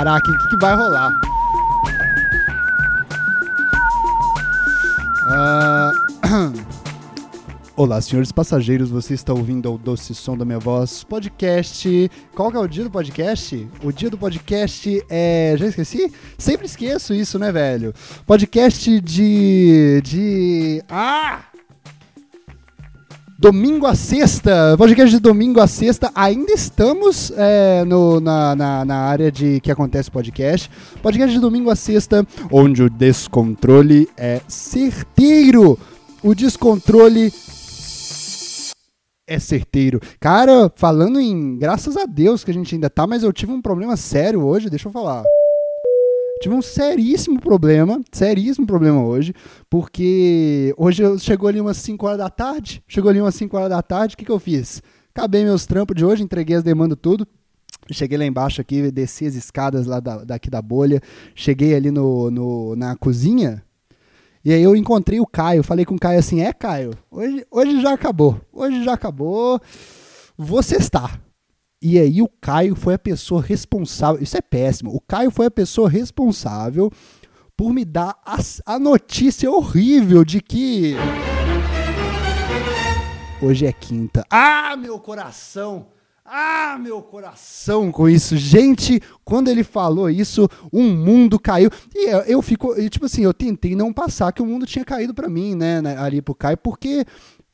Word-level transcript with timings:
Caraca, 0.00 0.30
o 0.30 0.38
que, 0.38 0.48
que 0.48 0.56
vai 0.56 0.74
rolar? 0.74 1.20
Ah, 5.28 5.92
Olá, 7.76 8.00
senhores 8.00 8.32
passageiros, 8.32 8.88
você 8.88 9.12
está 9.12 9.34
ouvindo 9.34 9.68
ao 9.68 9.76
doce 9.76 10.14
som 10.14 10.38
da 10.38 10.44
minha 10.46 10.58
voz 10.58 11.04
podcast. 11.04 12.10
Qual 12.34 12.50
que 12.50 12.56
é 12.56 12.60
o 12.60 12.66
dia 12.66 12.84
do 12.84 12.90
podcast? 12.90 13.68
O 13.84 13.92
dia 13.92 14.08
do 14.08 14.16
podcast 14.16 15.04
é. 15.10 15.54
Já 15.58 15.66
esqueci? 15.66 16.10
Sempre 16.38 16.64
esqueço 16.64 17.12
isso, 17.12 17.38
né, 17.38 17.52
velho? 17.52 17.92
Podcast 18.24 19.00
de. 19.02 20.00
de. 20.02 20.82
Ah! 20.88 21.49
Domingo 23.40 23.86
a 23.86 23.94
sexta, 23.94 24.76
podcast 24.76 25.16
de 25.16 25.18
domingo 25.18 25.62
a 25.62 25.66
sexta, 25.66 26.12
ainda 26.14 26.52
estamos 26.52 27.32
é, 27.34 27.82
no, 27.86 28.20
na, 28.20 28.54
na, 28.54 28.84
na, 28.84 28.96
área 28.96 29.32
de 29.32 29.60
que 29.62 29.72
acontece 29.72 30.10
podcast. 30.10 30.70
Podcast 31.02 31.32
de 31.32 31.40
domingo 31.40 31.70
a 31.70 31.74
sexta, 31.74 32.26
onde 32.52 32.82
o 32.82 32.90
descontrole 32.90 34.10
é 34.14 34.42
certeiro. 34.46 35.78
O 36.22 36.34
descontrole 36.34 37.32
é 39.26 39.38
certeiro. 39.38 40.00
Cara, 40.20 40.70
falando 40.76 41.18
em. 41.18 41.56
Graças 41.56 41.96
a 41.96 42.04
Deus 42.04 42.44
que 42.44 42.50
a 42.50 42.54
gente 42.54 42.74
ainda 42.74 42.90
tá, 42.90 43.06
mas 43.06 43.22
eu 43.22 43.32
tive 43.32 43.52
um 43.52 43.62
problema 43.62 43.96
sério 43.96 44.44
hoje, 44.44 44.68
deixa 44.68 44.88
eu 44.88 44.92
falar. 44.92 45.24
Tive 46.42 46.54
um 46.54 46.62
seríssimo 46.62 47.38
problema, 47.38 48.00
seríssimo 48.10 48.66
problema 48.66 49.04
hoje, 49.04 49.34
porque 49.68 50.74
hoje 50.78 51.02
chegou 51.18 51.48
ali 51.48 51.60
umas 51.60 51.76
5 51.76 52.06
horas 52.06 52.18
da 52.18 52.30
tarde, 52.30 52.82
chegou 52.88 53.10
ali 53.10 53.20
umas 53.20 53.34
5 53.34 53.54
horas 53.54 53.68
da 53.68 53.82
tarde, 53.82 54.14
o 54.14 54.16
que, 54.16 54.24
que 54.24 54.32
eu 54.32 54.38
fiz? 54.38 54.82
Acabei 55.14 55.44
meus 55.44 55.66
trampos 55.66 55.94
de 55.94 56.02
hoje, 56.02 56.22
entreguei 56.22 56.56
as 56.56 56.62
demandas 56.62 56.98
tudo, 57.00 57.26
Cheguei 57.92 58.16
lá 58.16 58.24
embaixo 58.24 58.60
aqui, 58.60 58.90
desci 58.90 59.26
as 59.26 59.34
escadas 59.34 59.84
lá 59.86 59.98
da, 59.98 60.24
daqui 60.24 60.48
da 60.48 60.62
bolha, 60.62 61.00
cheguei 61.34 61.74
ali 61.74 61.90
no, 61.90 62.30
no, 62.30 62.76
na 62.76 62.94
cozinha, 62.94 63.62
e 64.44 64.52
aí 64.52 64.62
eu 64.62 64.76
encontrei 64.76 65.20
o 65.20 65.26
Caio, 65.26 65.62
falei 65.62 65.84
com 65.84 65.96
o 65.96 65.98
Caio 65.98 66.18
assim, 66.18 66.40
é 66.40 66.52
Caio, 66.52 66.92
hoje, 67.10 67.44
hoje 67.50 67.80
já 67.82 67.92
acabou, 67.92 68.40
hoje 68.52 68.84
já 68.84 68.92
acabou, 68.92 69.60
você 70.38 70.76
está. 70.76 71.20
E 71.82 71.98
aí 71.98 72.20
o 72.20 72.28
Caio 72.28 72.76
foi 72.76 72.92
a 72.92 72.98
pessoa 72.98 73.40
responsável. 73.40 74.22
Isso 74.22 74.36
é 74.36 74.42
péssimo. 74.42 74.94
O 74.94 75.00
Caio 75.00 75.30
foi 75.30 75.46
a 75.46 75.50
pessoa 75.50 75.88
responsável 75.88 76.92
por 77.56 77.72
me 77.72 77.86
dar 77.86 78.14
a, 78.22 78.38
a 78.66 78.78
notícia 78.78 79.50
horrível 79.50 80.22
de 80.22 80.42
que. 80.42 80.94
Hoje 83.40 83.64
é 83.64 83.72
quinta. 83.72 84.26
Ah, 84.28 84.76
meu 84.76 85.00
coração! 85.00 85.86
Ah, 86.22 86.78
meu 86.78 87.00
coração 87.02 87.90
com 87.90 88.08
isso. 88.08 88.36
Gente, 88.36 89.00
quando 89.24 89.48
ele 89.48 89.64
falou 89.64 90.10
isso, 90.10 90.48
um 90.70 90.94
mundo 90.94 91.40
caiu. 91.40 91.70
E 91.94 92.08
eu, 92.08 92.18
eu 92.20 92.42
fico, 92.42 92.74
tipo 92.90 93.06
assim, 93.06 93.24
eu 93.24 93.32
tentei 93.32 93.74
não 93.74 93.90
passar 93.90 94.32
que 94.32 94.42
o 94.42 94.46
mundo 94.46 94.66
tinha 94.66 94.84
caído 94.84 95.12
para 95.14 95.28
mim, 95.28 95.56
né, 95.56 95.80
né, 95.80 95.96
ali 95.96 96.22
pro 96.22 96.34
Caio, 96.34 96.58
porque 96.58 97.04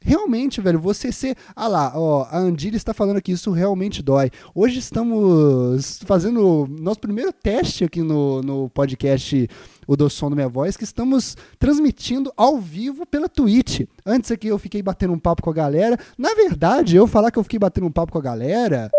realmente, 0.00 0.60
velho, 0.60 0.78
você 0.78 1.10
ser. 1.10 1.36
Ah 1.54 1.68
lá, 1.68 1.92
ó, 1.94 2.26
a 2.30 2.38
Andile 2.38 2.76
está 2.76 2.94
falando 2.94 3.20
que 3.20 3.32
isso 3.32 3.50
realmente 3.50 4.02
dói. 4.02 4.30
Hoje 4.54 4.78
estamos 4.78 6.00
fazendo 6.04 6.66
nosso 6.68 7.00
primeiro 7.00 7.32
teste 7.32 7.84
aqui 7.84 8.02
no, 8.02 8.42
no 8.42 8.70
podcast 8.70 9.48
O 9.86 9.96
Do 9.96 10.08
Som 10.08 10.30
da 10.30 10.36
Minha 10.36 10.48
Voz, 10.48 10.76
que 10.76 10.84
estamos 10.84 11.36
transmitindo 11.58 12.32
ao 12.36 12.58
vivo 12.58 13.06
pela 13.06 13.28
Twitch. 13.28 13.82
Antes 14.04 14.30
aqui 14.30 14.48
eu 14.48 14.58
fiquei 14.58 14.82
batendo 14.82 15.12
um 15.12 15.18
papo 15.18 15.42
com 15.42 15.50
a 15.50 15.54
galera. 15.54 15.98
Na 16.16 16.34
verdade, 16.34 16.96
eu 16.96 17.06
falar 17.06 17.30
que 17.30 17.38
eu 17.38 17.42
fiquei 17.42 17.58
batendo 17.58 17.86
um 17.86 17.92
papo 17.92 18.12
com 18.12 18.18
a 18.18 18.22
galera 18.22 18.90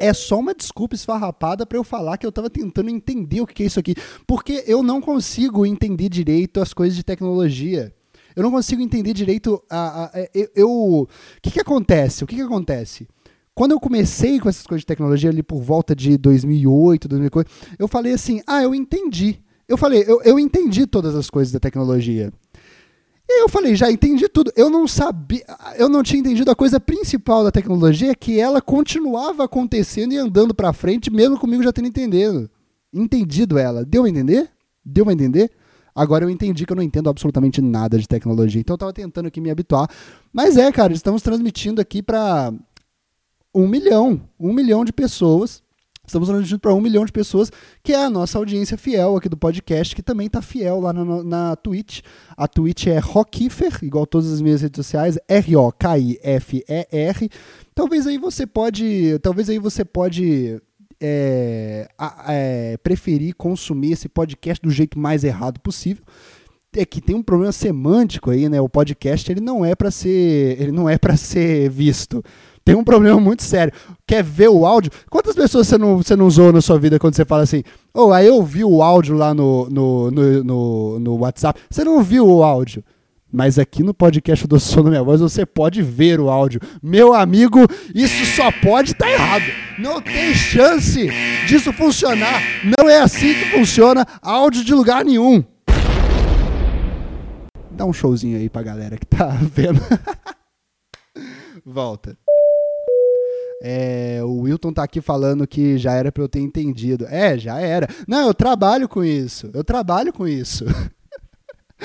é 0.00 0.12
só 0.12 0.40
uma 0.40 0.52
desculpa 0.52 0.96
esfarrapada 0.96 1.64
para 1.64 1.78
eu 1.78 1.84
falar 1.84 2.18
que 2.18 2.26
eu 2.26 2.30
estava 2.30 2.50
tentando 2.50 2.90
entender 2.90 3.40
o 3.40 3.46
que 3.46 3.62
é 3.62 3.66
isso 3.66 3.78
aqui, 3.78 3.94
porque 4.26 4.64
eu 4.66 4.82
não 4.82 5.00
consigo 5.00 5.64
entender 5.64 6.08
direito 6.08 6.60
as 6.60 6.74
coisas 6.74 6.96
de 6.96 7.04
tecnologia. 7.04 7.94
Eu 8.34 8.42
não 8.42 8.50
consigo 8.50 8.82
entender 8.82 9.12
direito 9.12 9.62
a, 9.70 10.04
a, 10.04 10.04
a 10.06 10.28
eu, 10.34 10.48
eu, 10.54 10.70
o 10.70 11.08
que 11.42 11.50
que 11.50 11.60
acontece? 11.60 12.24
O 12.24 12.26
que 12.26 12.36
que 12.36 12.42
acontece? 12.42 13.08
Quando 13.54 13.72
eu 13.72 13.80
comecei 13.80 14.40
com 14.40 14.48
essas 14.48 14.66
coisas 14.66 14.82
de 14.82 14.86
tecnologia 14.86 15.30
ali 15.30 15.42
por 15.42 15.60
volta 15.60 15.94
de 15.94 16.16
2008, 16.16 17.08
2008, 17.08 17.50
eu 17.78 17.86
falei 17.86 18.12
assim: 18.14 18.40
"Ah, 18.46 18.62
eu 18.62 18.74
entendi". 18.74 19.40
Eu 19.68 19.76
falei: 19.76 20.04
"Eu, 20.06 20.22
eu 20.22 20.38
entendi 20.38 20.86
todas 20.86 21.14
as 21.14 21.28
coisas 21.28 21.52
da 21.52 21.60
tecnologia". 21.60 22.32
E 23.28 23.42
eu 23.42 23.48
falei, 23.48 23.74
já 23.74 23.90
entendi 23.90 24.28
tudo. 24.28 24.52
Eu 24.54 24.68
não 24.68 24.86
sabia, 24.86 25.42
eu 25.78 25.88
não 25.88 26.02
tinha 26.02 26.20
entendido 26.20 26.50
a 26.50 26.54
coisa 26.54 26.78
principal 26.78 27.42
da 27.42 27.50
tecnologia, 27.50 28.14
que 28.14 28.38
ela 28.38 28.60
continuava 28.60 29.44
acontecendo 29.44 30.12
e 30.12 30.18
andando 30.18 30.54
para 30.54 30.72
frente, 30.72 31.10
mesmo 31.10 31.38
comigo 31.38 31.62
já 31.62 31.72
tendo 31.72 31.88
entendido. 31.88 32.50
Entendido 32.92 33.58
ela. 33.58 33.86
Deu 33.86 34.04
a 34.04 34.08
entender? 34.08 34.50
Deu 34.84 35.08
a 35.08 35.12
entender? 35.12 35.50
Agora 35.94 36.24
eu 36.24 36.30
entendi 36.30 36.64
que 36.64 36.72
eu 36.72 36.76
não 36.76 36.82
entendo 36.82 37.10
absolutamente 37.10 37.60
nada 37.60 37.98
de 37.98 38.08
tecnologia, 38.08 38.60
então 38.60 38.74
eu 38.74 38.78
tava 38.78 38.92
tentando 38.92 39.26
aqui 39.26 39.40
me 39.40 39.50
habituar. 39.50 39.88
Mas 40.32 40.56
é, 40.56 40.70
cara, 40.72 40.92
estamos 40.92 41.22
transmitindo 41.22 41.80
aqui 41.80 42.02
para 42.02 42.52
um 43.54 43.68
milhão, 43.68 44.20
um 44.40 44.52
milhão 44.52 44.84
de 44.84 44.92
pessoas. 44.92 45.62
Estamos 46.04 46.28
transmitindo 46.28 46.58
para 46.58 46.74
um 46.74 46.80
milhão 46.80 47.04
de 47.04 47.12
pessoas, 47.12 47.52
que 47.82 47.92
é 47.92 48.04
a 48.04 48.10
nossa 48.10 48.36
audiência 48.36 48.76
fiel 48.76 49.16
aqui 49.16 49.28
do 49.28 49.36
podcast, 49.36 49.94
que 49.94 50.02
também 50.02 50.26
está 50.26 50.42
fiel 50.42 50.80
lá 50.80 50.92
na, 50.92 51.22
na 51.22 51.54
Twitch. 51.54 52.00
A 52.36 52.48
Twitch 52.48 52.88
é 52.88 52.98
Rockifer, 52.98 53.78
igual 53.82 54.04
todas 54.04 54.32
as 54.32 54.40
minhas 54.40 54.62
redes 54.62 54.84
sociais, 54.84 55.16
R-O-K-I-F-E-R. 55.28 57.30
Talvez 57.72 58.08
aí 58.08 58.18
você 58.18 58.44
pode. 58.46 59.16
Talvez 59.20 59.48
aí 59.48 59.60
você 59.60 59.84
pode 59.84 60.60
é, 61.02 61.88
é, 62.28 62.76
preferir 62.82 63.34
consumir 63.34 63.92
esse 63.92 64.08
podcast 64.08 64.62
do 64.62 64.70
jeito 64.70 64.98
mais 64.98 65.24
errado 65.24 65.58
possível 65.60 66.04
é 66.74 66.86
que 66.86 67.02
tem 67.02 67.14
um 67.14 67.22
problema 67.22 67.52
semântico 67.52 68.30
aí, 68.30 68.48
né? 68.48 68.60
O 68.60 68.68
podcast 68.68 69.30
ele 69.30 69.40
não 69.40 69.64
é 69.64 69.74
para 69.74 69.90
ser, 69.90 70.56
ele 70.58 70.72
não 70.72 70.88
é 70.88 70.96
para 70.96 71.16
ser 71.16 71.68
visto. 71.68 72.24
Tem 72.64 72.74
um 72.74 72.84
problema 72.84 73.20
muito 73.20 73.42
sério. 73.42 73.72
Quer 74.06 74.22
ver 74.22 74.48
o 74.48 74.64
áudio? 74.64 74.90
Quantas 75.10 75.34
pessoas 75.34 75.66
você 75.66 75.76
não, 75.76 75.98
você 75.98 76.16
não 76.16 76.26
usou 76.26 76.52
na 76.52 76.60
sua 76.60 76.78
vida 76.78 76.98
quando 76.98 77.14
você 77.14 77.24
fala 77.24 77.42
assim, 77.42 77.62
oh, 77.92 78.12
aí 78.12 78.26
eu 78.26 78.42
vi 78.42 78.64
o 78.64 78.82
áudio 78.82 79.16
lá 79.16 79.34
no, 79.34 79.68
no, 79.68 80.10
no, 80.10 80.44
no, 80.44 80.98
no 80.98 81.16
WhatsApp. 81.18 81.60
Você 81.68 81.84
não 81.84 82.02
viu 82.02 82.26
o 82.26 82.42
áudio? 82.42 82.82
Mas 83.32 83.58
aqui 83.58 83.82
no 83.82 83.94
podcast 83.94 84.46
do 84.46 84.60
Som 84.60 84.82
Minha 84.82 85.02
Voz 85.02 85.22
você 85.22 85.46
pode 85.46 85.80
ver 85.80 86.20
o 86.20 86.28
áudio. 86.28 86.60
Meu 86.82 87.14
amigo, 87.14 87.60
isso 87.94 88.26
só 88.36 88.52
pode 88.52 88.92
estar 88.92 89.06
tá 89.06 89.10
errado. 89.10 89.44
Não 89.78 90.02
tem 90.02 90.34
chance 90.34 91.08
disso 91.46 91.72
funcionar. 91.72 92.42
Não 92.78 92.90
é 92.90 93.00
assim 93.00 93.32
que 93.32 93.46
funciona 93.46 94.06
áudio 94.20 94.62
de 94.62 94.74
lugar 94.74 95.02
nenhum. 95.02 95.42
Dá 97.70 97.86
um 97.86 97.92
showzinho 97.92 98.38
aí 98.38 98.50
pra 98.50 98.62
galera 98.62 98.98
que 98.98 99.06
tá 99.06 99.28
vendo. 99.40 99.80
Volta. 101.64 102.14
É, 103.62 104.20
o 104.24 104.40
Wilton 104.40 104.74
tá 104.74 104.82
aqui 104.82 105.00
falando 105.00 105.46
que 105.46 105.78
já 105.78 105.94
era 105.94 106.12
para 106.12 106.22
eu 106.22 106.28
ter 106.28 106.40
entendido. 106.40 107.06
É, 107.08 107.38
já 107.38 107.58
era. 107.58 107.88
Não, 108.06 108.26
eu 108.26 108.34
trabalho 108.34 108.86
com 108.86 109.02
isso. 109.02 109.50
Eu 109.54 109.64
trabalho 109.64 110.12
com 110.12 110.28
isso. 110.28 110.66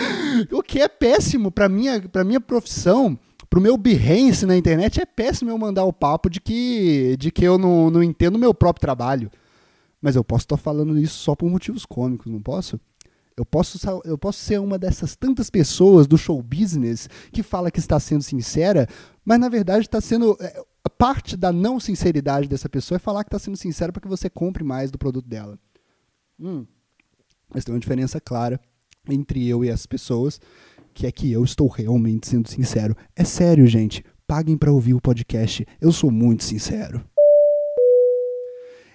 o 0.51 0.61
que 0.61 0.79
é 0.79 0.87
péssimo 0.87 1.51
para 1.51 1.67
minha, 1.67 2.01
pra 2.01 2.23
minha 2.23 2.39
profissão, 2.39 3.17
pro 3.49 3.61
meu 3.61 3.77
Behance 3.77 4.45
na 4.45 4.55
internet, 4.55 5.01
é 5.01 5.05
péssimo 5.05 5.49
eu 5.49 5.57
mandar 5.57 5.85
o 5.85 5.93
papo 5.93 6.29
de 6.29 6.39
que, 6.39 7.15
de 7.17 7.31
que 7.31 7.43
eu 7.43 7.57
não, 7.57 7.89
não 7.89 8.03
entendo 8.03 8.35
o 8.35 8.39
meu 8.39 8.53
próprio 8.53 8.81
trabalho. 8.81 9.31
Mas 10.01 10.15
eu 10.15 10.23
posso 10.23 10.45
estar 10.45 10.57
falando 10.57 10.97
isso 10.97 11.17
só 11.17 11.35
por 11.35 11.49
motivos 11.49 11.85
cômicos, 11.85 12.31
não 12.31 12.41
posso? 12.41 12.79
Eu 13.35 13.45
posso, 13.45 13.79
eu 14.03 14.17
posso 14.17 14.39
ser 14.39 14.59
uma 14.59 14.79
dessas 14.79 15.15
tantas 15.15 15.49
pessoas 15.49 16.07
do 16.07 16.17
show 16.17 16.41
business 16.41 17.07
que 17.31 17.43
fala 17.43 17.69
que 17.69 17.79
está 17.79 17.99
sendo 17.99 18.23
sincera, 18.23 18.87
mas 19.23 19.39
na 19.39 19.47
verdade 19.47 19.85
está 19.85 20.01
sendo. 20.01 20.35
É, 20.39 20.63
parte 20.97 21.37
da 21.37 21.51
não 21.51 21.79
sinceridade 21.79 22.47
dessa 22.47 22.67
pessoa 22.67 22.95
é 22.95 22.99
falar 22.99 23.23
que 23.23 23.27
está 23.27 23.37
sendo 23.39 23.55
sincera 23.55 23.91
para 23.91 24.01
que 24.01 24.07
você 24.07 24.29
compre 24.29 24.63
mais 24.63 24.89
do 24.89 24.97
produto 24.97 25.27
dela. 25.27 25.59
Hum. 26.39 26.65
Mas 27.53 27.63
tem 27.63 27.73
uma 27.73 27.79
diferença 27.79 28.19
clara 28.19 28.59
entre 29.09 29.47
eu 29.47 29.63
e 29.63 29.69
as 29.69 29.85
pessoas, 29.85 30.39
que 30.93 31.05
é 31.05 31.11
que 31.11 31.31
eu 31.31 31.43
estou 31.43 31.67
realmente 31.67 32.27
sendo 32.27 32.49
sincero. 32.49 32.95
É 33.15 33.23
sério, 33.23 33.67
gente. 33.67 34.03
Paguem 34.27 34.57
para 34.57 34.71
ouvir 34.71 34.93
o 34.93 35.01
podcast. 35.01 35.65
Eu 35.79 35.91
sou 35.91 36.11
muito 36.11 36.43
sincero. 36.43 37.03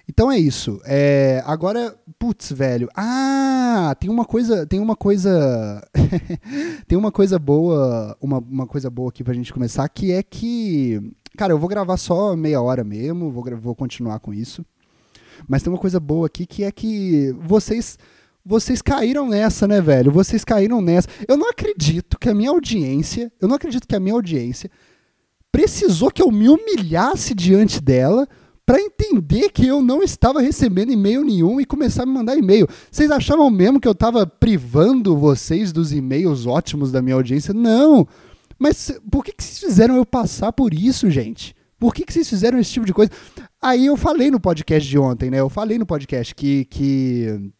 Então 0.07 0.31
é 0.31 0.37
isso. 0.37 0.81
É, 0.85 1.41
agora, 1.45 1.95
putz, 2.19 2.51
velho. 2.51 2.89
Ah, 2.95 3.95
tem 3.99 4.09
uma 4.09 4.25
coisa, 4.25 4.65
tem 4.67 4.79
uma 4.79 4.95
coisa, 4.95 5.81
tem 6.87 6.97
uma 6.97 7.11
coisa 7.11 7.39
boa, 7.39 8.15
uma, 8.19 8.39
uma 8.39 8.67
coisa 8.67 8.89
boa 8.89 9.09
aqui 9.09 9.23
pra 9.23 9.33
gente 9.33 9.53
começar, 9.53 9.87
que 9.87 10.11
é 10.11 10.21
que, 10.21 11.01
cara, 11.37 11.53
eu 11.53 11.59
vou 11.59 11.69
gravar 11.69 11.97
só 11.97 12.35
meia 12.35 12.61
hora 12.61 12.83
mesmo, 12.83 13.31
vou, 13.31 13.43
vou 13.57 13.75
continuar 13.75 14.19
com 14.19 14.33
isso. 14.33 14.65
Mas 15.47 15.63
tem 15.63 15.71
uma 15.71 15.79
coisa 15.79 15.99
boa 15.99 16.27
aqui 16.27 16.45
que 16.45 16.63
é 16.63 16.71
que 16.71 17.33
vocês 17.41 17.97
vocês 18.45 18.81
caíram 18.81 19.27
nessa, 19.27 19.67
né, 19.67 19.79
velho? 19.79 20.11
Vocês 20.11 20.43
caíram 20.43 20.81
nessa. 20.81 21.07
Eu 21.27 21.37
não 21.37 21.49
acredito 21.49 22.17
que 22.19 22.29
a 22.29 22.33
minha 22.33 22.49
audiência, 22.49 23.31
eu 23.39 23.47
não 23.47 23.55
acredito 23.55 23.87
que 23.87 23.95
a 23.95 23.99
minha 23.99 24.15
audiência 24.15 24.69
precisou 25.51 26.11
que 26.11 26.21
eu 26.21 26.31
me 26.31 26.49
humilhasse 26.49 27.33
diante 27.33 27.81
dela 27.81 28.27
para 28.65 28.81
entender 28.81 29.49
que 29.49 29.67
eu 29.67 29.81
não 29.81 30.01
estava 30.01 30.41
recebendo 30.41 30.91
e-mail 30.91 31.23
nenhum 31.23 31.59
e 31.59 31.65
começar 31.65 32.03
a 32.03 32.05
me 32.05 32.13
mandar 32.13 32.37
e-mail. 32.37 32.67
Vocês 32.89 33.11
achavam 33.11 33.49
mesmo 33.49 33.79
que 33.79 33.87
eu 33.87 33.91
estava 33.91 34.25
privando 34.25 35.17
vocês 35.17 35.71
dos 35.71 35.91
e-mails 35.91 36.45
ótimos 36.45 36.91
da 36.91 37.01
minha 37.01 37.15
audiência? 37.15 37.53
Não. 37.53 38.07
Mas 38.57 38.97
por 39.11 39.23
que, 39.23 39.33
que 39.33 39.43
vocês 39.43 39.59
fizeram 39.59 39.95
eu 39.95 40.05
passar 40.05 40.53
por 40.53 40.73
isso, 40.73 41.09
gente? 41.09 41.55
Por 41.77 41.93
que, 41.93 42.05
que 42.05 42.13
vocês 42.13 42.29
fizeram 42.29 42.57
esse 42.57 42.71
tipo 42.71 42.85
de 42.85 42.93
coisa? 42.93 43.11
Aí 43.61 43.85
eu 43.85 43.97
falei 43.97 44.31
no 44.31 44.39
podcast 44.39 44.89
de 44.89 44.97
ontem, 44.97 45.29
né? 45.29 45.39
Eu 45.39 45.49
falei 45.49 45.77
no 45.77 45.85
podcast 45.85 46.33
que. 46.33 46.65
que... 46.65 47.51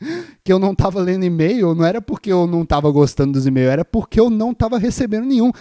que 0.44 0.52
eu 0.52 0.58
não 0.58 0.72
estava 0.72 1.00
lendo 1.00 1.24
e-mail, 1.24 1.74
não 1.74 1.84
era 1.84 2.00
porque 2.00 2.32
eu 2.32 2.46
não 2.46 2.62
estava 2.62 2.90
gostando 2.90 3.32
dos 3.32 3.46
e-mails, 3.46 3.72
era 3.72 3.84
porque 3.84 4.18
eu 4.18 4.30
não 4.30 4.52
estava 4.52 4.78
recebendo 4.78 5.26
nenhum. 5.26 5.52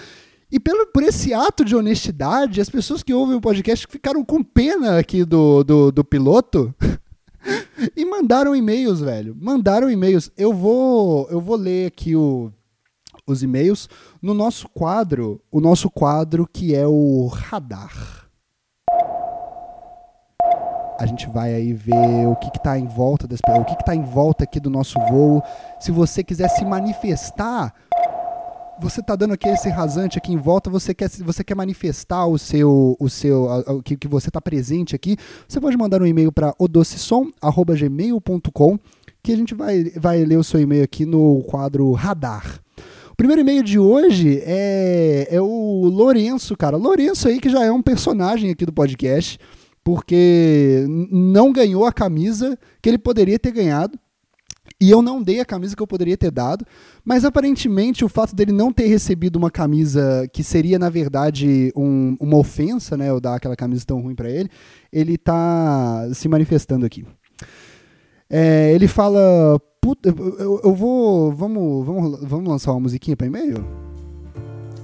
E 0.52 0.60
pelo, 0.60 0.88
por 0.88 1.04
esse 1.04 1.34
ato 1.34 1.64
de 1.64 1.76
honestidade, 1.76 2.60
as 2.60 2.70
pessoas 2.70 3.04
que 3.04 3.14
ouvem 3.14 3.36
o 3.36 3.42
podcast 3.42 3.86
ficaram 3.88 4.26
com 4.26 4.44
pena 4.44 4.98
aqui 4.98 5.24
do, 5.24 5.64
do, 5.64 5.92
do 5.92 6.04
piloto 6.04 6.74
e 7.96 8.04
mandaram 8.04 8.56
e-mails, 8.56 9.00
velho. 9.00 9.38
Mandaram 9.40 9.92
e-mails. 9.92 10.32
Eu 10.36 10.52
vou, 10.52 11.28
eu 11.30 11.40
vou 11.40 11.56
ler 11.56 11.88
aqui 11.88 12.16
o, 12.16 12.52
os 13.28 13.44
e-mails 13.44 13.88
no 14.20 14.34
nosso 14.34 14.68
quadro, 14.70 15.40
o 15.52 15.62
nosso 15.62 15.88
quadro 15.88 16.50
que 16.52 16.74
é 16.74 16.88
o 16.88 17.28
radar. 17.28 18.19
A 21.00 21.06
gente 21.06 21.30
vai 21.30 21.54
aí 21.54 21.72
ver 21.72 22.28
o 22.28 22.36
que 22.36 22.50
está 22.56 22.78
em 22.78 22.86
volta 22.86 23.26
das 23.26 23.40
o 23.58 23.64
que 23.64 23.74
está 23.74 23.96
em 23.96 24.04
volta 24.04 24.44
aqui 24.44 24.60
do 24.60 24.70
nosso 24.70 25.00
voo. 25.10 25.42
Se 25.80 25.92
você 25.92 26.22
quiser 26.24 26.50
se 26.50 26.66
manifestar 26.66 27.74
você 28.82 29.00
está 29.02 29.14
dando 29.16 29.34
aqui 29.34 29.50
esse 29.50 29.70
rasante 29.70 30.18
aqui 30.18 30.32
em 30.32 30.38
volta, 30.38 30.70
você 30.70 30.94
quer, 30.94 31.10
você 31.10 31.44
quer 31.44 31.56
manifestar 31.56 32.26
o 32.26 32.38
seu, 32.38 32.96
o 32.98 33.10
seu, 33.10 33.44
o 33.68 33.84
que, 33.84 33.98
que 33.98 34.08
você 34.08 34.30
está 34.30 34.40
presente 34.40 34.96
aqui, 34.96 35.18
você 35.48 35.60
pode 35.60 35.76
mandar 35.76 36.02
um 36.02 36.08
e-mail 36.08 36.32
para 36.32 36.56
odocesom@gmail.com 36.58 38.80
que 39.22 39.34
a 39.34 39.36
gente 39.36 39.54
vai, 39.54 39.92
vai 39.98 40.24
ler 40.24 40.38
o 40.38 40.44
seu 40.44 40.62
e-mail 40.62 40.82
aqui 40.84 41.06
no 41.06 41.44
quadro 41.44 41.92
Radar. 41.92 42.62
O 43.12 43.16
primeiro 43.16 43.42
e-mail 43.42 43.62
de 43.62 43.78
hoje 43.78 44.42
é, 44.46 45.28
é 45.30 45.42
o 45.42 45.88
Lourenço, 45.88 46.56
cara. 46.56 46.78
Lourenço 46.78 47.28
aí 47.28 47.42
que 47.42 47.50
já 47.50 47.66
é 47.66 47.72
um 47.72 47.82
personagem 47.82 48.50
aqui 48.50 48.66
do 48.66 48.72
podcast, 48.72 49.38
porque 49.84 50.86
não 51.12 51.52
ganhou 51.52 51.86
a 51.86 51.94
camisa 51.94 52.58
que 52.82 52.90
ele 52.90 52.98
poderia 52.98 53.40
ter 53.40 53.52
ganhado 53.52 53.98
e 54.82 54.90
eu 54.90 55.02
não 55.02 55.22
dei 55.22 55.42
a 55.42 55.46
camisa 55.46 55.76
que 55.76 55.82
eu 55.82 55.88
poderia 55.88 56.16
ter 56.16 56.32
dado, 56.32 56.66
mas 57.04 57.26
aparentemente 57.26 58.06
o 58.06 58.10
fato 58.10 58.34
dele 58.34 58.54
não 58.54 58.72
ter 58.72 58.88
recebido 58.88 59.36
uma 59.36 59.52
camisa 59.52 60.26
que 60.32 60.42
seria, 60.42 60.80
na 60.80 60.90
verdade, 60.90 61.74
um, 61.76 62.16
uma 62.18 62.38
ofensa, 62.38 62.96
né? 62.96 63.10
Eu 63.10 63.20
dar 63.20 63.36
aquela 63.36 63.58
camisa 63.58 63.84
tão 63.86 64.00
ruim 64.00 64.16
para 64.16 64.30
ele, 64.30 64.50
ele 64.92 65.18
tá 65.18 66.08
se 66.14 66.30
manifestando 66.30 66.86
aqui. 66.86 67.06
É, 68.30 68.72
ele 68.74 68.88
fala. 68.88 69.60
Puta, 69.82 70.10
eu, 70.10 70.62
eu, 70.64 70.76
vou. 70.76 71.32
Vamos, 71.32 71.86
vamos, 71.86 72.20
vamos 72.22 72.50
lançar 72.50 72.72
uma 72.72 72.82
musiquinha 72.82 73.18
para 73.18 73.28
e-mail? 73.28 73.66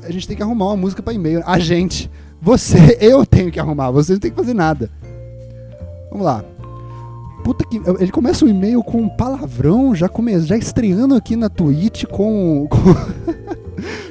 A 0.03 0.11
gente 0.11 0.27
tem 0.27 0.35
que 0.35 0.43
arrumar 0.43 0.67
uma 0.67 0.77
música 0.77 1.03
para 1.03 1.13
e-mail. 1.13 1.41
A 1.45 1.59
gente. 1.59 2.09
Você, 2.45 2.95
eu 3.01 3.25
tenho 3.25 3.51
que 3.51 3.59
arrumar, 3.59 3.89
você 3.89 4.13
não 4.13 4.19
tem 4.19 4.29
que 4.29 4.37
fazer 4.37 4.53
nada. 4.53 4.89
Vamos 6.11 6.25
lá. 6.25 6.45
Puta 7.43 7.65
que. 7.67 7.81
Ele 7.99 8.11
começa 8.11 8.45
o 8.45 8.47
e-mail 8.47 8.83
com 8.83 9.01
um 9.01 9.09
palavrão, 9.09 9.93
já, 9.95 10.07
come, 10.07 10.39
já 10.39 10.55
estreando 10.55 11.15
aqui 11.15 11.35
na 11.35 11.49
Twitch 11.49 12.05
com. 12.05 12.67
com 12.69 12.77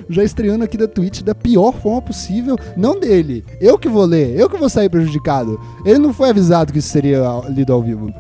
já 0.09 0.23
estreando 0.23 0.65
aqui 0.65 0.77
da 0.77 0.87
Twitch 0.87 1.23
da 1.23 1.35
pior 1.35 1.73
forma 1.73 2.03
possível. 2.03 2.57
Não 2.77 2.99
dele. 2.99 3.45
Eu 3.61 3.79
que 3.79 3.89
vou 3.89 4.05
ler, 4.05 4.39
eu 4.39 4.51
que 4.51 4.57
vou 4.57 4.69
sair 4.69 4.89
prejudicado. 4.89 5.59
Ele 5.85 5.99
não 5.99 6.13
foi 6.13 6.31
avisado 6.31 6.73
que 6.73 6.81
isso 6.81 6.89
seria 6.89 7.23
lido 7.49 7.73
ao 7.73 7.83
vivo. 7.83 8.13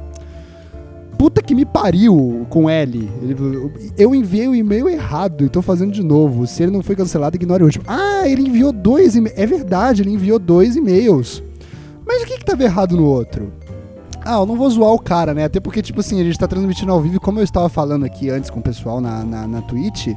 Puta 1.19 1.43
que 1.43 1.55
me 1.55 1.65
pariu 1.65 2.47
com 2.51 2.69
L. 2.69 3.11
Ele, 3.23 3.37
eu 3.97 4.15
enviei 4.15 4.49
o 4.49 4.55
e-mail 4.55 4.89
errado 4.89 5.45
e 5.45 5.49
tô 5.49 5.63
fazendo 5.63 5.93
de 5.93 6.03
novo. 6.03 6.47
Se 6.47 6.63
ele 6.63 6.73
não 6.73 6.83
foi 6.83 6.97
cancelado, 6.97 7.37
ignore 7.37 7.63
o 7.63 7.67
último. 7.67 7.85
Ah, 7.87 8.29
ele 8.29 8.43
enviou 8.43 8.73
dois 8.73 9.17
e-mails. 9.17 9.39
É 9.39 9.47
verdade, 9.47 10.03
ele 10.03 10.11
enviou 10.11 10.39
dois 10.39 10.77
e-mails. 10.77 11.43
Mas 12.07 12.23
o 12.23 12.27
que 12.27 12.39
que 12.39 12.45
tava 12.45 12.63
errado 12.63 12.97
no 12.97 13.07
outro? 13.07 13.53
Ah, 14.25 14.37
eu 14.37 14.47
não 14.47 14.57
vou 14.57 14.69
zoar 14.71 14.93
o 14.93 14.99
cara, 14.99 15.35
né? 15.35 15.45
Até 15.45 15.61
porque, 15.61 15.83
tipo 15.83 16.01
assim, 16.01 16.21
a 16.21 16.25
gente 16.25 16.39
tá 16.39 16.49
transmitindo 16.49 16.91
ao 16.91 17.01
vivo, 17.01 17.21
como 17.21 17.41
eu 17.41 17.45
estava 17.45 17.69
falando 17.69 18.05
aqui 18.05 18.31
antes 18.31 18.49
com 18.49 18.61
o 18.61 18.63
pessoal 18.63 19.01
na, 19.01 19.23
na, 19.23 19.47
na 19.47 19.63
Twitch, 19.63 20.09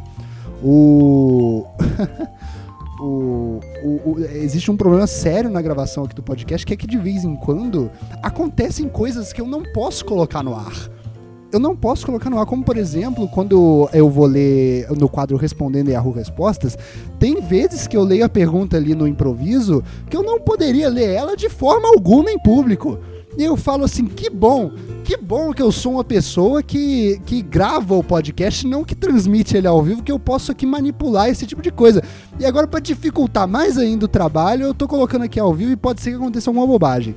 o... 0.64 1.66
o, 3.00 3.60
o, 3.84 4.12
o, 4.12 4.20
existe 4.20 4.72
um 4.72 4.78
problema 4.78 5.06
sério 5.06 5.50
na 5.50 5.62
gravação 5.62 6.04
aqui 6.04 6.16
do 6.16 6.24
podcast, 6.24 6.66
que 6.66 6.74
é 6.74 6.78
que 6.78 6.88
de 6.88 6.98
vez 6.98 7.24
em 7.24 7.36
quando 7.36 7.92
acontecem 8.24 8.88
coisas 8.90 9.32
que 9.32 9.42
eu 9.42 9.48
não 9.48 9.64
posso 9.74 10.04
colocar 10.06 10.44
no 10.44 10.56
ar. 10.56 10.90
Eu 11.50 11.60
não 11.60 11.78
posso 11.78 12.06
colocar 12.06 12.30
no 12.30 12.38
ar, 12.38 12.46
como 12.46 12.64
por 12.64 12.76
exemplo, 12.76 13.28
quando 13.30 13.90
eu 13.94 14.10
vou 14.10 14.26
ler 14.26 14.90
no 14.92 15.08
quadro 15.08 15.38
Respondendo 15.38 15.90
Yahoo 15.90 16.12
Respostas, 16.12 16.78
tem 17.18 17.40
vezes 17.40 17.88
que 17.88 17.96
eu 17.96 18.04
leio 18.04 18.26
a 18.26 18.30
pergunta 18.30 18.76
ali 18.76 18.94
no 18.94 19.08
improviso 19.08 19.82
que 20.10 20.18
eu 20.18 20.24
não 20.24 20.42
poderia 20.42 20.90
ler 20.90 21.10
ela 21.10 21.38
de 21.38 21.48
forma 21.48 21.88
alguma 21.88 22.30
em 22.30 22.40
público. 22.40 23.00
E 23.38 23.44
eu 23.44 23.56
falo 23.56 23.86
assim, 23.86 24.06
que 24.06 24.30
bom, 24.30 24.72
que 25.08 25.16
bom 25.16 25.54
que 25.54 25.62
eu 25.62 25.72
sou 25.72 25.94
uma 25.94 26.04
pessoa 26.04 26.62
que, 26.62 27.22
que 27.26 27.42
grava 27.42 27.96
o 27.96 28.04
podcast, 28.04 28.68
não 28.68 28.84
que 28.84 28.94
transmite 28.94 29.56
ele 29.56 29.66
ao 29.66 29.82
vivo, 29.82 30.04
que 30.04 30.12
eu 30.12 30.20
posso 30.20 30.52
aqui 30.52 30.66
manipular 30.66 31.30
esse 31.30 31.48
tipo 31.48 31.62
de 31.62 31.72
coisa. 31.72 32.04
E 32.38 32.46
agora, 32.46 32.68
para 32.68 32.82
dificultar 32.82 33.48
mais 33.48 33.78
ainda 33.78 34.04
o 34.04 34.10
trabalho, 34.10 34.66
eu 34.66 34.74
tô 34.74 34.86
colocando 34.86 35.24
aqui 35.24 35.40
ao 35.40 35.54
vivo 35.54 35.72
e 35.72 35.78
pode 35.78 36.02
ser 36.02 36.10
que 36.10 36.18
aconteça 36.18 36.52
uma 36.52 36.68
bobagem. 36.68 37.16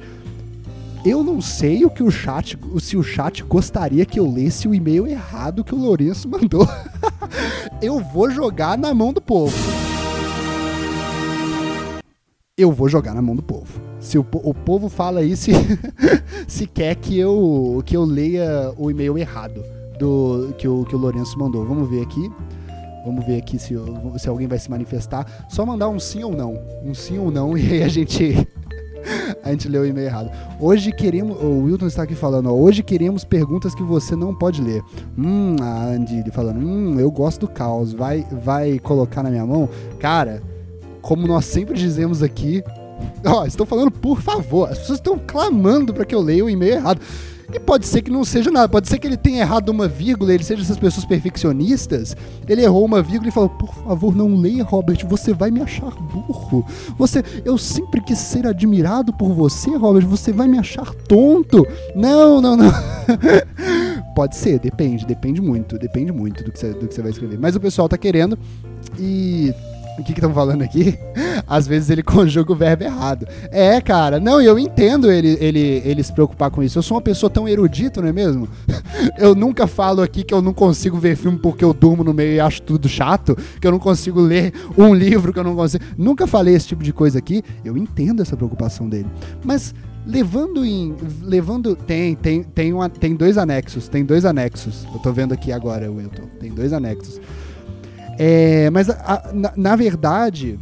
Eu 1.05 1.25
não 1.25 1.41
sei 1.41 1.85
o 1.85 1.91
que 1.91 2.05
o 2.05 2.13
chat, 2.13 2.57
se 2.79 2.97
o 2.97 3.03
chat 3.03 3.43
gostaria 3.43 4.07
que 4.07 4.21
eu 4.21 4.33
lesse 4.33 4.69
o 4.69 4.75
e-mail 4.75 5.09
errado 5.09 5.65
que 5.65 5.75
o 5.75 5.79
Lourenço 5.79 6.29
mandou. 6.29 6.69
eu 7.83 7.99
vou 7.99 8.31
jogar 8.31 8.79
na 8.79 8.95
mão 8.95 9.13
do 9.13 9.21
povo. 9.21 9.57
Eu 12.57 12.71
vou 12.71 12.89
jogar 12.89 13.15
na 13.15 13.23
mão 13.23 13.35
do 13.35 13.43
povo 13.43 13.90
se 14.01 14.19
o, 14.19 14.27
o 14.33 14.55
povo 14.55 14.89
fala 14.89 15.21
aí 15.21 15.37
se, 15.37 15.53
se 16.49 16.67
quer 16.67 16.97
que 16.97 17.19
eu, 17.19 17.83
que 17.85 17.97
eu 17.97 18.05
leia 18.05 18.73
o 18.77 18.91
e-mail 18.91 19.17
errado 19.19 19.63
do 19.99 20.55
que 20.57 20.67
o, 20.67 20.85
que 20.85 20.97
o 20.97 20.99
Lourenço 20.99 21.39
mandou. 21.39 21.65
Vamos 21.65 21.89
ver 21.89 22.03
aqui. 22.03 22.33
Vamos 23.05 23.25
ver 23.25 23.39
aqui 23.39 23.59
se, 23.59 23.75
se 24.19 24.29
alguém 24.29 24.49
vai 24.49 24.59
se 24.59 24.71
manifestar. 24.71 25.47
Só 25.49 25.65
mandar 25.65 25.89
um 25.89 26.01
sim 26.01 26.23
ou 26.23 26.33
não. 26.33 26.59
Um 26.83 26.95
sim 26.95 27.19
ou 27.19 27.31
não 27.31 27.57
e 27.59 27.73
aí 27.73 27.83
a 27.83 27.89
gente. 27.89 28.49
a 29.43 29.51
gente 29.51 29.69
leu 29.69 29.83
o 29.83 29.87
e-mail 29.87 30.07
errado. 30.07 30.31
Hoje 30.59 30.93
queremos. 30.93 31.37
O 31.43 31.65
Wilton 31.65 31.87
está 31.87 32.03
aqui 32.03 32.15
falando, 32.15 32.51
ó, 32.51 32.55
Hoje 32.55 32.83
queremos 32.83 33.25
perguntas 33.25 33.75
que 33.75 33.83
você 33.83 34.17
não 34.17 34.35
pode 34.35 34.63
ler. 34.63 34.83
Hum, 35.17 35.57
a 35.61 35.85
Andy 35.85 36.25
falando, 36.31 36.59
hum, 36.59 36.99
eu 36.99 37.11
gosto 37.11 37.41
do 37.41 37.49
caos. 37.49 37.93
Vai, 37.93 38.27
vai 38.31 38.79
colocar 38.79 39.23
na 39.23 39.31
minha 39.31 39.45
mão? 39.45 39.69
Cara, 39.99 40.43
como 41.03 41.27
nós 41.27 41.45
sempre 41.45 41.75
dizemos 41.75 42.23
aqui, 42.23 42.63
Ó, 43.25 43.45
estou 43.45 43.67
falando 43.67 43.91
por 43.91 44.21
favor. 44.21 44.69
As 44.71 44.79
pessoas 44.79 44.99
estão 44.99 45.19
clamando 45.19 45.93
para 45.93 46.05
que 46.05 46.15
eu 46.15 46.21
leia 46.21 46.45
o 46.45 46.51
e-mail 46.51 46.75
errado. 46.75 47.01
E 47.53 47.59
pode 47.59 47.87
ser 47.87 48.03
que 48.03 48.11
não 48.11 48.25
seja 48.25 48.51
nada, 48.51 48.69
pode 48.69 48.89
ser 48.89 48.99
que 48.99 49.07
ele 49.07 49.17
tenha 49.17 49.41
errado 49.41 49.71
uma 49.71 49.89
vírgula, 49.89 50.33
ele 50.33 50.45
seja 50.45 50.63
essas 50.63 50.79
pessoas 50.79 51.05
perfeccionistas. 51.05 52.17
Ele 52.49 52.63
errou 52.63 52.85
uma 52.85 53.03
vírgula 53.03 53.29
e 53.29 53.33
falou: 53.33 53.49
"Por 53.49 53.75
favor, 53.75 54.15
não 54.15 54.37
leia, 54.37 54.63
Robert, 54.63 55.05
você 55.09 55.33
vai 55.33 55.51
me 55.51 55.61
achar 55.61 55.91
burro. 55.91 56.65
Você, 56.97 57.25
eu 57.45 57.59
sempre 57.59 58.01
quis 58.01 58.19
ser 58.19 58.47
admirado 58.47 59.13
por 59.13 59.33
você, 59.33 59.71
Robert, 59.77 60.07
você 60.07 60.33
vai 60.33 60.47
me 60.47 60.59
achar 60.59 60.95
tonto". 61.09 61.67
Não, 61.95 62.41
não, 62.41 62.57
não. 62.57 62.71
pode 64.15 64.37
ser, 64.37 64.59
depende, 64.61 65.05
depende 65.05 65.41
muito, 65.41 65.79
depende 65.79 66.13
muito 66.13 66.45
do 66.45 66.53
que 66.53 66.59
você, 66.59 66.73
do 66.73 66.87
que 66.87 66.95
você 66.95 67.03
vai 67.03 67.11
escrever. 67.11 67.39
Mas 67.39 67.57
o 67.57 67.61
pessoal 67.61 67.89
tá 67.89 67.99
querendo 67.99 68.39
e 68.99 69.53
o 70.01 70.05
que 70.05 70.13
estão 70.13 70.33
falando 70.33 70.63
aqui? 70.63 70.99
Às 71.47 71.67
vezes 71.67 71.91
ele 71.91 72.03
conjuga 72.05 72.53
o 72.53 72.57
verbo 72.57 72.85
errado. 72.85 73.27
É, 73.51 73.81
cara, 73.81 74.21
não, 74.21 74.41
eu 74.41 74.59
entendo 74.59 75.11
ele, 75.11 75.37
ele, 75.41 75.83
ele 75.85 76.03
se 76.03 76.13
preocupar 76.13 76.51
com 76.51 76.63
isso. 76.63 76.79
Eu 76.79 76.83
sou 76.83 76.97
uma 76.97 77.03
pessoa 77.03 77.31
tão 77.31 77.49
erudita, 77.49 78.01
não 78.01 78.09
é 78.09 78.13
mesmo? 78.13 78.49
Eu 79.19 79.35
nunca 79.35 79.67
falo 79.67 80.03
aqui 80.03 80.23
que 80.23 80.33
eu 80.33 80.43
não 80.43 80.53
consigo 80.53 80.99
ver 80.99 81.17
filme 81.17 81.39
porque 81.39 81.65
eu 81.65 81.73
durmo 81.73 82.03
no 82.03 82.13
meio 82.13 82.35
e 82.35 82.41
acho 82.41 82.61
tudo 82.63 82.89
chato, 82.89 83.37
que 83.61 83.67
eu 83.67 83.71
não 83.71 83.79
consigo 83.79 84.21
ler 84.21 84.53
um 84.77 84.95
livro 84.95 85.33
que 85.33 85.39
eu 85.39 85.45
não 85.45 85.55
consigo. 85.55 85.85
Nunca 85.97 86.27
falei 86.27 86.55
esse 86.55 86.69
tipo 86.69 86.83
de 86.83 86.93
coisa 86.93 87.19
aqui. 87.19 87.43
Eu 87.65 87.77
entendo 87.77 88.21
essa 88.21 88.37
preocupação 88.37 88.89
dele. 88.89 89.07
Mas 89.45 89.75
levando 90.07 90.65
em 90.65 90.97
levando 91.23 91.77
tem 91.77 92.15
tem 92.15 92.43
tem 92.43 92.73
uma, 92.73 92.89
tem 92.89 93.15
dois 93.15 93.37
anexos 93.37 93.87
tem 93.87 94.05
dois 94.05 94.25
anexos 94.25 94.87
eu 94.93 94.99
tô 94.99 95.13
vendo 95.13 95.35
aqui 95.35 95.53
agora 95.53 95.91
Wilton 95.91 96.27
tem 96.41 96.51
dois 96.51 96.73
anexos 96.73 97.21
é, 98.23 98.69
mas, 98.69 98.91
a, 98.91 99.31
na, 99.33 99.53
na, 99.57 99.77
verdade, 99.77 100.61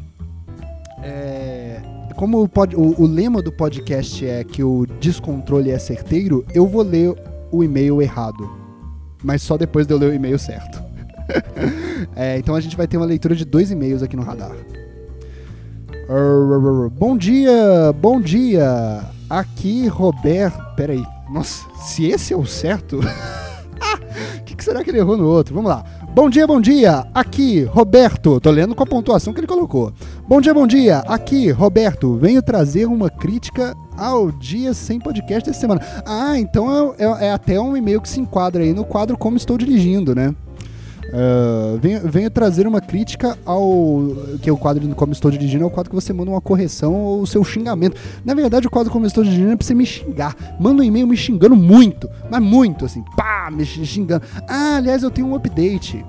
é, 1.02 1.80
como 2.14 2.44
o, 2.44 2.50
o, 2.76 3.02
o, 3.02 3.04
lema 3.04 3.42
do 3.42 3.50
podcast 3.50 4.24
é 4.24 4.44
que 4.44 4.62
o 4.62 4.86
descontrole 5.00 5.72
é 5.72 5.78
certeiro, 5.80 6.46
eu 6.54 6.68
vou 6.68 6.82
ler 6.82 7.16
o 7.50 7.64
e-mail 7.64 8.00
errado. 8.00 8.48
Mas 9.24 9.42
só 9.42 9.56
depois 9.56 9.88
de 9.88 9.92
eu 9.92 9.98
ler 9.98 10.10
o 10.10 10.14
e-mail 10.14 10.38
certo. 10.38 10.80
é, 12.14 12.38
então 12.38 12.54
a 12.54 12.60
gente 12.60 12.76
vai 12.76 12.86
ter 12.86 12.96
uma 12.96 13.04
leitura 13.04 13.34
de 13.34 13.44
dois 13.44 13.72
e-mails 13.72 14.04
aqui 14.04 14.14
no 14.14 14.22
radar. 14.22 14.54
Bom 16.92 17.18
dia, 17.18 17.92
bom 18.00 18.20
dia. 18.20 19.02
aqui, 19.28 19.88
Roberto. 19.88 20.62
Peraí. 20.76 21.04
Nossa, 21.28 21.66
se 21.74 22.06
esse 22.06 22.32
é 22.32 22.36
o 22.36 22.46
certo. 22.46 23.00
O 24.40 24.44
que, 24.44 24.56
que 24.56 24.64
será 24.64 24.82
que 24.82 24.90
ele 24.90 24.98
errou 24.98 25.16
no 25.16 25.26
outro? 25.26 25.54
Vamos 25.54 25.70
lá. 25.70 25.84
Bom 26.18 26.28
dia, 26.28 26.48
bom 26.48 26.60
dia. 26.60 27.06
Aqui, 27.14 27.62
Roberto. 27.62 28.40
Tô 28.40 28.50
lendo 28.50 28.74
com 28.74 28.82
a 28.82 28.86
pontuação 28.86 29.32
que 29.32 29.38
ele 29.38 29.46
colocou. 29.46 29.92
Bom 30.26 30.40
dia, 30.40 30.52
bom 30.52 30.66
dia. 30.66 30.98
Aqui, 31.06 31.52
Roberto. 31.52 32.16
Venho 32.16 32.42
trazer 32.42 32.86
uma 32.86 33.08
crítica 33.08 33.72
ao 33.96 34.32
dia 34.32 34.74
sem 34.74 34.98
podcast 34.98 35.48
dessa 35.48 35.60
semana. 35.60 35.80
Ah, 36.04 36.36
então 36.36 36.92
é, 36.98 37.04
é, 37.04 37.26
é 37.28 37.30
até 37.30 37.60
um 37.60 37.76
e-mail 37.76 38.00
que 38.00 38.08
se 38.08 38.18
enquadra 38.20 38.64
aí 38.64 38.72
no 38.72 38.84
quadro 38.84 39.16
Como 39.16 39.36
Estou 39.36 39.56
Dirigindo, 39.56 40.12
né? 40.12 40.34
Uh, 41.08 41.78
venho, 41.78 42.00
venho, 42.04 42.30
trazer 42.30 42.66
uma 42.66 42.80
crítica 42.80 43.38
ao. 43.44 44.14
Que 44.42 44.50
é 44.50 44.52
o 44.52 44.56
quadro 44.56 44.86
Como 44.94 45.12
Estou 45.12 45.30
Dirigindo 45.30 45.64
é 45.64 45.66
o 45.66 45.70
quadro 45.70 45.90
que 45.90 45.94
você 45.94 46.12
manda 46.12 46.30
uma 46.30 46.40
correção 46.40 46.94
ou 46.94 47.22
o 47.22 47.26
seu 47.26 47.42
xingamento. 47.42 47.96
Na 48.24 48.34
verdade, 48.34 48.66
o 48.66 48.70
quadro 48.70 48.92
Como 48.92 49.06
Estou 49.06 49.24
Dirigindo 49.24 49.52
é 49.52 49.56
pra 49.56 49.66
você 49.66 49.74
me 49.74 49.86
xingar. 49.86 50.36
Manda 50.60 50.82
um 50.82 50.84
e-mail 50.84 51.06
me 51.06 51.16
xingando 51.16 51.56
muito, 51.56 52.10
mas 52.30 52.42
muito, 52.42 52.84
assim, 52.84 53.02
pá, 53.16 53.50
me 53.50 53.64
xingando. 53.64 54.22
Ah, 54.46 54.76
aliás, 54.76 55.02
eu 55.02 55.10
tenho 55.10 55.28
um 55.28 55.34
update. 55.34 56.04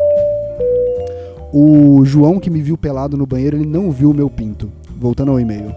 O 1.53 2.03
João 2.03 2.39
que 2.39 2.49
me 2.49 2.61
viu 2.61 2.77
pelado 2.77 3.17
no 3.17 3.25
banheiro, 3.25 3.57
ele 3.57 3.65
não 3.65 3.91
viu 3.91 4.11
o 4.11 4.13
meu 4.13 4.29
pinto. 4.29 4.71
Voltando 4.97 5.31
ao 5.31 5.39
e-mail. 5.39 5.73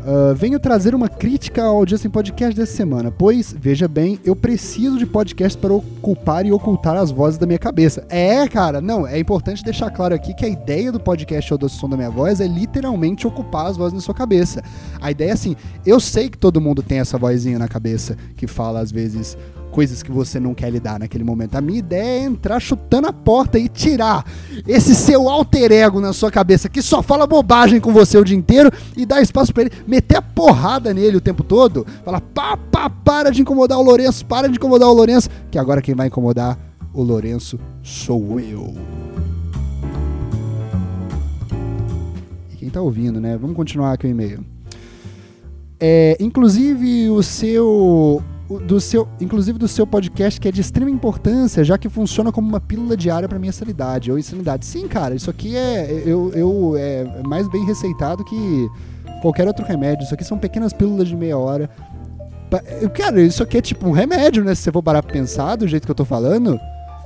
Uh, 0.00 0.34
venho 0.34 0.58
trazer 0.58 0.94
uma 0.94 1.10
crítica 1.10 1.62
ao 1.62 1.86
Justin 1.86 2.08
Podcast 2.08 2.56
dessa 2.56 2.74
semana, 2.74 3.10
pois, 3.10 3.54
veja 3.56 3.86
bem, 3.86 4.18
eu 4.24 4.34
preciso 4.34 4.98
de 4.98 5.04
podcast 5.04 5.58
para 5.58 5.74
ocupar 5.74 6.46
e 6.46 6.52
ocultar 6.52 6.96
as 6.96 7.10
vozes 7.10 7.38
da 7.38 7.46
minha 7.46 7.58
cabeça. 7.58 8.06
É, 8.08 8.48
cara, 8.48 8.80
não, 8.80 9.06
é 9.06 9.18
importante 9.18 9.62
deixar 9.62 9.90
claro 9.90 10.14
aqui 10.14 10.32
que 10.32 10.46
a 10.46 10.48
ideia 10.48 10.90
do 10.90 10.98
podcast 10.98 11.52
ou 11.52 11.58
do 11.58 11.68
som 11.68 11.86
da 11.86 11.98
minha 11.98 12.10
voz 12.10 12.40
é 12.40 12.46
literalmente 12.46 13.26
ocupar 13.26 13.66
as 13.66 13.76
vozes 13.76 13.92
na 13.92 14.00
sua 14.00 14.14
cabeça. 14.14 14.62
A 15.02 15.10
ideia 15.10 15.30
é 15.30 15.32
assim, 15.32 15.54
eu 15.84 16.00
sei 16.00 16.30
que 16.30 16.38
todo 16.38 16.62
mundo 16.62 16.82
tem 16.82 16.98
essa 16.98 17.18
vozinha 17.18 17.58
na 17.58 17.68
cabeça 17.68 18.16
que 18.36 18.46
fala 18.46 18.80
às 18.80 18.90
vezes 18.90 19.36
coisas 19.70 20.02
que 20.02 20.10
você 20.10 20.38
não 20.38 20.52
quer 20.52 20.70
lidar 20.70 20.98
naquele 20.98 21.24
momento. 21.24 21.54
A 21.54 21.60
minha 21.60 21.78
ideia 21.78 22.20
é 22.20 22.24
entrar 22.24 22.60
chutando 22.60 23.06
a 23.06 23.12
porta 23.12 23.58
e 23.58 23.68
tirar 23.68 24.24
esse 24.66 24.94
seu 24.94 25.28
alter 25.28 25.72
ego 25.72 26.00
na 26.00 26.12
sua 26.12 26.30
cabeça 26.30 26.68
que 26.68 26.82
só 26.82 27.02
fala 27.02 27.26
bobagem 27.26 27.80
com 27.80 27.92
você 27.92 28.18
o 28.18 28.24
dia 28.24 28.36
inteiro 28.36 28.70
e 28.96 29.06
dar 29.06 29.22
espaço 29.22 29.54
para 29.54 29.64
ele 29.64 29.72
meter 29.86 30.16
a 30.16 30.22
porrada 30.22 30.92
nele 30.92 31.16
o 31.16 31.20
tempo 31.20 31.42
todo. 31.42 31.86
Falar, 32.04 32.20
pá, 32.20 32.56
pá, 32.56 32.90
para 32.90 33.30
de 33.30 33.40
incomodar 33.40 33.78
o 33.78 33.82
Lourenço, 33.82 34.26
para 34.26 34.48
de 34.48 34.56
incomodar 34.56 34.88
o 34.88 34.92
Lourenço, 34.92 35.30
que 35.50 35.58
agora 35.58 35.80
quem 35.80 35.94
vai 35.94 36.08
incomodar 36.08 36.58
o 36.92 37.02
Lourenço 37.02 37.58
sou 37.82 38.40
eu. 38.40 38.74
E 42.52 42.56
quem 42.56 42.68
tá 42.68 42.80
ouvindo, 42.80 43.20
né? 43.20 43.36
Vamos 43.36 43.56
continuar 43.56 43.92
aqui 43.92 44.06
o 44.06 44.10
e-mail. 44.10 44.44
É, 45.78 46.16
inclusive 46.20 47.08
o 47.08 47.22
seu 47.22 48.22
do 48.58 48.80
seu, 48.80 49.06
inclusive 49.20 49.58
do 49.58 49.68
seu 49.68 49.86
podcast, 49.86 50.40
que 50.40 50.48
é 50.48 50.52
de 50.52 50.60
extrema 50.60 50.90
importância, 50.90 51.62
já 51.62 51.78
que 51.78 51.88
funciona 51.88 52.32
como 52.32 52.48
uma 52.48 52.60
pílula 52.60 52.96
diária 52.96 53.28
para 53.28 53.38
minha 53.38 53.52
sanidade 53.52 54.10
ou 54.10 54.18
insanidade. 54.18 54.66
Sim, 54.66 54.88
cara, 54.88 55.14
isso 55.14 55.30
aqui 55.30 55.56
é, 55.56 56.02
eu, 56.04 56.32
eu, 56.34 56.74
é 56.76 57.22
mais 57.24 57.48
bem 57.48 57.64
receitado 57.64 58.24
que 58.24 58.68
qualquer 59.22 59.46
outro 59.46 59.64
remédio. 59.64 60.04
Isso 60.04 60.14
aqui 60.14 60.24
são 60.24 60.36
pequenas 60.36 60.72
pílulas 60.72 61.06
de 61.06 61.16
meia 61.16 61.38
hora. 61.38 61.70
Cara, 62.94 63.20
isso 63.20 63.42
aqui 63.42 63.58
é 63.58 63.60
tipo 63.60 63.86
um 63.86 63.92
remédio, 63.92 64.42
né? 64.42 64.54
Se 64.54 64.62
você 64.62 64.72
for 64.72 64.82
parar 64.82 65.02
pra 65.02 65.12
pensar 65.12 65.54
do 65.54 65.68
jeito 65.68 65.84
que 65.84 65.90
eu 65.90 65.94
tô 65.94 66.04
falando, 66.04 66.58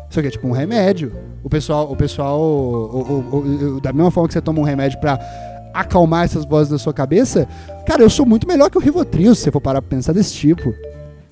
isso 0.08 0.18
aqui 0.18 0.28
é 0.28 0.30
tipo 0.30 0.48
um 0.48 0.52
remédio. 0.52 1.12
O 1.42 1.50
pessoal, 1.50 1.92
o 1.92 1.94
pessoal, 1.96 2.40
o, 2.40 3.26
o, 3.30 3.74
o, 3.76 3.80
da 3.82 3.92
mesma 3.92 4.10
forma 4.10 4.28
que 4.28 4.32
você 4.32 4.40
toma 4.40 4.60
um 4.60 4.64
remédio 4.64 4.98
pra 4.98 5.18
acalmar 5.74 6.24
essas 6.24 6.46
vozes 6.46 6.70
da 6.70 6.78
sua 6.78 6.94
cabeça, 6.94 7.46
cara, 7.84 8.02
eu 8.02 8.08
sou 8.08 8.24
muito 8.24 8.46
melhor 8.46 8.70
que 8.70 8.78
o 8.78 8.80
Rivotril, 8.80 9.34
se 9.34 9.42
você 9.42 9.50
for 9.50 9.60
parar 9.60 9.82
pra 9.82 9.90
pensar 9.90 10.14
desse 10.14 10.32
tipo 10.32 10.72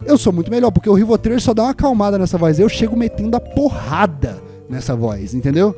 eu 0.07 0.19
sou 0.19 0.33
muito 0.33 0.51
melhor, 0.51 0.71
porque 0.71 0.89
o 0.89 0.95
Rivotril 0.95 1.41
só 1.41 1.55
dá 1.55 1.65
uma 1.65 1.71
acalmada 1.71 2.19
nessa 2.19 2.39
voz. 2.39 2.59
Eu 2.59 2.69
chego 2.69 2.97
metendo 2.97 3.37
a 3.37 3.41
porrada 3.41 4.43
nessa 4.69 4.97
voz, 4.97 5.35
entendeu? 5.35 5.75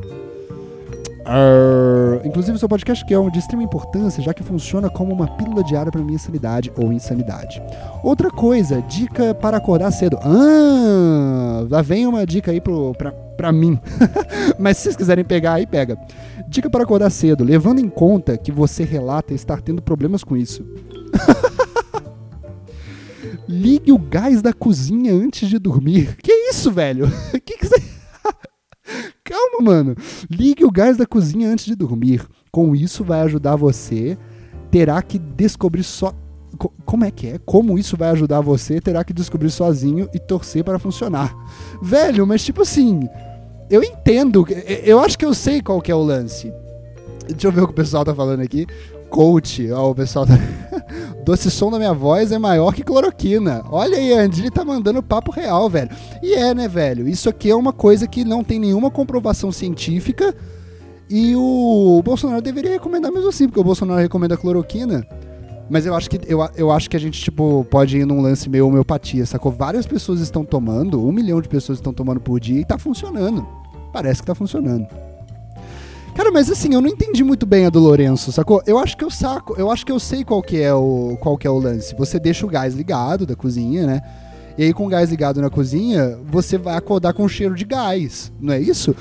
Uh, 1.25 2.21
inclusive, 2.23 2.55
o 2.55 2.59
seu 2.59 2.69
podcast 2.69 3.03
que 3.05 3.15
é 3.15 3.31
de 3.31 3.39
extrema 3.39 3.63
importância, 3.63 4.23
já 4.23 4.35
que 4.35 4.43
funciona 4.43 4.91
como 4.91 5.13
uma 5.13 5.27
pílula 5.27 5.65
diária 5.65 5.91
para 5.91 6.03
minha 6.03 6.19
sanidade 6.19 6.71
ou 6.77 6.93
insanidade. 6.93 7.63
Outra 8.03 8.31
coisa, 8.31 8.83
dica 8.83 9.35
para 9.35 9.57
acordar 9.57 9.91
cedo. 9.91 10.19
Ah, 10.23 11.67
lá 11.71 11.81
vem 11.81 12.07
uma 12.07 12.27
dica 12.27 12.51
aí 12.51 12.61
pro, 12.61 12.93
pra, 12.93 13.11
pra 13.11 13.51
mim. 13.51 13.79
Mas 14.59 14.77
se 14.77 14.83
vocês 14.85 14.97
quiserem 14.97 15.25
pegar 15.25 15.55
aí, 15.55 15.67
pega. 15.67 15.99
Dica 16.47 16.69
para 16.69 16.85
acordar 16.85 17.09
cedo, 17.09 17.43
levando 17.43 17.79
em 17.79 17.89
conta 17.89 18.37
que 18.37 18.53
você 18.53 18.85
relata 18.85 19.33
estar 19.33 19.63
tendo 19.63 19.81
problemas 19.81 20.23
com 20.23 20.37
isso. 20.37 20.63
Ligue 23.49 23.93
o 23.93 23.99
gás 23.99 24.41
da 24.41 24.53
cozinha 24.53 25.13
antes 25.13 25.49
de 25.49 25.59
dormir. 25.59 26.17
Que 26.23 26.33
isso, 26.51 26.71
velho? 26.71 27.07
Que 27.45 27.59
que 27.59 27.67
você... 27.67 27.83
Calma, 29.25 29.59
mano. 29.61 29.95
Ligue 30.31 30.65
o 30.65 30.71
gás 30.71 30.97
da 30.97 31.07
cozinha 31.07 31.49
antes 31.49 31.65
de 31.67 31.75
dormir. 31.75 32.27
Com 32.51 32.75
isso 32.75 33.05
vai 33.05 33.21
ajudar 33.23 33.57
você. 33.57 34.17
Terá 34.71 35.01
que 35.03 35.19
descobrir 35.19 35.83
só. 35.83 36.15
Como 36.85 37.05
é 37.05 37.11
que 37.11 37.27
é? 37.27 37.39
Como 37.39 37.79
isso 37.79 37.97
vai 37.97 38.11
ajudar 38.11 38.41
você? 38.41 38.81
Terá 38.81 39.03
que 39.03 39.13
descobrir 39.13 39.51
sozinho 39.51 40.09
e 40.15 40.19
torcer 40.19 40.63
para 40.63 40.79
funcionar. 40.79 41.35
Velho, 41.83 42.27
mas 42.27 42.45
tipo 42.45 42.63
assim. 42.63 43.09
Eu 43.71 43.83
entendo. 43.83 44.47
Eu 44.85 45.01
acho 45.01 45.19
que 45.19 45.25
eu 45.25 45.35
sei 45.35 45.61
qual 45.61 45.81
que 45.81 45.91
é 45.91 45.95
o 45.95 46.03
lance. 46.03 46.53
Deixa 47.27 47.47
eu 47.47 47.53
ver 47.53 47.63
o 47.63 47.67
que 47.67 47.73
o 47.73 47.77
pessoal 47.77 48.05
tá 48.05 48.15
falando 48.15 48.41
aqui 48.41 48.67
coach. 49.15 49.71
Ó, 49.71 49.93
o 49.93 49.95
pessoal 49.95 50.27
tá... 50.27 50.35
Doce 51.25 51.49
som 51.49 51.71
da 51.71 51.79
minha 51.79 51.95
voz 51.95 52.33
é 52.33 52.39
maior 52.39 52.75
que 52.75 52.83
cloroquina. 52.83 53.63
Olha 53.71 53.97
aí, 53.97 54.13
a 54.13 54.23
Andile 54.23 54.51
tá 54.51 54.65
mandando 54.65 55.03
papo 55.03 55.31
real, 55.31 55.71
velho. 55.71 55.89
E 56.21 56.35
é, 56.35 56.53
né, 56.53 56.67
velho? 56.67 57.09
Isso 57.09 57.29
aqui 57.29 57.49
é 57.49 57.55
uma 57.55 57.73
coisa 57.73 58.09
que 58.09 58.25
não 58.25 58.43
tem 58.43 58.59
nenhuma 58.59 58.91
comprovação 58.91 59.53
científica. 59.53 60.35
E 61.09 61.35
o 61.37 62.03
Bolsonaro 62.05 62.43
deveria 62.43 62.73
recomendar 62.73 63.13
mesmo 63.13 63.29
assim, 63.29 63.47
porque 63.47 63.61
o 63.61 63.65
Bolsonaro 63.65 64.01
recomenda 64.01 64.37
cloroquina. 64.37 65.07
Mas 65.71 65.87
eu 65.87 65.95
acho 65.95 66.11
que 66.11 66.21
eu, 66.27 66.47
eu 66.57 66.71
acho 66.73 66.91
que 66.91 66.97
a 66.97 67.01
gente, 67.01 67.23
tipo, 67.23 67.65
pode 67.71 67.97
ir 67.97 68.05
num 68.05 68.21
lance 68.21 68.51
meio 68.51 68.67
homeopatia, 68.67 69.25
sacou? 69.25 69.53
Várias 69.53 69.87
pessoas 69.87 70.21
estão 70.21 70.45
tomando, 70.45 71.07
um 71.07 71.13
milhão 71.13 71.41
de 71.41 71.49
pessoas 71.49 71.79
estão 71.79 71.93
tomando 71.93 72.21
por 72.21 72.41
dia 72.41 72.61
e 72.61 72.65
tá 72.65 72.77
funcionando. 72.77 73.47
Parece 73.93 74.21
que 74.21 74.27
tá 74.27 74.35
funcionando. 74.35 74.87
Cara, 76.15 76.31
mas 76.31 76.49
assim, 76.49 76.73
eu 76.73 76.81
não 76.81 76.89
entendi 76.89 77.25
muito 77.25 77.45
bem 77.45 77.67
a 77.67 77.71
do 77.71 77.81
Lourenço, 77.81 78.31
sacou? 78.31 78.63
Eu 78.67 78.79
acho 78.79 78.97
que 78.97 79.05
eu 79.05 79.11
saco, 79.11 79.55
eu 79.59 79.71
acho 79.71 79.85
que 79.85 79.91
eu 79.91 79.99
sei 79.99 80.25
qual 80.25 80.41
que 80.41 80.61
é 80.61 80.73
o, 80.73 81.17
qual 81.21 81.37
que 81.37 81.47
é 81.47 81.51
o 81.51 81.59
lance. 81.59 81.95
Você 81.97 82.21
deixa 82.21 82.47
o 82.47 82.49
gás 82.49 82.73
ligado 82.75 83.27
da 83.27 83.35
cozinha, 83.35 83.85
né? 83.85 84.01
E 84.57 84.63
aí, 84.63 84.73
com 84.73 84.87
o 84.87 84.89
gás 84.89 85.11
ligado 85.11 85.41
na 85.43 85.51
cozinha, 85.51 86.17
você 86.25 86.57
vai 86.57 86.77
acordar 86.77 87.13
com 87.13 87.27
cheiro 87.29 87.57
de 87.57 87.65
gás, 87.65 88.33
não 88.41 88.53
é 88.53 88.61
isso? 88.61 88.95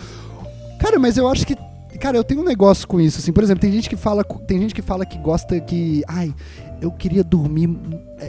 Cara, 0.80 0.98
mas 0.98 1.16
eu 1.16 1.28
acho 1.28 1.46
que. 1.46 1.56
Cara, 2.00 2.18
eu 2.18 2.24
tenho 2.24 2.42
um 2.42 2.44
negócio 2.44 2.88
com 2.88 3.00
isso, 3.00 3.20
assim. 3.20 3.32
Por 3.32 3.44
exemplo, 3.44 3.62
tem 3.62 3.72
gente 3.72 3.88
que 3.88 3.96
fala, 3.96 4.24
tem 4.24 4.60
gente 4.60 4.74
que, 4.74 4.82
fala 4.82 5.06
que 5.06 5.20
gosta 5.20 5.60
que. 5.60 6.04
Ai, 6.08 6.34
eu 6.82 6.92
queria 6.92 7.24
dormir. 7.24 7.70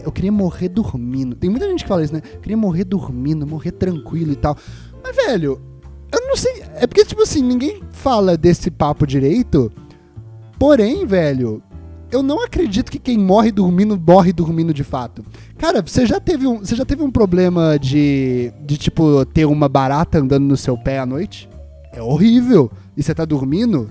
Eu 0.05 0.13
queria 0.13 0.31
morrer 0.31 0.69
dormindo. 0.69 1.35
Tem 1.35 1.49
muita 1.49 1.67
gente 1.67 1.83
que 1.83 1.89
fala 1.89 2.05
isso, 2.05 2.13
né? 2.13 2.21
Eu 2.35 2.41
queria 2.41 2.57
morrer 2.57 2.85
dormindo, 2.85 3.47
morrer 3.47 3.73
tranquilo 3.73 4.33
e 4.33 4.37
tal. 4.37 4.57
Mas, 5.03 5.17
velho, 5.17 5.61
eu 6.13 6.21
não 6.29 6.37
sei. 6.37 6.63
É 6.77 6.87
porque, 6.87 7.05
tipo 7.05 7.23
assim, 7.23 7.43
ninguém 7.43 7.83
fala 7.91 8.37
desse 8.37 8.71
papo 8.71 9.07
direito. 9.07 9.73
Porém, 10.59 11.05
velho, 11.07 11.63
eu 12.11 12.23
não 12.23 12.43
acredito 12.43 12.93
que 12.93 12.99
quem 12.99 13.19
morre 13.19 13.51
dormindo, 13.51 14.01
morre 14.01 14.33
dormindo 14.33 14.73
de 14.73 14.85
fato. 14.85 15.25
Cara, 15.59 15.83
você 15.83 16.07
já 16.07 16.21
teve 16.21 16.47
um, 16.47 16.59
você 16.59 16.77
já 16.77 16.85
teve 16.85 17.03
um 17.03 17.11
problema 17.11 17.79
de, 17.79 18.53
de, 18.65 18.77
tipo, 18.77 19.25
ter 19.27 19.45
uma 19.45 19.69
barata 19.69 20.19
andando 20.19 20.45
no 20.45 20.57
seu 20.57 20.77
pé 20.79 21.01
à 21.01 21.07
noite? 21.07 21.49
É 21.93 22.01
horrível. 22.01 22.71
E 22.97 23.03
você 23.03 23.15
tá 23.15 23.25
dormindo? 23.25 23.91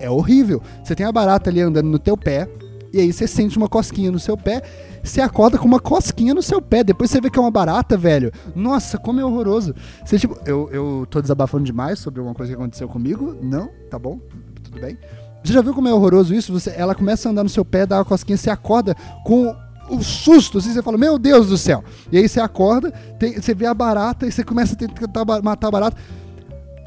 É 0.00 0.08
horrível. 0.08 0.62
Você 0.82 0.94
tem 0.94 1.04
a 1.04 1.12
barata 1.12 1.50
ali 1.50 1.60
andando 1.60 1.88
no 1.88 1.98
teu 1.98 2.16
pé, 2.16 2.48
e 2.92 3.00
aí 3.00 3.12
você 3.12 3.26
sente 3.26 3.56
uma 3.56 3.68
cosquinha 3.68 4.10
no 4.10 4.18
seu 4.18 4.36
pé 4.36 4.62
você 5.02 5.20
acorda 5.20 5.58
com 5.58 5.66
uma 5.66 5.80
cosquinha 5.80 6.34
no 6.34 6.42
seu 6.42 6.60
pé. 6.60 6.84
Depois 6.84 7.10
você 7.10 7.20
vê 7.20 7.30
que 7.30 7.38
é 7.38 7.42
uma 7.42 7.50
barata, 7.50 7.96
velho. 7.96 8.32
Nossa, 8.54 8.98
como 8.98 9.20
é 9.20 9.24
horroroso. 9.24 9.74
Você, 10.04 10.18
tipo, 10.18 10.36
eu, 10.44 10.68
eu 10.70 11.06
tô 11.08 11.20
desabafando 11.20 11.64
demais 11.64 11.98
sobre 11.98 12.20
alguma 12.20 12.34
coisa 12.34 12.52
que 12.52 12.58
aconteceu 12.58 12.88
comigo? 12.88 13.36
Não? 13.40 13.70
Tá 13.90 13.98
bom? 13.98 14.18
Tudo 14.62 14.80
bem? 14.80 14.98
Você 15.42 15.52
já 15.52 15.62
viu 15.62 15.72
como 15.72 15.88
é 15.88 15.92
horroroso 15.92 16.34
isso? 16.34 16.52
Você, 16.52 16.72
ela 16.76 16.94
começa 16.94 17.28
a 17.28 17.32
andar 17.32 17.42
no 17.42 17.48
seu 17.48 17.64
pé, 17.64 17.86
dá 17.86 17.98
uma 17.98 18.04
cosquinha, 18.04 18.36
você 18.36 18.50
acorda 18.50 18.94
com 19.24 19.54
o 19.88 20.02
susto, 20.02 20.58
assim, 20.58 20.72
você 20.72 20.82
fala, 20.82 20.98
meu 20.98 21.18
Deus 21.18 21.46
do 21.46 21.56
céu. 21.56 21.82
E 22.12 22.18
aí 22.18 22.28
você 22.28 22.40
acorda, 22.40 22.90
tem, 23.18 23.40
você 23.40 23.54
vê 23.54 23.64
a 23.64 23.72
barata 23.72 24.26
e 24.26 24.32
você 24.32 24.44
começa 24.44 24.74
a 24.74 24.76
tentar 24.76 25.24
matar 25.42 25.68
a 25.68 25.70
barata. 25.70 25.96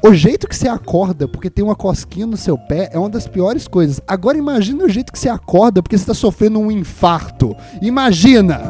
O 0.04 0.12
jeito 0.12 0.48
que 0.48 0.56
você 0.56 0.66
acorda 0.66 1.28
porque 1.28 1.48
tem 1.48 1.64
uma 1.64 1.76
cosquinha 1.76 2.26
no 2.26 2.36
seu 2.36 2.58
pé 2.58 2.90
é 2.92 2.98
uma 2.98 3.08
das 3.08 3.28
piores 3.28 3.68
coisas. 3.68 4.00
Agora 4.04 4.36
imagina 4.36 4.84
o 4.84 4.88
jeito 4.88 5.12
que 5.12 5.18
você 5.18 5.28
acorda 5.28 5.80
porque 5.80 5.96
você 5.96 6.02
está 6.02 6.12
sofrendo 6.12 6.58
um 6.58 6.72
infarto. 6.72 7.54
Imagina! 7.80 8.60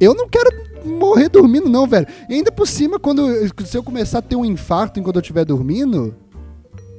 Eu 0.00 0.14
não 0.14 0.26
quero 0.30 0.50
morrer 0.98 1.28
dormindo, 1.28 1.68
não, 1.68 1.86
velho. 1.86 2.06
E 2.26 2.34
ainda 2.34 2.50
por 2.50 2.66
cima, 2.66 2.98
quando 2.98 3.28
se 3.66 3.76
eu 3.76 3.82
começar 3.82 4.20
a 4.20 4.22
ter 4.22 4.34
um 4.34 4.46
infarto 4.46 4.98
enquanto 4.98 5.16
eu 5.16 5.20
estiver 5.22 5.44
dormindo, 5.44 6.14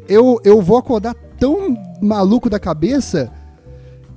eu, 0.08 0.40
eu 0.44 0.62
vou 0.62 0.78
acordar 0.78 1.16
tão 1.40 1.76
maluco 2.00 2.48
da 2.48 2.60
cabeça 2.60 3.32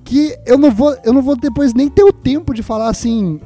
que 0.05 0.37
eu 0.45 0.59
não 0.59 0.71
vou, 0.71 0.95
eu 1.03 1.15
não 1.15 1.23
vou 1.23 1.35
depois 1.35 1.73
nem 1.73 1.89
ter 1.89 2.05
o 2.05 2.13
tempo 2.13 2.53
de 2.53 2.63
falar 2.63 2.91
assim. 2.91 3.41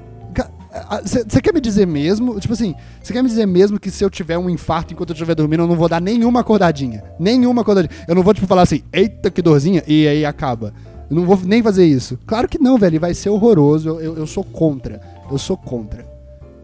Você 1.03 1.41
quer 1.41 1.53
me 1.53 1.61
dizer 1.61 1.87
mesmo? 1.87 2.39
Tipo 2.39 2.55
assim, 2.55 2.75
você 3.03 3.13
quer 3.13 3.23
me 3.23 3.29
dizer 3.29 3.47
mesmo 3.47 3.79
que 3.79 3.91
se 3.91 4.05
eu 4.05 4.11
tiver 4.11 4.39
um 4.39 4.49
infarto 4.49 4.93
enquanto 4.93 5.11
eu 5.11 5.15
estiver 5.15 5.35
dormindo, 5.35 5.65
eu 5.65 5.67
não 5.67 5.77
vou 5.77 5.89
dar 5.89 6.01
nenhuma 6.01 6.41
acordadinha? 6.41 7.03
Nenhuma 7.19 7.63
acordadinha. 7.63 7.93
Eu 8.07 8.15
não 8.15 8.23
vou, 8.23 8.33
tipo, 8.33 8.47
falar 8.47 8.63
assim, 8.63 8.83
eita, 8.93 9.31
que 9.31 9.43
dorzinha, 9.43 9.83
e 9.87 10.07
aí 10.07 10.25
acaba. 10.25 10.73
Eu 11.11 11.17
não 11.17 11.25
vou 11.25 11.39
nem 11.45 11.61
fazer 11.61 11.85
isso. 11.85 12.17
Claro 12.25 12.49
que 12.49 12.59
não, 12.59 12.79
velho. 12.79 13.01
Vai 13.01 13.15
ser 13.15 13.31
horroroso. 13.31 13.89
Eu, 13.89 14.01
eu, 14.01 14.17
eu 14.19 14.27
sou 14.29 14.45
contra. 14.45 15.01
Eu 15.29 15.39
sou 15.39 15.57
contra. 15.57 16.07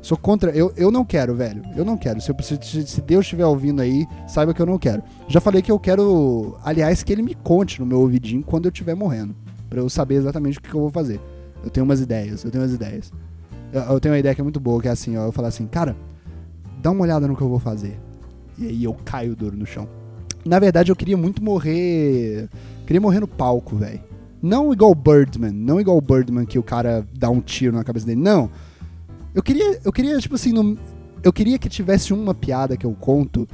Sou 0.00 0.16
contra. 0.16 0.52
Eu, 0.52 0.72
eu 0.76 0.92
não 0.92 1.04
quero, 1.04 1.34
velho. 1.34 1.62
Eu 1.76 1.84
não 1.84 1.96
quero. 1.96 2.20
Se, 2.20 2.30
eu, 2.30 2.36
se, 2.40 2.86
se 2.86 3.00
Deus 3.00 3.24
estiver 3.24 3.44
ouvindo 3.44 3.82
aí, 3.82 4.06
saiba 4.28 4.54
que 4.54 4.62
eu 4.62 4.66
não 4.66 4.78
quero. 4.78 5.02
Já 5.26 5.40
falei 5.40 5.60
que 5.60 5.72
eu 5.72 5.80
quero. 5.80 6.56
Aliás, 6.62 7.02
que 7.02 7.12
ele 7.12 7.22
me 7.22 7.34
conte 7.34 7.80
no 7.80 7.86
meu 7.86 8.00
ouvidinho 8.00 8.44
quando 8.44 8.66
eu 8.66 8.70
estiver 8.70 8.94
morrendo. 8.94 9.34
Pra 9.68 9.80
eu 9.80 9.90
saber 9.90 10.14
exatamente 10.14 10.58
o 10.58 10.62
que, 10.62 10.70
que 10.70 10.76
eu 10.76 10.80
vou 10.80 10.92
fazer. 10.92 11.20
Eu 11.64 11.70
tenho 11.70 11.82
umas 11.82 12.00
ideias. 12.00 12.44
Eu 12.44 12.52
tenho 12.52 12.62
umas 12.62 12.72
ideias. 12.72 13.12
Eu, 13.72 13.82
eu 13.82 14.00
tenho 14.00 14.14
uma 14.14 14.18
ideia 14.18 14.34
que 14.34 14.40
é 14.40 14.44
muito 14.44 14.60
boa, 14.60 14.80
que 14.80 14.88
é 14.88 14.90
assim, 14.90 15.16
ó. 15.16 15.24
Eu 15.26 15.32
falo 15.32 15.48
assim, 15.48 15.66
cara, 15.66 15.96
dá 16.82 16.90
uma 16.90 17.02
olhada 17.02 17.26
no 17.26 17.36
que 17.36 17.42
eu 17.42 17.48
vou 17.48 17.58
fazer. 17.58 17.98
E 18.58 18.66
aí 18.66 18.84
eu 18.84 18.94
caio 19.04 19.36
duro 19.36 19.56
no 19.56 19.66
chão. 19.66 19.88
Na 20.44 20.58
verdade, 20.58 20.90
eu 20.90 20.96
queria 20.96 21.16
muito 21.16 21.42
morrer. 21.42 22.48
Queria 22.86 23.00
morrer 23.00 23.20
no 23.20 23.28
palco, 23.28 23.76
velho. 23.76 24.00
Não 24.42 24.72
igual 24.72 24.94
Birdman, 24.94 25.50
não 25.50 25.80
igual 25.80 26.00
Birdman 26.00 26.44
que 26.44 26.58
o 26.58 26.62
cara 26.62 27.06
dá 27.18 27.28
um 27.30 27.40
tiro 27.40 27.74
na 27.74 27.82
cabeça 27.82 28.06
dele. 28.06 28.20
Não. 28.20 28.50
Eu 29.34 29.42
queria, 29.42 29.80
eu 29.84 29.92
queria 29.92 30.18
tipo 30.18 30.34
assim, 30.34 30.52
no, 30.52 30.78
eu 31.22 31.32
queria 31.32 31.58
que 31.58 31.68
tivesse 31.68 32.12
uma 32.12 32.34
piada 32.34 32.76
que 32.76 32.86
eu 32.86 32.92
conto 32.92 33.48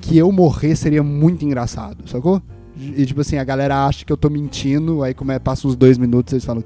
que 0.00 0.16
eu 0.16 0.30
morrer 0.32 0.76
seria 0.76 1.02
muito 1.02 1.44
engraçado, 1.44 2.08
sacou? 2.08 2.42
E 2.76 3.04
tipo 3.04 3.20
assim, 3.20 3.36
a 3.36 3.44
galera 3.44 3.84
acha 3.84 4.04
que 4.04 4.12
eu 4.12 4.16
tô 4.16 4.30
mentindo, 4.30 5.02
aí 5.02 5.12
como 5.12 5.32
é, 5.32 5.38
passa 5.38 5.66
uns 5.68 5.76
dois 5.76 5.98
minutos, 5.98 6.32
eles 6.32 6.44
falam, 6.44 6.64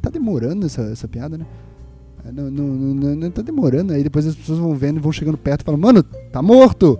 tá 0.00 0.08
demorando 0.08 0.64
essa, 0.64 0.82
essa 0.82 1.06
piada, 1.06 1.36
né? 1.36 1.44
Não, 2.32 2.50
não, 2.50 2.66
não, 2.66 3.14
não, 3.16 3.30
tá 3.30 3.42
demorando. 3.42 3.92
Aí 3.92 4.02
depois 4.02 4.26
as 4.26 4.34
pessoas 4.34 4.58
vão 4.58 4.74
vendo 4.74 4.96
e 4.96 5.00
vão 5.00 5.12
chegando 5.12 5.36
perto 5.36 5.60
e 5.62 5.64
falam, 5.64 5.80
mano, 5.80 6.02
tá 6.02 6.40
morto! 6.40 6.98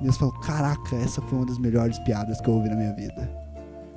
E 0.00 0.04
eles 0.04 0.16
falam, 0.16 0.34
caraca, 0.40 0.96
essa 0.96 1.20
foi 1.22 1.38
uma 1.38 1.46
das 1.46 1.58
melhores 1.58 1.98
piadas 2.00 2.40
que 2.40 2.48
eu 2.48 2.54
ouvi 2.54 2.68
na 2.68 2.76
minha 2.76 2.92
vida. 2.94 3.40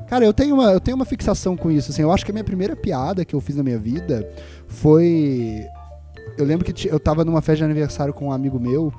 Cara, 0.08 0.26
eu 0.26 0.34
tenho 0.34 0.56
uma, 0.56 0.72
eu 0.72 0.80
tenho 0.80 0.96
uma 0.96 1.06
fixação 1.06 1.56
com 1.56 1.72
isso. 1.72 1.92
Assim, 1.92 2.02
eu 2.02 2.12
acho 2.12 2.26
que 2.26 2.32
a 2.32 2.34
minha 2.34 2.44
primeira 2.44 2.76
piada 2.76 3.26
que 3.26 3.34
eu 3.34 3.42
fiz 3.42 3.56
na 3.56 3.64
minha 3.64 3.80
vida 3.80 4.30
foi. 4.68 5.66
Eu 6.38 6.46
lembro 6.46 6.66
que 6.66 6.88
eu 6.88 7.00
tava 7.00 7.24
numa 7.24 7.42
festa 7.42 7.58
de 7.58 7.64
aniversário 7.66 8.14
com 8.14 8.28
um 8.28 8.32
amigo 8.32 8.60
meu 8.60 8.92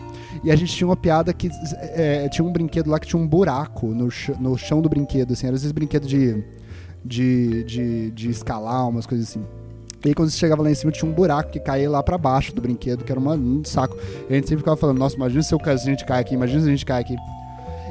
e 0.44 0.50
a 0.50 0.56
gente 0.56 0.72
tinha 0.74 0.86
uma 0.86 0.96
piada 0.96 1.32
que 1.32 1.50
é, 1.94 2.28
tinha 2.28 2.44
um 2.44 2.52
brinquedo 2.52 2.88
lá 2.88 2.98
que 2.98 3.06
tinha 3.06 3.20
um 3.20 3.26
buraco 3.26 3.88
no, 3.88 4.10
ch 4.10 4.30
no 4.38 4.56
chão 4.56 4.80
do 4.80 4.88
brinquedo, 4.88 5.32
assim, 5.32 5.46
eram 5.46 5.56
esses 5.56 5.72
brinquedos 5.72 6.08
de, 6.08 6.44
de, 7.04 7.64
de, 7.64 8.10
de 8.12 8.30
escalar, 8.30 8.88
umas 8.88 9.06
coisas 9.06 9.28
assim. 9.28 9.42
E 10.04 10.08
aí, 10.08 10.14
quando 10.14 10.30
você 10.30 10.36
chegava 10.36 10.62
lá 10.62 10.70
em 10.70 10.74
cima, 10.74 10.92
tinha 10.92 11.10
um 11.10 11.14
buraco 11.14 11.50
que 11.50 11.58
caía 11.58 11.88
lá 11.88 12.02
para 12.02 12.18
baixo 12.18 12.54
do 12.54 12.60
brinquedo, 12.60 13.02
que 13.02 13.10
era 13.10 13.18
uma, 13.18 13.34
um 13.34 13.64
saco. 13.64 13.96
E 14.28 14.32
a 14.32 14.36
gente 14.36 14.48
sempre 14.48 14.58
ficava 14.58 14.76
falando: 14.76 14.98
Nossa, 14.98 15.16
imagina 15.16 15.42
se, 15.42 15.54
a 15.54 15.76
gente 15.76 16.04
cai 16.04 16.20
aqui, 16.20 16.34
imagina 16.34 16.60
se 16.60 16.66
a 16.66 16.70
gente 16.70 16.84
cai 16.84 17.00
aqui. 17.00 17.16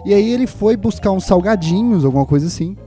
E 0.06 0.14
aí, 0.14 0.32
ele 0.32 0.46
foi 0.46 0.78
buscar 0.78 1.12
uns 1.12 1.26
salgadinhos, 1.26 2.06
alguma 2.06 2.26
coisa 2.26 2.46
assim. 2.46 2.78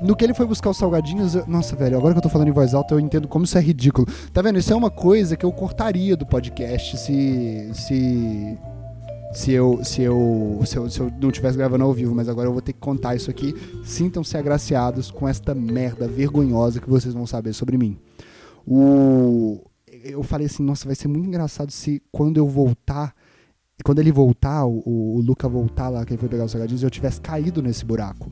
No 0.00 0.14
que 0.14 0.24
ele 0.24 0.34
foi 0.34 0.46
buscar 0.46 0.70
os 0.70 0.76
salgadinhos, 0.76 1.34
eu... 1.34 1.46
nossa, 1.46 1.74
velho, 1.74 1.96
agora 1.96 2.12
que 2.14 2.18
eu 2.18 2.22
tô 2.22 2.28
falando 2.28 2.48
em 2.48 2.52
voz 2.52 2.74
alta, 2.74 2.94
eu 2.94 3.00
entendo 3.00 3.26
como 3.26 3.46
isso 3.46 3.58
é 3.58 3.60
ridículo. 3.60 4.06
Tá 4.32 4.42
vendo? 4.42 4.58
Isso 4.58 4.72
é 4.72 4.76
uma 4.76 4.90
coisa 4.90 5.36
que 5.36 5.44
eu 5.44 5.50
cortaria 5.50 6.16
do 6.16 6.24
podcast 6.24 6.96
se. 6.98 7.70
se. 7.74 8.58
Se 9.34 9.52
eu, 9.52 9.80
se, 9.82 10.00
eu, 10.00 10.62
se, 10.64 10.76
eu, 10.78 10.88
se 10.88 11.00
eu 11.00 11.12
não 11.20 11.28
estivesse 11.28 11.58
gravando 11.58 11.84
ao 11.84 11.92
vivo, 11.92 12.14
mas 12.14 12.26
agora 12.26 12.48
eu 12.48 12.52
vou 12.52 12.62
ter 12.62 12.72
que 12.72 12.78
contar 12.78 13.16
isso 13.16 13.28
aqui. 13.28 13.54
Sintam-se 13.84 14.34
agraciados 14.34 15.10
com 15.10 15.28
esta 15.28 15.54
merda 15.54 16.08
vergonhosa 16.08 16.80
que 16.80 16.88
vocês 16.88 17.12
vão 17.12 17.26
saber 17.26 17.52
sobre 17.52 17.76
mim. 17.76 17.98
O, 18.66 19.60
eu 20.04 20.22
falei 20.22 20.46
assim, 20.46 20.62
nossa, 20.62 20.86
vai 20.86 20.94
ser 20.94 21.08
muito 21.08 21.26
engraçado 21.26 21.70
se 21.70 22.02
quando 22.10 22.36
eu 22.36 22.46
voltar, 22.48 23.14
quando 23.84 23.98
ele 24.00 24.10
voltar, 24.10 24.64
o, 24.66 24.82
o 24.86 25.20
Luca 25.20 25.48
voltar 25.48 25.88
lá, 25.88 26.04
que 26.04 26.12
ele 26.12 26.18
foi 26.18 26.28
pegar 26.28 26.44
os 26.44 26.52
salgadinhos, 26.52 26.82
eu 26.82 26.90
tivesse 26.90 27.20
caído 27.20 27.62
nesse 27.62 27.84
buraco. 27.84 28.30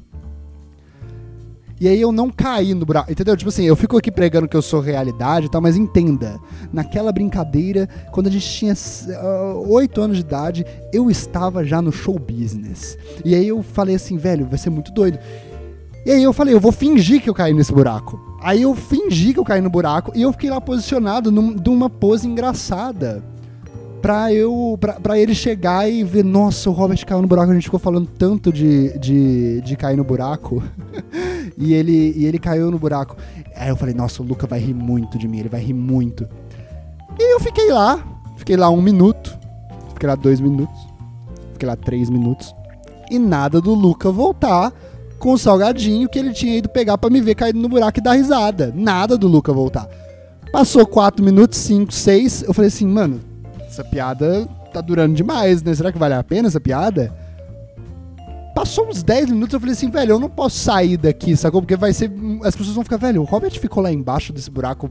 E 1.81 1.89
aí 1.89 2.01
eu 2.01 2.13
não 2.13 2.31
caí 2.31 2.73
no 2.73 2.87
buraco. 2.87 3.11
Entendeu? 3.11 3.37
Tipo 3.37 3.49
assim, 3.49 3.65
eu 3.65 3.75
fico 3.75 3.97
aqui 3.97 4.11
pregando 4.11 4.49
que 4.49 4.57
eu 4.57 4.63
sou 4.63 4.81
realidade 4.81 5.47
e 5.47 5.49
tal, 5.49 5.61
mas 5.61 5.77
entenda. 5.77 6.39
Naquela 6.73 7.13
brincadeira, 7.13 7.89
quando 8.13 8.29
a 8.29 8.31
gente 8.31 8.47
tinha 8.47 8.75
uh, 8.75 9.73
8 9.73 10.01
anos 10.01 10.17
de 10.17 10.23
idade, 10.23 10.65
eu 10.93 11.11
estava 11.11 11.65
já 11.65 11.83
no 11.83 11.91
show 11.91 12.19
business. 12.19 12.97
E 13.25 13.35
aí 13.35 13.49
eu 13.49 13.63
falei 13.63 13.97
assim, 13.97 14.17
velho, 14.17 14.47
vai 14.47 14.59
ser 14.59 14.71
muito 14.71 14.93
doido. 14.93 15.19
E 16.07 16.11
aí 16.11 16.23
eu 16.23 16.33
falei, 16.33 16.55
eu 16.55 16.61
vou 16.61 16.73
fingir 16.73 17.21
que 17.21 17.29
eu 17.29 17.35
caí 17.35 17.53
nesse 17.53 17.73
buraco. 17.73 18.34
Aí 18.45 18.61
eu 18.61 18.75
fingi 18.75 19.33
que 19.33 19.41
eu 19.41 19.45
caí 19.45 19.63
no 19.63 19.71
buraco 19.71 20.13
e 20.15 20.21
eu 20.21 20.31
fiquei 20.31 20.51
lá 20.51 20.61
posicionado 20.61 21.33
num, 21.33 21.53
numa 21.53 21.89
pose 21.89 22.29
engraçada 22.29 23.25
pra 24.03 24.35
eu 24.35 24.77
pra, 24.79 25.01
pra 25.01 25.19
ele 25.19 25.35
chegar 25.35 25.91
e 25.91 26.05
ver, 26.05 26.23
nossa, 26.23 26.69
o 26.69 26.73
Robert 26.75 27.03
caiu 27.07 27.23
no 27.23 27.27
buraco, 27.27 27.51
a 27.51 27.55
gente 27.55 27.65
ficou 27.65 27.81
falando 27.81 28.07
tanto 28.07 28.53
de, 28.53 28.99
de, 28.99 29.63
de 29.63 29.77
cair 29.79 29.97
no 29.97 30.05
buraco. 30.05 30.63
e, 31.57 31.73
ele, 31.73 32.13
e 32.15 32.27
ele 32.27 32.39
caiu 32.39 32.71
no 32.71 32.79
buraco. 32.79 33.17
Aí 33.57 33.71
eu 33.71 33.77
falei, 33.77 33.95
nossa, 33.95 34.23
o 34.23 34.27
Luca 34.27 34.47
vai 34.47 34.59
rir 34.59 34.75
muito 34.75 35.17
de 35.17 35.27
mim, 35.27 35.39
ele 35.39 35.49
vai 35.49 35.63
rir 35.63 35.73
muito. 35.73 36.29
E 37.19 37.35
eu 37.35 37.41
fiquei 37.41 37.73
lá, 37.73 37.99
fiquei 38.37 38.59
lá 38.59 38.69
um 38.69 38.83
minuto, 38.83 39.39
fiquei 39.95 40.07
lá 40.07 40.17
dois 40.17 40.39
minutos, 40.39 40.87
fiquei 41.55 41.67
lá 41.67 41.77
três 41.77 42.11
minutos. 42.11 42.55
E 43.11 43.19
nada 43.19 43.59
do 43.59 43.73
Luca 43.73 44.11
voltar 44.11 44.71
com 45.25 45.33
o 45.33 45.39
salgadinho 45.39 46.07
que 46.07 46.19
ele 46.19 46.35
tinha 46.35 46.59
ido 46.59 46.69
pegar 46.69 46.99
para 46.99 47.09
me 47.09 47.19
ver 47.19 47.35
caído 47.35 47.59
no 47.59 47.67
buraco 47.67 47.99
e 47.99 48.03
dar 48.03 48.13
risada. 48.13 48.71
Nada 48.77 49.17
do 49.17 49.27
Luca 49.27 49.55
voltar. 49.55 49.89
Passou 50.53 50.87
quatro 50.87 51.25
minutos, 51.25 51.59
cinco, 51.61 51.95
seis. 51.95 52.43
Eu 52.43 52.53
falei 52.53 52.69
assim, 52.69 52.87
mano, 52.87 53.23
essa 53.67 53.83
piada 53.83 54.47
tá 54.71 54.83
durando 54.83 55.15
demais, 55.15 55.63
né? 55.63 55.75
Será 55.75 55.91
que 55.91 55.97
vale 55.97 56.13
a 56.13 56.23
pena 56.23 56.49
essa 56.49 56.61
piada? 56.61 57.11
Passou 58.55 58.87
uns 58.87 59.03
10 59.03 59.31
minutos, 59.31 59.55
eu 59.55 59.61
falei 59.61 59.73
assim, 59.73 59.89
velho, 59.89 60.13
eu 60.13 60.21
não 60.21 60.29
posso 60.29 60.59
sair 60.59 60.99
daqui, 60.99 61.35
sacou? 61.39 61.63
Porque 61.63 61.75
vai 61.75 61.95
ser. 61.95 62.13
As 62.45 62.55
pessoas 62.55 62.75
vão 62.75 62.85
ficar, 62.85 62.99
velho, 62.99 63.23
o 63.23 63.25
Robert 63.25 63.59
ficou 63.59 63.83
lá 63.83 63.91
embaixo 63.91 64.31
desse 64.31 64.51
buraco 64.51 64.91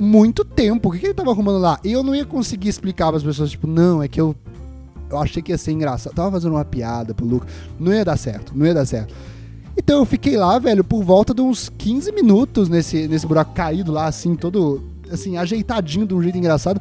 muito 0.00 0.44
tempo. 0.44 0.88
O 0.88 0.92
que, 0.92 0.98
que 0.98 1.06
ele 1.06 1.14
tava 1.14 1.30
arrumando 1.30 1.60
lá? 1.60 1.78
E 1.84 1.92
eu 1.92 2.02
não 2.02 2.12
ia 2.12 2.24
conseguir 2.24 2.70
explicar 2.70 3.06
para 3.06 3.18
as 3.18 3.22
pessoas, 3.22 3.50
tipo, 3.50 3.68
não, 3.68 4.02
é 4.02 4.08
que 4.08 4.20
eu. 4.20 4.34
Eu 5.10 5.18
achei 5.18 5.42
que 5.42 5.52
ia 5.52 5.58
ser 5.58 5.72
engraçado. 5.72 6.14
Tava 6.14 6.32
fazendo 6.32 6.52
uma 6.52 6.64
piada 6.64 7.14
pro 7.14 7.26
Lucas. 7.26 7.48
Não 7.78 7.92
ia 7.92 8.04
dar 8.04 8.16
certo, 8.16 8.52
não 8.54 8.66
ia 8.66 8.74
dar 8.74 8.86
certo. 8.86 9.14
Então 9.76 9.98
eu 9.98 10.04
fiquei 10.04 10.36
lá, 10.36 10.58
velho, 10.58 10.82
por 10.82 11.02
volta 11.04 11.32
de 11.32 11.40
uns 11.40 11.68
15 11.68 12.12
minutos 12.12 12.68
nesse, 12.68 13.06
nesse 13.06 13.26
buraco 13.26 13.54
caído 13.54 13.92
lá, 13.92 14.06
assim, 14.06 14.34
todo 14.34 14.82
assim, 15.10 15.36
ajeitadinho 15.36 16.06
de 16.06 16.14
um 16.14 16.22
jeito 16.22 16.36
engraçado. 16.36 16.80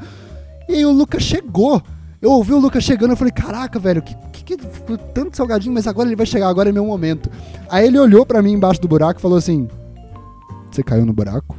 E 0.67 0.73
aí 0.75 0.85
o 0.85 0.91
Lucas 0.91 1.23
chegou. 1.23 1.81
Eu 2.19 2.31
ouvi 2.31 2.51
o 2.51 2.59
Lucas 2.59 2.83
chegando, 2.83 3.11
eu 3.11 3.17
falei, 3.17 3.31
caraca, 3.31 3.77
velho, 3.77 4.01
que, 4.01 4.15
que, 4.43 4.57
que 4.57 4.67
tanto 5.13 5.37
salgadinho, 5.37 5.73
mas 5.73 5.85
agora 5.85 6.09
ele 6.09 6.15
vai 6.15 6.25
chegar, 6.25 6.47
agora 6.47 6.69
é 6.69 6.71
meu 6.71 6.85
momento. 6.85 7.29
Aí 7.69 7.85
ele 7.85 7.99
olhou 7.99 8.25
para 8.25 8.41
mim 8.41 8.53
embaixo 8.53 8.81
do 8.81 8.87
buraco 8.87 9.19
e 9.19 9.21
falou 9.21 9.37
assim: 9.37 9.67
Você 10.71 10.81
caiu 10.81 11.05
no 11.05 11.13
buraco? 11.13 11.55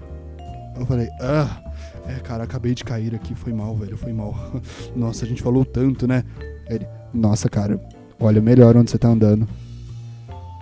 Eu 0.79 0.87
falei, 0.87 1.09
ah, 1.21 1.61
é, 2.07 2.15
cara, 2.21 2.45
acabei 2.45 2.75
de 2.75 2.85
cair 2.85 3.15
aqui, 3.15 3.35
foi 3.35 3.53
mal, 3.53 3.75
velho, 3.77 3.97
foi 3.97 4.13
mal. 4.13 4.35
Nossa, 4.95 5.25
a 5.25 5.29
gente 5.29 5.43
falou 5.43 5.65
tanto, 5.65 6.07
né? 6.07 6.25
Ele, 6.69 6.87
nossa, 7.13 7.49
cara, 7.49 7.81
olha 8.21 8.41
melhor 8.41 8.77
onde 8.77 8.91
você 8.91 8.99
tá 8.99 9.09
andando. 9.09 9.49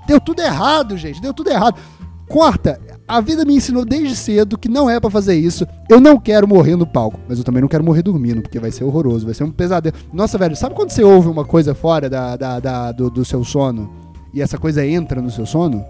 Deu 0.07 0.21
tudo 0.21 0.41
errado, 0.41 0.97
gente, 0.97 1.21
deu 1.21 1.35
tudo 1.35 1.51
errado. 1.51 1.81
Quarta, 2.29 2.81
a 3.07 3.21
vida 3.21 3.45
me 3.45 3.55
ensinou 3.55 3.85
desde 3.85 4.17
cedo 4.17 4.59
que 4.59 4.69
não 4.69 4.91
é 4.91 4.99
para 4.99 5.11
fazer 5.11 5.37
isso. 5.37 5.67
Eu 5.89 6.01
não 6.01 6.19
quero 6.19 6.47
morrer 6.47 6.75
no 6.75 6.87
palco, 6.87 7.21
mas 7.29 7.39
eu 7.39 7.45
também 7.45 7.61
não 7.61 7.69
quero 7.69 7.85
morrer 7.85 8.03
dormindo, 8.03 8.43
porque 8.43 8.59
vai 8.59 8.71
ser 8.71 8.85
horroroso, 8.85 9.25
vai 9.25 9.35
ser 9.35 9.45
um 9.45 9.51
pesadelo. 9.51 9.97
Nossa, 10.13 10.37
velho, 10.37 10.57
sabe 10.57 10.75
quando 10.75 10.91
você 10.91 11.05
ouve 11.05 11.29
uma 11.29 11.45
coisa 11.45 11.75
fora 11.75 12.11
da, 12.11 12.37
da, 12.37 12.61
da 12.61 12.93
do, 12.93 13.09
do, 13.11 13.25
seu 13.25 13.45
sono 13.45 13.91
e 14.35 14.43
essa 14.43 14.59
coisa 14.59 14.85
entra 14.85 15.23
no 15.23 15.31
seu 15.31 15.47
sono? 15.47 15.85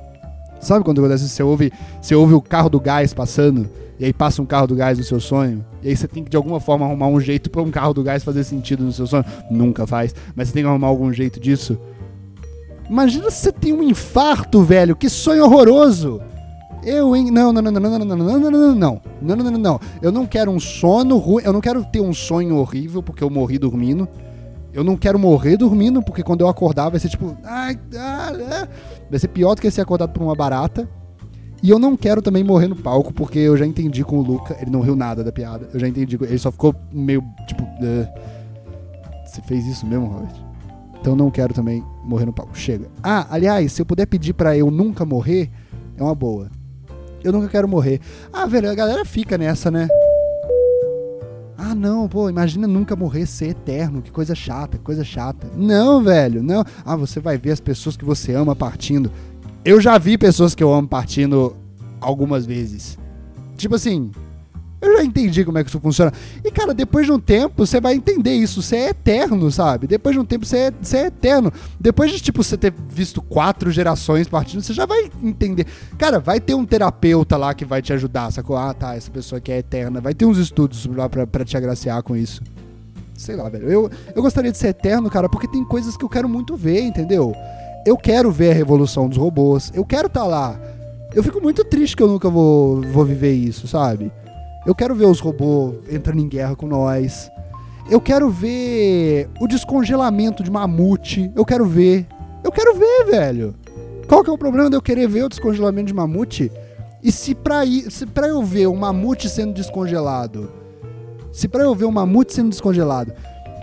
Sabe 0.60 0.84
quando 0.84 1.00
acontece? 1.00 1.28
Você 1.28 1.42
ouve, 1.42 1.72
você 2.00 2.14
ouve 2.14 2.34
o 2.34 2.40
carro 2.40 2.68
do 2.68 2.80
gás 2.80 3.12
passando 3.14 3.68
e 3.98 4.04
aí 4.04 4.12
passa 4.12 4.42
um 4.42 4.46
carro 4.46 4.66
do 4.66 4.74
gás 4.74 4.98
no 4.98 5.04
seu 5.04 5.18
sonho, 5.18 5.64
e 5.82 5.88
aí 5.88 5.96
você 5.96 6.06
tem 6.06 6.22
que 6.22 6.28
de 6.28 6.36
alguma 6.36 6.60
forma 6.60 6.84
arrumar 6.84 7.06
um 7.06 7.18
jeito 7.18 7.48
para 7.48 7.62
um 7.62 7.70
carro 7.70 7.94
do 7.94 8.02
gás 8.02 8.22
fazer 8.22 8.44
sentido 8.44 8.84
no 8.84 8.92
seu 8.92 9.06
sonho. 9.06 9.24
Nunca 9.50 9.86
faz, 9.86 10.14
mas 10.34 10.48
você 10.48 10.54
tem 10.54 10.62
que 10.62 10.68
arrumar 10.68 10.88
algum 10.88 11.12
jeito 11.12 11.40
disso. 11.40 11.78
Imagina 12.88 13.30
se 13.30 13.38
você 13.38 13.52
tem 13.52 13.72
um 13.72 13.82
infarto, 13.82 14.62
velho. 14.62 14.94
Que 14.94 15.08
sonho 15.08 15.44
horroroso. 15.44 16.20
Eu, 16.84 17.16
hein? 17.16 17.30
Não, 17.32 17.52
não, 17.52 17.60
não, 17.60 17.72
não, 17.72 17.80
não, 17.80 17.98
não, 17.98 17.98
não, 17.98 18.16
não, 18.16 18.38
não, 18.38 18.50
não, 18.50 19.00
não, 19.20 19.36
não, 19.36 19.50
não, 19.50 19.58
não. 19.58 19.80
Eu 20.00 20.12
não 20.12 20.24
quero 20.24 20.52
um 20.52 20.60
sono 20.60 21.16
ruim. 21.16 21.42
Eu 21.44 21.52
não 21.52 21.60
quero 21.60 21.84
ter 21.84 22.00
um 22.00 22.14
sonho 22.14 22.56
horrível 22.56 23.02
porque 23.02 23.24
eu 23.24 23.30
morri 23.30 23.58
dormindo. 23.58 24.06
Eu 24.72 24.84
não 24.84 24.96
quero 24.96 25.18
morrer 25.18 25.56
dormindo 25.56 26.02
porque 26.02 26.22
quando 26.22 26.42
eu 26.42 26.48
acordar 26.48 26.90
vai 26.90 27.00
ser 27.00 27.08
tipo. 27.08 27.36
Ai, 27.42 27.76
ah, 27.98 28.68
vai 29.10 29.18
ser 29.18 29.28
pior 29.28 29.54
do 29.54 29.60
que 29.60 29.70
ser 29.70 29.80
acordado 29.80 30.12
por 30.12 30.22
uma 30.22 30.34
barata. 30.34 30.88
E 31.62 31.70
eu 31.70 31.78
não 31.78 31.96
quero 31.96 32.20
também 32.20 32.44
morrer 32.44 32.68
no 32.68 32.76
palco 32.76 33.12
porque 33.12 33.38
eu 33.38 33.56
já 33.56 33.66
entendi 33.66 34.04
com 34.04 34.18
o 34.18 34.22
Luca. 34.22 34.56
Ele 34.60 34.70
não 34.70 34.80
riu 34.80 34.94
nada 34.94 35.24
da 35.24 35.32
piada. 35.32 35.68
Eu 35.72 35.80
já 35.80 35.88
entendi. 35.88 36.18
Ele 36.20 36.38
só 36.38 36.52
ficou 36.52 36.74
meio 36.92 37.22
tipo. 37.46 37.62
Uh, 37.64 38.06
você 39.24 39.40
fez 39.42 39.66
isso 39.66 39.86
mesmo, 39.86 40.06
Robert? 40.06 40.34
Então 41.00 41.16
não 41.16 41.30
quero 41.30 41.54
também 41.54 41.82
Morrer 42.06 42.24
no 42.24 42.32
palco. 42.32 42.56
Chega. 42.56 42.86
Ah, 43.02 43.26
aliás, 43.28 43.72
se 43.72 43.82
eu 43.82 43.86
puder 43.86 44.06
pedir 44.06 44.32
para 44.32 44.56
eu 44.56 44.70
nunca 44.70 45.04
morrer, 45.04 45.50
é 45.96 46.02
uma 46.02 46.14
boa. 46.14 46.48
Eu 47.22 47.32
nunca 47.32 47.48
quero 47.48 47.66
morrer. 47.66 48.00
Ah, 48.32 48.46
velho, 48.46 48.70
a 48.70 48.74
galera 48.74 49.04
fica 49.04 49.36
nessa, 49.36 49.70
né? 49.70 49.88
Ah, 51.58 51.74
não, 51.74 52.06
pô, 52.06 52.28
imagina 52.28 52.66
nunca 52.66 52.94
morrer, 52.94 53.26
ser 53.26 53.48
eterno, 53.48 54.02
que 54.02 54.10
coisa 54.10 54.34
chata, 54.34 54.78
coisa 54.78 55.02
chata. 55.02 55.50
Não, 55.56 56.02
velho, 56.02 56.42
não. 56.42 56.64
Ah, 56.84 56.96
você 56.96 57.18
vai 57.18 57.38
ver 57.38 57.52
as 57.52 57.60
pessoas 57.60 57.96
que 57.96 58.04
você 58.04 58.34
ama 58.34 58.54
partindo. 58.54 59.10
Eu 59.64 59.80
já 59.80 59.96
vi 59.96 60.18
pessoas 60.18 60.54
que 60.54 60.62
eu 60.62 60.72
amo 60.72 60.86
partindo 60.86 61.56
algumas 62.00 62.44
vezes. 62.44 62.98
Tipo 63.56 63.74
assim, 63.74 64.10
eu 64.80 64.98
já 64.98 65.04
entendi 65.04 65.44
como 65.44 65.56
é 65.56 65.64
que 65.64 65.70
isso 65.70 65.80
funciona. 65.80 66.12
E, 66.44 66.50
cara, 66.50 66.74
depois 66.74 67.06
de 67.06 67.12
um 67.12 67.18
tempo, 67.18 67.66
você 67.66 67.80
vai 67.80 67.94
entender 67.94 68.34
isso. 68.34 68.60
Você 68.60 68.76
é 68.76 68.88
eterno, 68.90 69.50
sabe? 69.50 69.86
Depois 69.86 70.14
de 70.14 70.20
um 70.20 70.24
tempo, 70.24 70.44
você 70.44 70.58
é, 70.58 70.72
você 70.80 70.96
é 70.98 71.06
eterno. 71.06 71.52
Depois 71.80 72.12
de, 72.12 72.20
tipo, 72.20 72.42
você 72.42 72.56
ter 72.56 72.74
visto 72.88 73.22
quatro 73.22 73.70
gerações 73.70 74.28
partindo, 74.28 74.62
você 74.62 74.74
já 74.74 74.84
vai 74.84 75.10
entender. 75.22 75.66
Cara, 75.96 76.20
vai 76.20 76.40
ter 76.40 76.54
um 76.54 76.64
terapeuta 76.64 77.36
lá 77.36 77.54
que 77.54 77.64
vai 77.64 77.80
te 77.80 77.92
ajudar, 77.92 78.30
sacou? 78.30 78.56
Ah, 78.56 78.74
tá, 78.74 78.94
essa 78.94 79.10
pessoa 79.10 79.38
aqui 79.38 79.50
é 79.50 79.58
eterna. 79.58 80.00
Vai 80.00 80.12
ter 80.12 80.26
uns 80.26 80.38
estudos 80.38 80.84
lá 80.86 81.08
pra, 81.08 81.26
pra 81.26 81.44
te 81.44 81.56
agraciar 81.56 82.02
com 82.02 82.14
isso. 82.14 82.42
Sei 83.16 83.34
lá, 83.34 83.48
velho. 83.48 83.70
Eu, 83.70 83.90
eu 84.14 84.22
gostaria 84.22 84.52
de 84.52 84.58
ser 84.58 84.68
eterno, 84.68 85.08
cara, 85.08 85.28
porque 85.28 85.48
tem 85.48 85.64
coisas 85.64 85.96
que 85.96 86.04
eu 86.04 86.08
quero 86.08 86.28
muito 86.28 86.54
ver, 86.54 86.82
entendeu? 86.82 87.34
Eu 87.86 87.96
quero 87.96 88.30
ver 88.30 88.50
a 88.50 88.54
revolução 88.54 89.08
dos 89.08 89.16
robôs. 89.16 89.72
Eu 89.74 89.86
quero 89.86 90.08
estar 90.08 90.20
tá 90.20 90.26
lá. 90.26 90.60
Eu 91.14 91.22
fico 91.22 91.40
muito 91.40 91.64
triste 91.64 91.96
que 91.96 92.02
eu 92.02 92.08
nunca 92.08 92.28
vou, 92.28 92.82
vou 92.82 93.04
viver 93.06 93.32
isso, 93.32 93.66
sabe? 93.66 94.12
Eu 94.66 94.74
quero 94.74 94.96
ver 94.96 95.06
os 95.06 95.20
robôs 95.20 95.76
entrando 95.88 96.20
em 96.20 96.28
guerra 96.28 96.56
com 96.56 96.66
nós. 96.66 97.30
Eu 97.88 98.00
quero 98.00 98.28
ver 98.28 99.30
o 99.40 99.46
descongelamento 99.46 100.42
de 100.42 100.50
mamute. 100.50 101.30
Eu 101.36 101.44
quero 101.44 101.64
ver. 101.64 102.04
Eu 102.42 102.50
quero 102.50 102.74
ver, 102.74 103.04
velho. 103.06 103.54
Qual 104.08 104.24
que 104.24 104.30
é 104.30 104.32
o 104.32 104.38
problema 104.38 104.68
de 104.68 104.74
eu 104.76 104.82
querer 104.82 105.06
ver 105.08 105.22
o 105.22 105.28
descongelamento 105.28 105.86
de 105.86 105.94
mamute? 105.94 106.50
E 107.00 107.12
se 107.12 107.32
pra, 107.32 107.60
se 107.64 108.06
pra 108.06 108.26
eu 108.26 108.42
ver 108.42 108.66
um 108.66 108.74
mamute 108.74 109.28
sendo 109.28 109.54
descongelado, 109.54 110.50
se 111.32 111.46
pra 111.46 111.62
eu 111.62 111.72
ver 111.72 111.84
um 111.84 111.92
mamute 111.92 112.34
sendo 112.34 112.50
descongelado, 112.50 113.12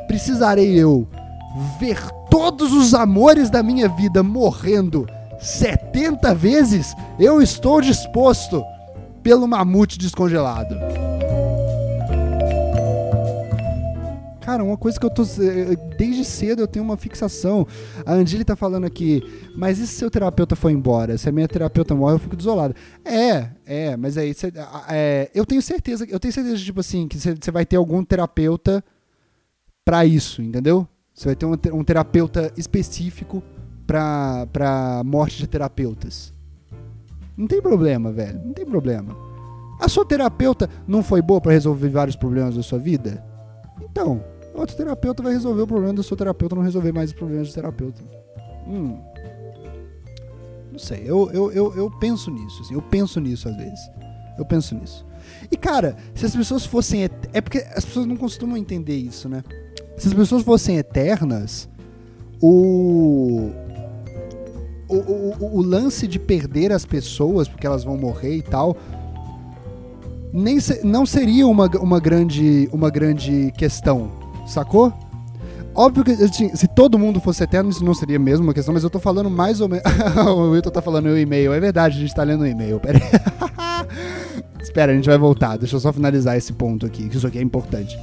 precisarei 0.08 0.74
eu 0.80 1.06
ver 1.82 2.00
todos 2.30 2.72
os 2.72 2.94
amores 2.94 3.50
da 3.50 3.62
minha 3.62 3.90
vida 3.90 4.24
morrendo 4.24 5.06
70 5.38 6.34
vezes? 6.34 6.96
Eu 7.20 7.42
estou 7.42 7.82
disposto 7.82 8.64
pelo 9.24 9.48
mamute 9.48 9.98
descongelado. 9.98 10.76
Cara, 14.42 14.62
uma 14.62 14.78
coisa 14.78 15.00
que 15.00 15.06
eu 15.06 15.10
tô. 15.10 15.24
Eh, 15.24 15.76
desde 15.98 16.26
cedo 16.26 16.62
eu 16.62 16.68
tenho 16.68 16.84
uma 16.84 16.98
fixação. 16.98 17.66
A 18.06 18.12
Angeli 18.14 18.44
tá 18.44 18.58
falando 18.58 18.86
aqui, 18.86 19.24
mas 19.56 19.80
e 19.80 19.88
se 19.88 19.94
seu 19.94 20.12
terapeuta 20.12 20.54
for 20.54 20.70
embora? 20.70 21.18
Se 21.18 21.30
a 21.30 21.32
minha 21.32 21.48
terapeuta 21.48 21.96
morre, 21.96 22.16
eu 22.16 22.20
fico 22.20 22.36
desolado. 22.36 22.76
É, 23.06 23.50
é, 23.66 23.96
mas 23.96 24.18
aí 24.18 24.34
cê, 24.34 24.52
é, 24.90 25.32
eu 25.34 25.46
tenho 25.46 25.62
certeza, 25.62 26.06
eu 26.10 26.20
tenho 26.20 26.34
certeza, 26.34 26.58
tipo 26.58 26.82
assim, 26.82 27.08
que 27.08 27.18
você 27.18 27.52
vai 27.52 27.66
ter 27.66 27.78
algum 27.78 28.04
terapeuta 28.04 28.84
para 29.86 30.06
isso, 30.06 30.42
entendeu? 30.42 30.86
Você 31.14 31.30
vai 31.30 31.36
ter 31.36 31.46
um, 31.46 31.80
um 31.80 31.84
terapeuta 31.84 32.52
específico 32.58 33.42
pra, 33.88 34.46
pra 34.52 35.04
morte 35.06 35.38
de 35.38 35.48
terapeutas. 35.48 36.33
Não 37.36 37.48
tem 37.48 37.62
problema, 37.62 38.12
velho. 38.12 38.42
Não 38.44 38.54
tem 38.54 38.66
problema. 38.66 39.16
A 39.80 39.90
sua 39.90 40.06
terapeuta 40.06 40.70
não 40.88 41.04
foi 41.04 41.22
boa 41.22 41.42
para 41.42 41.52
resolver 41.52 41.90
vários 41.90 42.16
problemas 42.16 42.56
da 42.56 42.64
sua 42.64 42.80
vida? 42.80 43.24
Então, 43.82 44.24
outro 44.54 44.76
terapeuta 44.76 45.24
vai 45.24 45.34
resolver 45.34 45.64
o 45.64 45.68
problema 45.68 45.94
do 45.94 46.04
seu 46.04 46.16
terapeuta, 46.16 46.56
não 46.56 46.64
resolver 46.64 46.92
mais 46.92 47.10
os 47.10 47.16
problemas 47.16 47.50
do 47.50 47.54
terapeuta. 47.54 48.02
Hum. 48.68 48.98
Não 50.72 50.80
sei, 50.80 51.04
eu, 51.06 51.30
eu, 51.32 51.52
eu, 51.52 51.76
eu 51.76 51.92
penso 52.00 52.32
nisso, 52.32 52.62
assim, 52.62 52.74
eu 52.74 52.82
penso 52.82 53.20
nisso 53.20 53.48
às 53.48 53.56
vezes. 53.56 53.80
Eu 54.38 54.46
penso 54.46 54.74
nisso. 54.74 55.06
E 55.52 55.56
cara, 55.56 55.96
se 56.16 56.26
as 56.26 56.36
pessoas 56.36 56.66
fossem. 56.66 57.04
É 57.32 57.42
porque 57.42 57.60
as 57.76 57.86
pessoas 57.86 58.06
não 58.06 58.18
costumam 58.18 58.58
entender 58.58 58.96
isso, 58.96 59.30
né? 59.30 59.44
Se 59.98 60.08
as 60.08 60.14
pessoas 60.14 60.44
fossem 60.44 60.78
eternas, 60.78 61.70
o 62.42 63.23
o, 64.94 65.36
o, 65.40 65.58
o, 65.58 65.62
lance 65.62 66.08
de 66.08 66.20
perder 66.20 66.72
as 66.72 66.86
pessoas, 66.86 67.48
porque 67.48 67.66
elas 67.66 67.84
vão 67.84 67.98
morrer 67.98 68.38
e 68.38 68.42
tal, 68.42 68.78
nem 70.32 70.60
se, 70.60 70.86
não 70.86 71.06
seria 71.06 71.48
uma, 71.48 71.68
uma, 71.78 72.00
grande, 72.00 72.68
uma 72.72 72.90
grande 72.90 73.52
questão, 73.58 74.12
sacou? 74.48 74.94
Óbvio 75.76 76.04
que 76.04 76.12
assim, 76.12 76.56
se 76.56 76.68
todo 76.68 77.00
mundo 77.00 77.20
fosse 77.20 77.44
eterno, 77.44 77.70
isso 77.70 77.84
não 77.84 77.96
seria 77.96 78.20
mesmo 78.20 78.46
uma 78.46 78.54
questão, 78.54 78.74
mas 78.74 78.84
eu 78.84 78.90
tô 78.90 79.00
falando 79.00 79.30
mais 79.30 79.60
ou 79.60 79.68
menos. 79.68 79.84
o 80.28 80.52
Wilton 80.52 80.70
tá 80.70 80.82
falando 80.82 81.08
o 81.08 81.18
e-mail. 81.18 81.52
É 81.52 81.60
verdade, 81.60 81.98
a 81.98 82.00
gente 82.00 82.14
tá 82.14 82.22
lendo 82.22 82.42
o 82.42 82.48
e-mail. 82.48 82.80
Pera. 82.80 83.00
Espera, 84.62 84.92
a 84.92 84.96
gente 84.96 85.10
vai 85.10 85.18
voltar. 85.18 85.58
Deixa 85.58 85.76
eu 85.76 85.80
só 85.80 85.92
finalizar 85.92 86.38
esse 86.38 86.54
ponto 86.54 86.86
aqui, 86.86 87.10
que 87.10 87.18
isso 87.18 87.26
aqui 87.26 87.40
é 87.40 87.42
importante. 87.42 87.98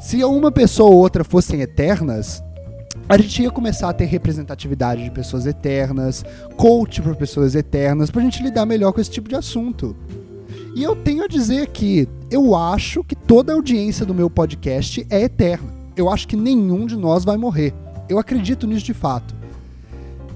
Se 0.00 0.22
uma 0.22 0.52
pessoa 0.52 0.90
ou 0.90 0.96
outra 0.96 1.24
fossem 1.24 1.60
eternas, 1.60 2.42
a 3.08 3.16
gente 3.16 3.42
ia 3.42 3.50
começar 3.50 3.88
a 3.88 3.92
ter 3.92 4.04
representatividade 4.04 5.02
de 5.02 5.10
pessoas 5.10 5.46
eternas, 5.46 6.24
coach 6.56 7.00
para 7.00 7.14
pessoas 7.14 7.54
eternas, 7.54 8.10
para 8.10 8.20
a 8.20 8.24
gente 8.24 8.42
lidar 8.42 8.66
melhor 8.66 8.92
com 8.92 9.00
esse 9.00 9.10
tipo 9.10 9.28
de 9.28 9.34
assunto. 9.34 9.96
E 10.74 10.82
eu 10.82 10.94
tenho 10.94 11.24
a 11.24 11.26
dizer 11.26 11.68
que 11.68 12.06
eu 12.30 12.54
acho 12.54 13.02
que 13.02 13.16
toda 13.16 13.52
a 13.52 13.56
audiência 13.56 14.04
do 14.04 14.14
meu 14.14 14.28
podcast 14.28 15.06
é 15.08 15.22
eterna. 15.22 15.72
Eu 15.96 16.10
acho 16.10 16.28
que 16.28 16.36
nenhum 16.36 16.86
de 16.86 16.96
nós 16.96 17.24
vai 17.24 17.36
morrer. 17.38 17.72
Eu 18.08 18.18
acredito 18.18 18.66
nisso 18.66 18.84
de 18.84 18.94
fato. 18.94 19.34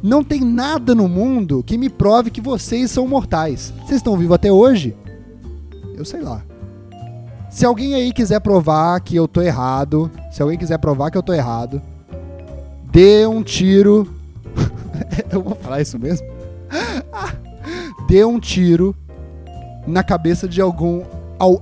Não 0.02 0.24
tem 0.24 0.40
nada 0.40 0.94
no 0.94 1.06
mundo 1.06 1.62
que 1.62 1.78
me 1.78 1.88
prove 1.88 2.30
que 2.30 2.40
vocês 2.40 2.90
são 2.90 3.06
mortais. 3.06 3.72
Vocês 3.80 3.98
estão 3.98 4.16
vivos 4.16 4.34
até 4.34 4.50
hoje? 4.50 4.96
Eu 5.94 6.04
sei 6.04 6.22
lá. 6.22 6.42
Se 7.50 7.66
alguém 7.66 7.94
aí 7.94 8.12
quiser 8.12 8.40
provar 8.40 8.98
que 9.00 9.14
eu 9.14 9.28
tô 9.28 9.42
errado, 9.42 10.10
se 10.32 10.42
alguém 10.42 10.58
quiser 10.58 10.78
provar 10.78 11.10
que 11.10 11.18
eu 11.18 11.22
tô 11.22 11.34
errado, 11.34 11.80
dê 12.92 13.26
um 13.26 13.42
tiro. 13.42 14.06
Eu 15.32 15.42
vou 15.42 15.54
falar 15.56 15.80
isso 15.80 15.98
mesmo? 15.98 16.26
dê 18.06 18.24
um 18.24 18.38
tiro 18.38 18.94
na 19.86 20.04
cabeça 20.04 20.46
de 20.46 20.60
algum 20.60 21.02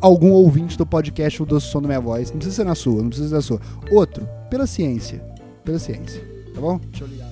algum 0.02 0.32
ouvinte 0.32 0.76
do 0.76 0.84
podcast 0.84 1.42
O 1.42 1.46
Doce 1.46 1.68
Som 1.68 1.80
da 1.80 1.88
Minha 1.88 2.00
Voz. 2.00 2.30
Não 2.30 2.36
precisa 2.36 2.56
ser 2.56 2.64
na 2.64 2.74
sua, 2.74 3.00
não 3.00 3.08
precisa 3.08 3.28
ser 3.30 3.34
na 3.34 3.40
sua. 3.40 3.60
Outro, 3.90 4.28
pela 4.50 4.66
ciência. 4.66 5.24
Pela 5.64 5.78
ciência. 5.78 6.22
Tá 6.54 6.60
bom? 6.60 6.78
Deixa 6.90 7.04
eu 7.04 7.08
ligar. 7.08 7.30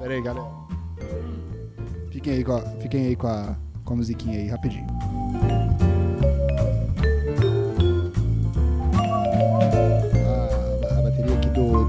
Pera 0.00 0.14
aí, 0.14 0.22
galera. 0.22 0.46
Fiquem 2.10 2.32
aí 2.34 2.44
com 2.44 2.52
a, 2.52 2.60
fiquem 2.60 3.06
aí 3.06 3.16
com 3.16 3.28
a, 3.28 3.56
com 3.84 3.94
a 3.94 3.96
musiquinha 3.96 4.38
aí, 4.38 4.48
rapidinho. 4.48 4.86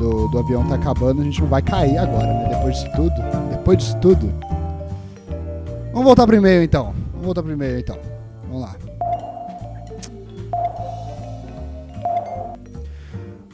Do, 0.04 0.28
do 0.28 0.40
avião 0.40 0.68
tá 0.68 0.76
acabando, 0.76 1.22
a 1.22 1.24
gente 1.24 1.42
não 1.42 1.48
vai 1.48 1.62
cair 1.62 1.98
agora, 1.98 2.28
né? 2.28 2.50
Depois 2.50 2.76
disso 2.76 2.90
tudo. 2.96 3.14
Depois 3.50 3.78
disso 3.78 3.98
tudo. 3.98 4.34
Vamos 5.92 6.04
voltar 6.04 6.28
pro 6.28 6.36
e-mail 6.36 6.62
então. 6.62 6.94
Vamos 7.12 7.26
voltar 7.26 7.42
pro 7.42 7.54
e-mail 7.54 7.80
então. 7.80 7.98
Vamos 8.48 8.62
lá. 8.62 8.76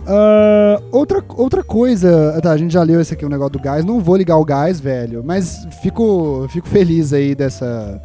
Uh, 0.01 0.83
outra, 0.91 1.23
outra 1.35 1.63
coisa, 1.63 2.39
tá, 2.41 2.51
a 2.51 2.57
gente 2.57 2.73
já 2.73 2.81
leu 2.81 2.99
esse 2.99 3.13
aqui, 3.13 3.23
o 3.23 3.29
negócio 3.29 3.53
do 3.53 3.59
gás. 3.59 3.85
Não 3.85 3.99
vou 3.99 4.17
ligar 4.17 4.37
o 4.37 4.45
gás, 4.45 4.79
velho, 4.79 5.23
mas 5.23 5.67
fico, 5.83 6.47
fico 6.49 6.67
feliz 6.67 7.13
aí 7.13 7.35
dessa, 7.35 8.01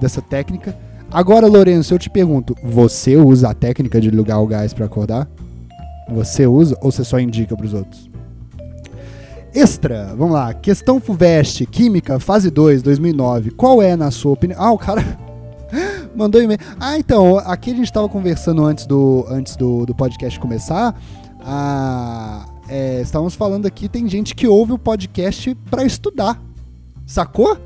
dessa 0.00 0.20
técnica. 0.20 0.76
Agora, 1.12 1.46
Lourenço, 1.46 1.94
eu 1.94 1.98
te 1.98 2.10
pergunto: 2.10 2.56
você 2.60 3.16
usa 3.16 3.50
a 3.50 3.54
técnica 3.54 4.00
de 4.00 4.10
ligar 4.10 4.40
o 4.40 4.46
gás 4.48 4.74
para 4.74 4.86
acordar? 4.86 5.28
Você 6.10 6.46
usa 6.46 6.76
ou 6.80 6.90
você 6.90 7.04
só 7.04 7.18
indica 7.18 7.56
para 7.56 7.66
os 7.66 7.74
outros? 7.74 8.08
Extra, 9.54 10.14
vamos 10.16 10.34
lá. 10.34 10.54
Questão 10.54 11.00
FUVEST, 11.00 11.66
Química, 11.66 12.20
fase 12.20 12.50
2, 12.50 12.82
2009. 12.82 13.50
Qual 13.52 13.82
é, 13.82 13.96
na 13.96 14.10
sua 14.10 14.32
opinião? 14.32 14.60
Ah, 14.60 14.72
o 14.72 14.78
cara 14.78 15.02
mandou 16.14 16.42
e-mail. 16.42 16.60
Ah, 16.78 16.98
então, 16.98 17.38
aqui 17.38 17.70
a 17.70 17.74
gente 17.74 17.86
estava 17.86 18.08
conversando 18.08 18.64
antes 18.64 18.86
do, 18.86 19.26
antes 19.28 19.56
do, 19.56 19.84
do 19.84 19.94
podcast 19.94 20.38
começar. 20.38 20.98
Ah, 21.40 22.46
é, 22.68 23.00
estávamos 23.00 23.34
falando 23.34 23.66
aqui, 23.66 23.88
tem 23.88 24.08
gente 24.08 24.34
que 24.34 24.46
ouve 24.46 24.72
o 24.72 24.78
podcast 24.78 25.54
para 25.70 25.84
estudar. 25.84 26.40
Sacou? 27.06 27.56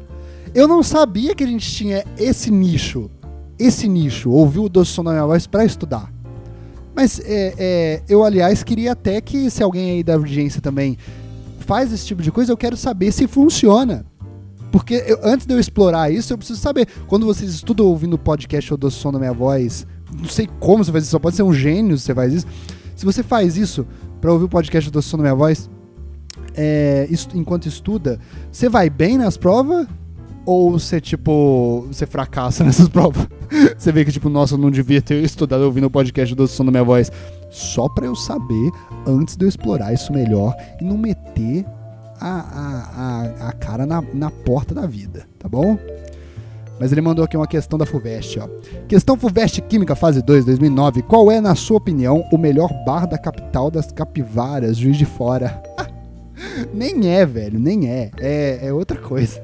Eu 0.55 0.69
não 0.69 0.83
sabia 0.83 1.35
que 1.35 1.43
a 1.43 1.47
gente 1.47 1.69
tinha 1.71 2.05
esse 2.17 2.51
nicho. 2.51 3.11
Esse 3.59 3.89
nicho, 3.89 4.31
ouvir 4.31 4.61
o 4.61 4.69
Doce 4.69 4.93
Som 4.93 5.05
da 5.05 5.13
Minha 5.13 5.27
Voz 5.27 5.47
para 5.47 5.65
estudar. 5.65 6.13
Mas 6.95 7.21
é, 7.25 7.55
é, 7.59 8.03
eu, 8.09 8.23
aliás, 8.23 8.63
queria 8.63 8.93
até 8.93 9.21
que 9.21 9.51
se 9.51 9.63
alguém 9.63 9.91
aí 9.93 10.03
da 10.03 10.15
audiência 10.15 10.61
também 10.61 10.97
faz 11.61 11.93
esse 11.93 12.05
tipo 12.07 12.23
de 12.23 12.31
coisa, 12.31 12.53
eu 12.53 12.57
quero 12.57 12.77
saber 12.77 13.13
se 13.13 13.27
funciona. 13.27 14.05
Porque 14.71 15.03
eu, 15.07 15.19
antes 15.23 15.47
de 15.47 15.53
eu 15.55 15.61
explorar 15.61 16.11
isso, 16.11 16.33
eu 16.33 16.39
preciso 16.39 16.61
saber. 16.61 16.87
Quando 17.07 17.27
vocês 17.27 17.51
estudam 17.51 17.87
ouvindo 17.87 18.15
o 18.15 18.19
podcast 18.19 18.73
ou 18.73 18.77
do 18.79 18.91
som 18.91 19.13
da 19.13 19.19
minha 19.19 19.33
voz, 19.33 19.87
não 20.19 20.29
sei 20.29 20.49
como 20.61 20.85
você 20.85 20.93
faz 20.93 21.05
isso, 21.05 21.11
só 21.13 21.19
pode 21.19 21.37
ser 21.37 21.43
um 21.43 21.53
gênio 21.53 21.97
se 21.99 22.05
você 22.05 22.15
faz 22.15 22.33
isso. 22.35 22.47
Se 22.97 23.05
você 23.05 23.23
faz 23.23 23.57
isso 23.57 23.87
para 24.21 24.33
ouvir 24.33 24.45
o 24.45 24.49
podcast 24.49 24.91
do 24.91 25.01
som 25.03 25.17
da 25.17 25.23
minha 25.23 25.35
voz, 25.35 25.69
é, 26.55 27.07
estu- 27.11 27.37
enquanto 27.37 27.67
estuda, 27.67 28.19
você 28.51 28.69
vai 28.69 28.89
bem 28.91 29.17
nas 29.19 29.37
provas? 29.37 29.87
Ou 30.45 30.73
você, 30.73 31.01
tipo, 31.01 31.87
você 31.89 32.07
fracassa 32.07 32.65
nessas 32.65 32.89
provas? 32.89 33.27
Você 33.77 33.93
vê 33.93 34.05
que, 34.05 34.13
tipo, 34.13 34.29
nossa, 34.29 34.55
eu 34.55 34.59
não 34.59 34.71
devia 34.71 35.01
ter 35.01 35.23
estudado 35.23 35.63
ouvindo 35.63 35.87
o 35.87 35.91
podcast 35.91 36.35
do 36.35 36.47
som 36.49 36.65
da 36.65 36.71
minha 36.71 36.85
voz. 36.85 37.13
Só 37.51 37.89
pra 37.89 38.07
eu 38.07 38.15
saber, 38.15 38.71
antes 39.07 39.37
de 39.37 39.45
eu 39.45 39.49
explorar 39.49 39.93
isso 39.93 40.13
melhor 40.13 40.55
e 40.81 40.85
não 40.85 40.97
meter 40.97 41.65
a, 42.21 42.31
a, 42.31 43.47
a, 43.47 43.49
a 43.49 43.53
cara 43.53 43.85
na, 43.85 44.03
na 44.15 44.31
porta 44.31 44.75
da 44.75 44.87
vida, 44.87 45.27
tá 45.39 45.49
bom? 45.49 45.77
Mas 46.81 46.91
ele 46.91 47.01
mandou 47.01 47.25
aqui 47.25 47.37
uma 47.37 47.47
questão 47.47 47.79
da 47.79 47.87
FUVEST, 47.87 48.41
ó. 48.41 48.49
Questão 48.89 49.17
FUVEST 49.17 49.61
Química, 49.63 49.95
fase 49.95 50.23
2, 50.23 50.47
2009. 50.47 51.03
Qual 51.03 51.31
é, 51.31 51.41
na 51.41 51.55
sua 51.55 51.77
opinião, 51.77 52.25
o 52.33 52.39
melhor 52.39 52.71
bar 52.85 53.07
da 53.07 53.19
capital 53.19 53.71
das 53.71 53.93
capivaras, 53.93 54.79
Juiz 54.79 54.97
de 54.97 55.05
Fora? 55.05 55.63
nem 56.73 57.09
é, 57.09 57.25
velho, 57.27 57.59
nem 57.61 57.89
é. 57.89 58.11
É, 58.19 58.67
é 58.67 58.73
outra 58.73 58.99
coisa. 58.99 59.41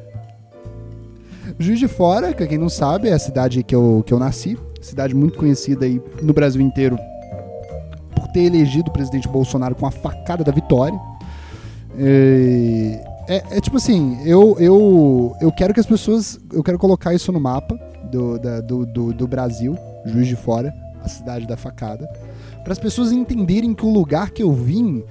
Juiz 1.58 1.78
de 1.78 1.88
Fora, 1.88 2.32
que 2.34 2.46
quem 2.46 2.58
não 2.58 2.68
sabe, 2.68 3.08
é 3.08 3.12
a 3.12 3.18
cidade 3.18 3.62
que 3.62 3.74
eu, 3.74 4.02
que 4.06 4.12
eu 4.12 4.18
nasci. 4.18 4.58
Cidade 4.80 5.14
muito 5.14 5.38
conhecida 5.38 5.84
aí 5.86 6.00
no 6.22 6.32
Brasil 6.32 6.60
inteiro 6.60 6.98
por 8.14 8.26
ter 8.28 8.40
elegido 8.40 8.90
o 8.90 8.92
presidente 8.92 9.28
Bolsonaro 9.28 9.74
com 9.74 9.86
a 9.86 9.90
facada 9.90 10.42
da 10.44 10.52
vitória. 10.52 10.98
É, 11.98 13.00
é, 13.28 13.56
é 13.56 13.60
tipo 13.60 13.76
assim, 13.76 14.18
eu, 14.24 14.56
eu, 14.58 15.34
eu 15.40 15.50
quero 15.52 15.74
que 15.74 15.80
as 15.80 15.86
pessoas. 15.86 16.38
Eu 16.52 16.62
quero 16.62 16.78
colocar 16.78 17.12
isso 17.14 17.32
no 17.32 17.40
mapa 17.40 17.78
do, 18.10 18.38
da- 18.38 18.60
do, 18.60 18.86
do, 18.86 19.12
do 19.12 19.26
Brasil, 19.26 19.76
Juiz 20.06 20.26
de 20.28 20.36
Fora, 20.36 20.72
a 21.02 21.08
cidade 21.08 21.46
da 21.46 21.56
facada, 21.56 22.08
para 22.62 22.72
as 22.72 22.78
pessoas 22.78 23.10
entenderem 23.12 23.74
que 23.74 23.84
o 23.84 23.90
lugar 23.92 24.30
que 24.30 24.42
eu 24.42 24.52
vim 24.52 25.02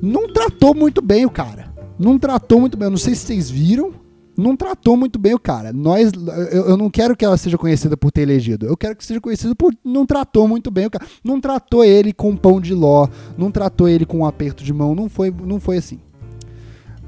não 0.00 0.32
tratou 0.32 0.74
muito 0.74 1.02
bem 1.02 1.24
o 1.26 1.30
cara. 1.30 1.66
Não 1.98 2.18
tratou 2.18 2.60
muito 2.60 2.76
bem. 2.76 2.86
Eu 2.86 2.90
não 2.90 2.98
sei 2.98 3.14
se 3.14 3.26
vocês 3.26 3.50
viram. 3.50 3.92
Não 4.36 4.56
tratou 4.56 4.96
muito 4.96 5.18
bem 5.18 5.34
o 5.34 5.38
cara. 5.38 5.72
Nós, 5.72 6.12
eu, 6.50 6.68
eu 6.70 6.76
não 6.76 6.90
quero 6.90 7.16
que 7.16 7.24
ela 7.24 7.36
seja 7.36 7.56
conhecida 7.56 7.96
por 7.96 8.12
ter 8.12 8.22
elegido. 8.22 8.66
Eu 8.66 8.76
quero 8.76 8.94
que 8.94 9.04
seja 9.04 9.20
conhecida 9.20 9.54
por 9.54 9.74
não 9.84 10.04
tratou 10.04 10.46
muito 10.46 10.70
bem 10.70 10.86
o 10.86 10.90
cara. 10.90 11.06
Não 11.24 11.40
tratou 11.40 11.84
ele 11.84 12.12
com 12.12 12.36
pão 12.36 12.60
de 12.60 12.74
ló. 12.74 13.08
Não 13.36 13.50
tratou 13.50 13.88
ele 13.88 14.04
com 14.04 14.18
um 14.18 14.26
aperto 14.26 14.62
de 14.62 14.72
mão. 14.72 14.94
Não 14.94 15.08
foi, 15.08 15.30
não 15.30 15.58
foi 15.58 15.78
assim. 15.78 16.00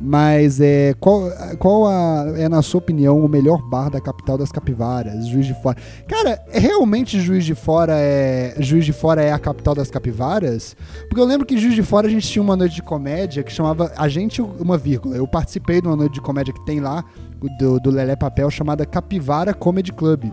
Mas 0.01 0.61
é, 0.61 0.95
qual, 1.01 1.29
qual 1.59 1.87
a- 1.89 2.33
é, 2.37 2.49
na 2.49 2.63
sua 2.63 2.79
opinião, 2.79 3.19
o 3.19 3.29
melhor 3.29 3.61
bar 3.69 3.91
da 3.91 4.01
capital 4.01 4.39
das 4.39 4.53
capivaras? 4.53 5.27
Juiz 5.27 5.45
de 5.47 5.55
Fora. 5.61 5.77
Cara, 6.07 6.41
realmente 6.51 7.21
Juiz 7.21 7.45
de 7.45 7.55
Fora 7.55 7.95
é 7.97 8.55
Juiz 8.61 8.85
de 8.85 8.93
Fora 8.93 9.23
é 9.23 9.33
a 9.33 9.39
capital 9.41 9.75
das 9.75 9.91
capivaras? 9.91 10.77
Porque 11.09 11.21
eu 11.21 11.25
lembro 11.25 11.45
que 11.45 11.59
Juiz 11.59 11.75
de 11.75 11.83
Fora 11.83 12.07
a 12.07 12.11
gente 12.11 12.29
tinha 12.29 12.41
uma 12.43 12.55
noite 12.57 12.77
de 12.77 12.83
comédia 12.83 13.43
que 13.43 13.53
chamava 13.53 13.93
A 13.97 14.09
Gente 14.09 14.41
uma 14.41 14.79
vírgula. 14.79 15.17
Eu 15.17 15.27
participei 15.27 15.81
de 15.81 15.89
uma 15.89 15.97
noite 15.97 16.15
de 16.15 16.21
comédia 16.21 16.55
que 16.55 16.65
tem 16.65 16.79
lá 16.79 17.05
do, 17.59 17.81
do 17.81 17.91
Lelé 17.91 18.15
Papel 18.15 18.49
chamada 18.51 18.87
Capivara 18.87 19.53
Comedy 19.53 19.93
Club. 19.93 20.27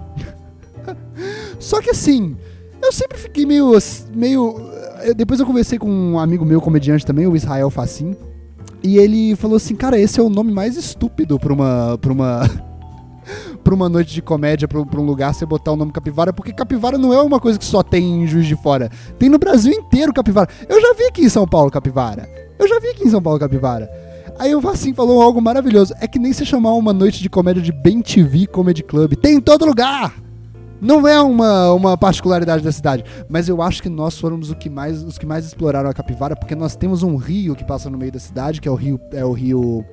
Só 1.60 1.82
que 1.82 1.89
assim, 1.89 2.36
eu 2.84 2.91
sempre 2.91 3.17
fiquei 3.17 3.47
meio 3.47 3.71
meio 4.13 4.60
depois 5.15 5.39
eu 5.39 5.45
conversei 5.45 5.78
com 5.80 5.89
um 5.89 6.19
amigo 6.19 6.45
meu 6.45 6.62
comediante 6.62 7.04
também, 7.06 7.25
o 7.25 7.36
Israel 7.36 7.71
Facim. 7.71 8.15
E 8.86 9.00
ele 9.00 9.36
falou 9.36 9.58
assim, 9.58 9.74
cara, 9.74 10.00
esse 10.00 10.19
é 10.19 10.24
o 10.24 10.30
nome 10.30 10.52
mais 10.52 10.78
estúpido 10.78 11.39
pra 11.39 11.52
uma. 11.52 11.98
pra 12.00 12.13
uma. 12.13 12.48
pra 13.63 13.74
uma 13.74 13.89
noite 13.89 14.13
de 14.13 14.21
comédia, 14.21 14.67
pra, 14.67 14.86
pra 14.86 15.02
um 15.02 15.06
lugar 15.06 15.34
você 15.34 15.43
botar 15.43 15.71
o 15.71 15.76
nome 15.76 15.91
capivara, 15.91 16.32
porque 16.32 16.54
capivara 16.54 16.95
não 16.95 17.12
é 17.12 17.19
uma 17.19 17.39
coisa 17.39 17.58
que 17.58 17.65
só 17.65 17.82
tem 17.82 18.21
em 18.21 18.28
Juiz 18.28 18.45
de 18.45 18.56
Fora. 18.56 18.91
Tem 19.17 19.28
no 19.28 19.39
Brasil 19.39 19.74
inteiro 19.74 20.13
capivara. 20.13 20.48
Eu 20.69 20.80
já 20.80 20.93
vi 20.93 21.06
aqui 21.06 21.26
em 21.26 21.30
São 21.30 21.48
Paulo 21.48 21.71
capivara. 21.71 22.30
Eu 22.60 22.67
já 22.67 22.80
vi 22.80 22.89
aqui 22.89 23.08
em 23.08 23.10
São 23.10 23.24
Paulo 23.24 23.39
capivara. 23.39 23.89
Aí 24.38 24.54
o 24.54 24.62
Vassim 24.62 24.93
falou 24.93 25.19
algo 25.19 25.41
maravilhoso. 25.41 25.95
É 26.00 26.08
que 26.08 26.19
nem 26.19 26.32
se 26.32 26.45
chamar 26.45 26.74
uma 26.74 26.93
noite 26.93 27.24
de 27.24 27.30
comédia 27.30 27.63
de 27.63 27.71
Bem 27.71 28.04
TV 28.04 28.45
Comedy 28.45 28.84
Club. 28.84 29.15
Tem 29.15 29.38
em 29.38 29.41
todo 29.41 29.65
lugar! 29.65 30.24
Não 30.86 31.08
é 31.08 31.19
uma, 31.19 31.74
uma 31.74 31.98
particularidade 31.98 32.63
da 32.63 32.71
cidade, 32.71 33.04
mas 33.28 33.50
eu 33.50 33.60
acho 33.60 33.82
que 33.82 33.89
nós 33.89 34.19
fomos 34.19 34.52
o 34.52 34.56
que 34.56 34.69
mais, 34.69 35.04
os 35.04 35.17
que 35.17 35.26
mais 35.26 35.43
exploraram 35.43 35.89
a 35.89 35.93
capivara, 35.93 36.36
porque 36.36 36.54
nós 36.54 36.76
temos 36.76 37.02
um 37.02 37.15
rio 37.15 37.56
que 37.56 37.63
passa 37.63 37.89
no 37.89 37.98
meio 37.98 38.12
da 38.12 38.19
cidade, 38.19 38.62
que 38.62 38.67
é 38.67 38.71
o 38.71 38.76
rio. 38.76 39.00
É 39.12 39.26
o 39.26 39.32
rio. 39.32 39.84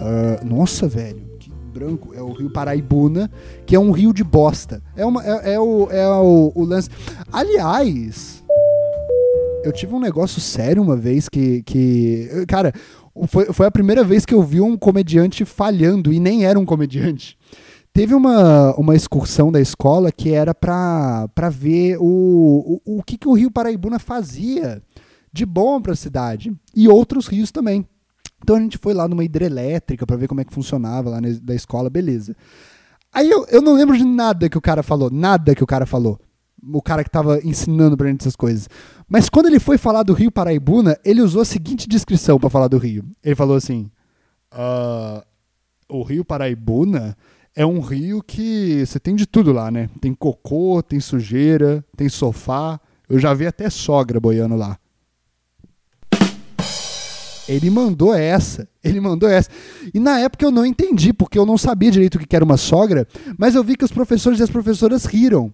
ah, 0.00 0.40
nossa, 0.44 0.88
velho, 0.88 1.22
que 1.38 1.52
branco. 1.72 2.12
É 2.16 2.20
o 2.20 2.32
rio 2.32 2.50
Paraibuna, 2.50 3.30
que 3.64 3.76
é 3.76 3.78
um 3.78 3.92
rio 3.92 4.12
de 4.12 4.24
bosta. 4.24 4.82
É, 4.96 5.06
uma, 5.06 5.24
é, 5.24 5.54
é 5.54 5.60
o, 5.60 5.88
é 5.88 6.08
o, 6.08 6.50
o 6.52 6.64
lance. 6.64 6.90
Aliás, 7.32 8.42
eu 9.62 9.70
tive 9.70 9.94
um 9.94 10.00
negócio 10.00 10.40
sério 10.40 10.82
uma 10.82 10.96
vez 10.96 11.28
que. 11.28 11.62
que 11.62 12.44
cara, 12.48 12.72
foi, 13.28 13.52
foi 13.52 13.66
a 13.66 13.70
primeira 13.70 14.02
vez 14.02 14.26
que 14.26 14.34
eu 14.34 14.42
vi 14.42 14.60
um 14.60 14.76
comediante 14.76 15.44
falhando, 15.44 16.12
e 16.12 16.18
nem 16.18 16.44
era 16.44 16.58
um 16.58 16.66
comediante. 16.66 17.38
Teve 17.92 18.14
uma, 18.14 18.74
uma 18.76 18.96
excursão 18.96 19.52
da 19.52 19.60
escola 19.60 20.10
que 20.10 20.32
era 20.32 20.54
pra 20.54 21.28
ver 21.50 21.98
o, 22.00 22.80
o, 22.84 22.98
o 22.98 23.02
que, 23.02 23.18
que 23.18 23.28
o 23.28 23.34
Rio 23.34 23.50
Paraibuna 23.50 23.98
fazia 23.98 24.82
de 25.30 25.44
bom 25.44 25.80
pra 25.80 25.94
cidade. 25.94 26.52
E 26.74 26.88
outros 26.88 27.26
rios 27.26 27.50
também. 27.50 27.86
Então 28.42 28.56
a 28.56 28.60
gente 28.60 28.78
foi 28.78 28.94
lá 28.94 29.06
numa 29.06 29.24
hidrelétrica 29.24 30.06
pra 30.06 30.16
ver 30.16 30.26
como 30.26 30.40
é 30.40 30.44
que 30.44 30.54
funcionava 30.54 31.10
lá 31.10 31.20
na, 31.20 31.28
da 31.42 31.54
escola, 31.54 31.90
beleza. 31.90 32.34
Aí 33.12 33.30
eu, 33.30 33.46
eu 33.50 33.60
não 33.60 33.74
lembro 33.74 33.96
de 33.96 34.04
nada 34.04 34.48
que 34.48 34.56
o 34.56 34.60
cara 34.60 34.82
falou, 34.82 35.10
nada 35.10 35.54
que 35.54 35.62
o 35.62 35.66
cara 35.66 35.84
falou. 35.84 36.18
O 36.72 36.80
cara 36.80 37.04
que 37.04 37.10
tava 37.10 37.40
ensinando 37.44 37.96
pra 37.96 38.08
gente 38.08 38.22
essas 38.22 38.36
coisas. 38.36 38.68
Mas 39.06 39.28
quando 39.28 39.46
ele 39.46 39.60
foi 39.60 39.76
falar 39.76 40.02
do 40.02 40.14
Rio 40.14 40.30
Paraibuna, 40.30 40.96
ele 41.04 41.20
usou 41.20 41.42
a 41.42 41.44
seguinte 41.44 41.88
descrição 41.88 42.38
pra 42.38 42.48
falar 42.48 42.68
do 42.68 42.78
rio. 42.78 43.04
Ele 43.22 43.34
falou 43.34 43.56
assim: 43.56 43.90
"Ah, 44.50 45.24
o 45.88 46.02
Rio 46.02 46.24
Paraibuna 46.24 47.16
é 47.54 47.66
um 47.66 47.80
rio 47.80 48.22
que 48.22 48.84
você 48.84 48.98
tem 48.98 49.14
de 49.14 49.26
tudo 49.26 49.52
lá, 49.52 49.70
né? 49.70 49.88
Tem 50.00 50.14
cocô, 50.14 50.82
tem 50.82 51.00
sujeira, 51.00 51.84
tem 51.96 52.08
sofá. 52.08 52.80
Eu 53.08 53.18
já 53.18 53.34
vi 53.34 53.46
até 53.46 53.68
sogra 53.68 54.18
boiando 54.18 54.56
lá. 54.56 54.78
Ele 57.48 57.68
mandou 57.68 58.14
essa. 58.14 58.68
Ele 58.82 59.00
mandou 59.00 59.28
essa. 59.28 59.50
E 59.92 60.00
na 60.00 60.18
época 60.18 60.44
eu 60.44 60.50
não 60.50 60.64
entendi, 60.64 61.12
porque 61.12 61.38
eu 61.38 61.44
não 61.44 61.58
sabia 61.58 61.90
direito 61.90 62.16
o 62.16 62.26
que 62.26 62.34
era 62.34 62.44
uma 62.44 62.56
sogra, 62.56 63.06
mas 63.38 63.54
eu 63.54 63.62
vi 63.62 63.76
que 63.76 63.84
os 63.84 63.92
professores 63.92 64.38
e 64.40 64.42
as 64.42 64.50
professoras 64.50 65.04
riram. 65.04 65.52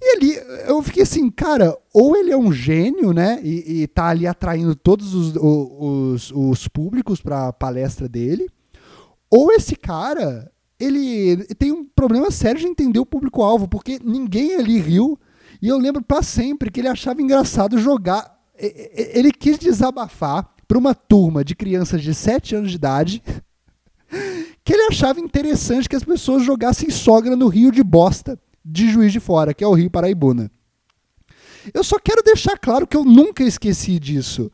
E 0.00 0.16
ali 0.16 0.36
eu 0.68 0.82
fiquei 0.82 1.02
assim, 1.02 1.30
cara, 1.30 1.76
ou 1.92 2.16
ele 2.16 2.30
é 2.30 2.36
um 2.36 2.52
gênio, 2.52 3.12
né? 3.12 3.40
E, 3.42 3.82
e 3.82 3.86
tá 3.86 4.08
ali 4.08 4.26
atraindo 4.26 4.76
todos 4.76 5.14
os, 5.14 5.34
os, 5.36 6.30
os 6.30 6.68
públicos 6.68 7.20
pra 7.20 7.52
palestra 7.52 8.08
dele, 8.08 8.48
ou 9.30 9.50
esse 9.50 9.74
cara, 9.74 10.52
ele 10.78 11.44
tem 11.54 11.72
um 11.72 11.84
problema 11.84 12.30
sério 12.30 12.60
de 12.60 12.66
entender 12.66 12.98
o 12.98 13.06
público-alvo, 13.06 13.68
porque 13.68 13.98
ninguém 14.02 14.54
ali 14.56 14.78
riu. 14.80 15.18
E 15.62 15.68
eu 15.68 15.78
lembro 15.78 16.02
pra 16.02 16.22
sempre 16.22 16.70
que 16.70 16.80
ele 16.80 16.88
achava 16.88 17.22
engraçado 17.22 17.78
jogar. 17.78 18.38
Ele 18.58 19.32
quis 19.32 19.58
desabafar 19.58 20.54
pra 20.66 20.78
uma 20.78 20.94
turma 20.94 21.44
de 21.44 21.54
crianças 21.54 22.02
de 22.02 22.14
7 22.14 22.56
anos 22.56 22.70
de 22.70 22.76
idade 22.76 23.22
que 24.64 24.72
ele 24.72 24.82
achava 24.84 25.20
interessante 25.20 25.88
que 25.88 25.96
as 25.96 26.04
pessoas 26.04 26.44
jogassem 26.44 26.90
sogra 26.90 27.36
no 27.36 27.48
rio 27.48 27.70
de 27.70 27.82
bosta 27.82 28.38
de 28.64 28.90
Juiz 28.90 29.12
de 29.12 29.20
Fora, 29.20 29.52
que 29.52 29.62
é 29.62 29.66
o 29.66 29.74
Rio 29.74 29.90
Paraibuna. 29.90 30.50
Eu 31.72 31.84
só 31.84 31.98
quero 31.98 32.22
deixar 32.22 32.58
claro 32.58 32.86
que 32.86 32.96
eu 32.96 33.04
nunca 33.04 33.42
esqueci 33.42 33.98
disso. 33.98 34.50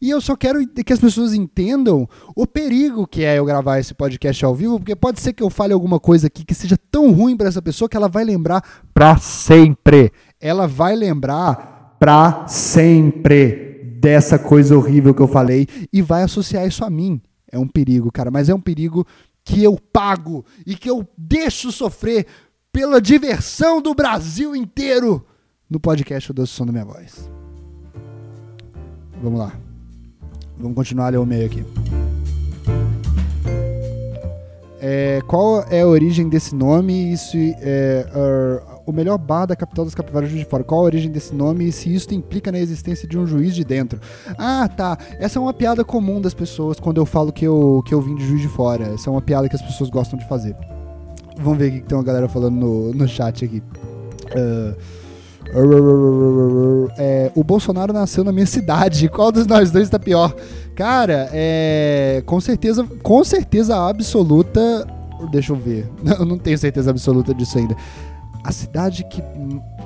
E 0.00 0.10
eu 0.10 0.20
só 0.20 0.36
quero 0.36 0.66
que 0.66 0.92
as 0.92 0.98
pessoas 0.98 1.34
entendam 1.34 2.08
o 2.34 2.46
perigo 2.46 3.06
que 3.06 3.24
é 3.24 3.38
eu 3.38 3.44
gravar 3.44 3.78
esse 3.78 3.94
podcast 3.94 4.44
ao 4.44 4.54
vivo, 4.54 4.78
porque 4.78 4.96
pode 4.96 5.20
ser 5.20 5.32
que 5.32 5.42
eu 5.42 5.50
fale 5.50 5.72
alguma 5.72 6.00
coisa 6.00 6.26
aqui 6.26 6.44
que 6.44 6.54
seja 6.54 6.76
tão 6.90 7.12
ruim 7.12 7.36
para 7.36 7.48
essa 7.48 7.62
pessoa 7.62 7.88
que 7.88 7.96
ela 7.96 8.08
vai 8.08 8.24
lembrar 8.24 8.62
para 8.94 9.16
sempre. 9.16 10.12
Ela 10.40 10.66
vai 10.66 10.96
lembrar 10.96 11.96
para 11.98 12.46
sempre 12.48 13.96
dessa 14.00 14.38
coisa 14.38 14.76
horrível 14.76 15.14
que 15.14 15.22
eu 15.22 15.28
falei 15.28 15.68
e 15.92 16.02
vai 16.02 16.22
associar 16.24 16.66
isso 16.66 16.84
a 16.84 16.90
mim. 16.90 17.20
É 17.50 17.58
um 17.58 17.68
perigo, 17.68 18.10
cara, 18.10 18.30
mas 18.30 18.48
é 18.48 18.54
um 18.54 18.60
perigo 18.60 19.06
que 19.44 19.62
eu 19.62 19.78
pago 19.92 20.44
e 20.66 20.74
que 20.74 20.88
eu 20.88 21.06
deixo 21.16 21.70
sofrer 21.70 22.26
pela 22.72 23.00
diversão 23.00 23.82
do 23.82 23.94
Brasil 23.94 24.56
inteiro 24.56 25.24
no 25.68 25.78
podcast 25.78 26.30
O 26.30 26.34
Doce 26.34 26.52
Som 26.52 26.66
da 26.66 26.72
Minha 26.72 26.84
Voz. 26.84 27.30
Vamos 29.22 29.38
lá. 29.38 29.71
Vamos 30.62 30.76
continuar 30.76 31.06
a 31.06 31.08
ler 31.10 31.18
o 31.18 31.26
meio 31.26 31.46
aqui. 31.46 31.64
É, 34.80 35.20
qual 35.26 35.64
é 35.68 35.80
a 35.80 35.86
origem 35.86 36.28
desse 36.28 36.54
nome? 36.54 37.12
Isso 37.12 37.36
é 37.36 38.06
uh, 38.14 38.80
o 38.86 38.92
melhor 38.92 39.18
bar 39.18 39.46
da 39.46 39.56
capital 39.56 39.84
das 39.84 39.94
capivaras 39.94 40.30
de 40.30 40.44
Fora. 40.44 40.62
Qual 40.62 40.80
a 40.80 40.84
origem 40.84 41.10
desse 41.10 41.34
nome 41.34 41.66
e 41.68 41.72
se 41.72 41.92
isso 41.92 42.14
implica 42.14 42.52
na 42.52 42.58
existência 42.58 43.08
de 43.08 43.18
um 43.18 43.26
juiz 43.26 43.56
de 43.56 43.64
dentro? 43.64 44.00
Ah, 44.38 44.68
tá. 44.68 44.96
Essa 45.18 45.38
é 45.38 45.42
uma 45.42 45.52
piada 45.52 45.84
comum 45.84 46.20
das 46.20 46.34
pessoas 46.34 46.78
quando 46.78 46.98
eu 46.98 47.06
falo 47.06 47.32
que 47.32 47.44
eu, 47.44 47.82
que 47.84 47.92
eu 47.92 48.00
vim 48.00 48.14
de 48.14 48.24
Juiz 48.24 48.42
de 48.42 48.48
Fora. 48.48 48.94
Essa 48.94 49.08
é 49.08 49.12
uma 49.12 49.22
piada 49.22 49.48
que 49.48 49.56
as 49.56 49.62
pessoas 49.62 49.90
gostam 49.90 50.16
de 50.18 50.28
fazer. 50.28 50.56
Vamos 51.38 51.58
ver 51.58 51.70
o 51.70 51.72
que 51.72 51.80
tem 51.80 51.98
uma 51.98 52.04
galera 52.04 52.28
falando 52.28 52.54
no, 52.54 52.94
no 52.94 53.08
chat 53.08 53.44
aqui. 53.44 53.62
Ah, 54.36 54.74
é, 56.96 57.30
o 57.34 57.44
Bolsonaro 57.44 57.92
nasceu 57.92 58.24
na 58.24 58.32
minha 58.32 58.46
cidade. 58.46 59.08
Qual 59.08 59.30
dos 59.30 59.46
nós 59.46 59.70
dois 59.70 59.88
tá 59.90 59.98
pior? 59.98 60.34
Cara, 60.74 61.28
é. 61.32 62.22
Com 62.24 62.40
certeza, 62.40 62.84
com 63.02 63.22
certeza 63.22 63.76
absoluta. 63.88 64.86
Deixa 65.30 65.52
eu 65.52 65.56
ver. 65.56 65.88
Eu 66.18 66.24
não 66.24 66.38
tenho 66.38 66.58
certeza 66.58 66.90
absoluta 66.90 67.34
disso 67.34 67.58
ainda. 67.58 67.76
A 68.42 68.50
cidade 68.50 69.04
que, 69.04 69.22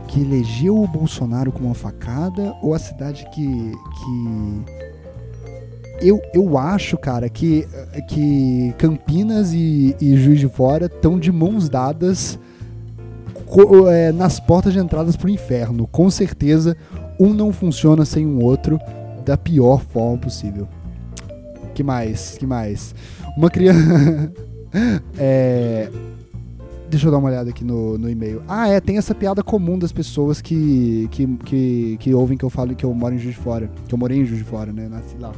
que 0.08 0.20
elegeu 0.20 0.78
o 0.78 0.86
Bolsonaro 0.86 1.52
com 1.52 1.64
uma 1.64 1.74
facada 1.74 2.54
ou 2.62 2.72
a 2.74 2.78
cidade 2.78 3.28
que. 3.34 3.72
que 3.72 4.86
eu, 5.98 6.20
eu 6.34 6.58
acho, 6.58 6.98
cara, 6.98 7.26
que, 7.26 7.66
que 8.08 8.74
Campinas 8.76 9.54
e, 9.54 9.96
e 9.98 10.14
Juiz 10.18 10.38
de 10.38 10.46
Fora 10.46 10.86
estão 10.86 11.18
de 11.18 11.32
mãos 11.32 11.70
dadas 11.70 12.38
é, 13.90 14.12
nas 14.12 14.40
portas 14.40 14.72
de 14.72 14.78
entradas 14.78 15.16
pro 15.16 15.28
inferno. 15.28 15.86
Com 15.86 16.10
certeza, 16.10 16.76
um 17.18 17.32
não 17.32 17.52
funciona 17.52 18.04
sem 18.04 18.26
o 18.26 18.42
outro 18.42 18.78
da 19.24 19.36
pior 19.36 19.80
forma 19.80 20.18
possível. 20.18 20.68
Que 21.74 21.82
mais? 21.82 22.36
Que 22.38 22.46
mais? 22.46 22.94
Uma 23.36 23.50
criança. 23.50 24.32
é... 25.18 25.90
Deixa 26.88 27.08
eu 27.08 27.10
dar 27.10 27.18
uma 27.18 27.28
olhada 27.28 27.50
aqui 27.50 27.64
no, 27.64 27.98
no 27.98 28.08
e-mail. 28.08 28.42
Ah, 28.46 28.68
é, 28.68 28.80
tem 28.80 28.96
essa 28.96 29.14
piada 29.14 29.42
comum 29.42 29.76
das 29.76 29.90
pessoas 29.90 30.40
que, 30.40 31.08
que, 31.10 31.26
que, 31.38 31.96
que 31.98 32.14
ouvem 32.14 32.38
que 32.38 32.44
eu 32.44 32.50
falo 32.50 32.76
que 32.76 32.84
eu 32.84 32.94
moro 32.94 33.14
em 33.14 33.18
Juiz 33.18 33.34
de 33.34 33.40
Fora. 33.40 33.68
Que 33.88 33.94
eu 33.94 33.98
morei 33.98 34.18
em 34.18 34.24
Juiz 34.24 34.38
de 34.38 34.48
Fora, 34.48 34.72
né? 34.72 34.88
Nasci 34.88 35.16
lá. 35.18 35.32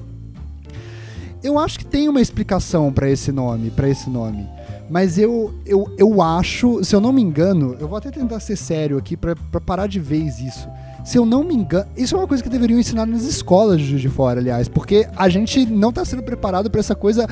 Eu 1.43 1.59
acho 1.59 1.79
que 1.79 1.87
tem 1.87 2.09
uma 2.09 2.21
explicação 2.21 2.93
para 2.93 3.09
esse 3.09 3.33
nome, 3.33 3.71
para 3.71 3.89
esse 3.89 4.11
nome. 4.11 4.47
Mas 4.91 5.19
eu, 5.19 5.53
eu, 5.67 5.93
eu 5.99 6.23
acho, 6.23 6.83
se 6.83 6.95
eu 6.95 7.01
não 7.01 7.13
me 7.13 7.21
engano, 7.23 7.77
eu 7.79 7.87
vou 7.87 7.99
até 7.99 8.11
tentar 8.11 8.41
ser 8.41 8.57
sério 8.57 8.97
aqui 8.97 9.17
para 9.17 9.35
parar 9.65 9.87
de 9.87 10.01
vez 10.01 10.41
isso. 10.41 10.69
Se 11.05 11.17
eu 11.17 11.25
não 11.25 11.45
me 11.45 11.55
engano, 11.55 11.87
isso 11.97 12.15
é 12.15 12.19
uma 12.19 12.27
coisa 12.27 12.43
que 12.43 12.49
deveriam 12.49 12.79
ensinar 12.79 13.07
nas 13.07 13.23
escolas 13.23 13.81
de 13.81 13.87
Juiz 13.87 14.01
de 14.01 14.09
Fora, 14.09 14.41
aliás, 14.41 14.69
porque 14.69 15.09
a 15.17 15.29
gente 15.29 15.65
não 15.67 15.93
tá 15.93 16.05
sendo 16.05 16.23
preparado 16.23 16.71
para 16.71 16.81
essa 16.81 16.95
coisa 16.95 17.27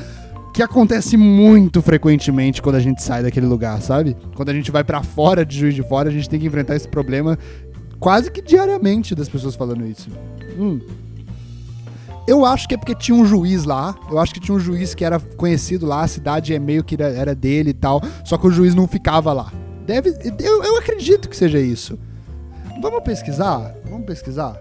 que 0.53 0.63
acontece 0.63 1.17
muito 1.17 1.81
frequentemente 1.81 2.61
quando 2.61 2.75
a 2.75 2.79
gente 2.79 3.03
sai 3.03 3.21
daquele 3.21 3.45
lugar, 3.45 3.79
sabe? 3.81 4.15
Quando 4.35 4.49
a 4.49 4.53
gente 4.53 4.71
vai 4.71 4.83
para 4.83 5.03
fora 5.03 5.45
de 5.45 5.57
Juiz 5.57 5.75
de 5.75 5.83
Fora, 5.83 6.09
a 6.09 6.11
gente 6.11 6.29
tem 6.29 6.39
que 6.39 6.47
enfrentar 6.47 6.75
esse 6.75 6.87
problema 6.87 7.37
quase 7.99 8.31
que 8.31 8.41
diariamente 8.41 9.13
das 9.13 9.29
pessoas 9.29 9.55
falando 9.55 9.85
isso. 9.85 10.09
Hum. 10.57 10.79
Eu 12.27 12.43
acho 12.43 12.67
que 12.67 12.75
é 12.75 12.77
porque 12.77 12.93
tinha 12.93 13.17
um 13.17 13.25
juiz 13.25 13.63
lá. 13.63 13.95
Eu 14.11 14.19
acho 14.19 14.33
que 14.33 14.39
tinha 14.39 14.55
um 14.55 14.59
juiz 14.59 14.93
que 14.93 15.05
era 15.05 15.17
conhecido 15.17 15.85
lá, 15.85 16.01
a 16.01 16.07
cidade 16.07 16.53
é 16.53 16.59
meio 16.59 16.83
que 16.83 17.01
era 17.01 17.33
dele 17.33 17.69
e 17.69 17.73
tal. 17.73 18.01
Só 18.25 18.37
que 18.37 18.45
o 18.45 18.51
juiz 18.51 18.75
não 18.75 18.87
ficava 18.87 19.31
lá. 19.31 19.51
Deve. 19.85 20.09
Eu, 20.39 20.61
eu 20.63 20.77
acredito 20.77 21.29
que 21.29 21.37
seja 21.37 21.59
isso. 21.59 21.97
Vamos 22.81 23.01
pesquisar? 23.03 23.73
Vamos 23.89 24.05
pesquisar? 24.05 24.59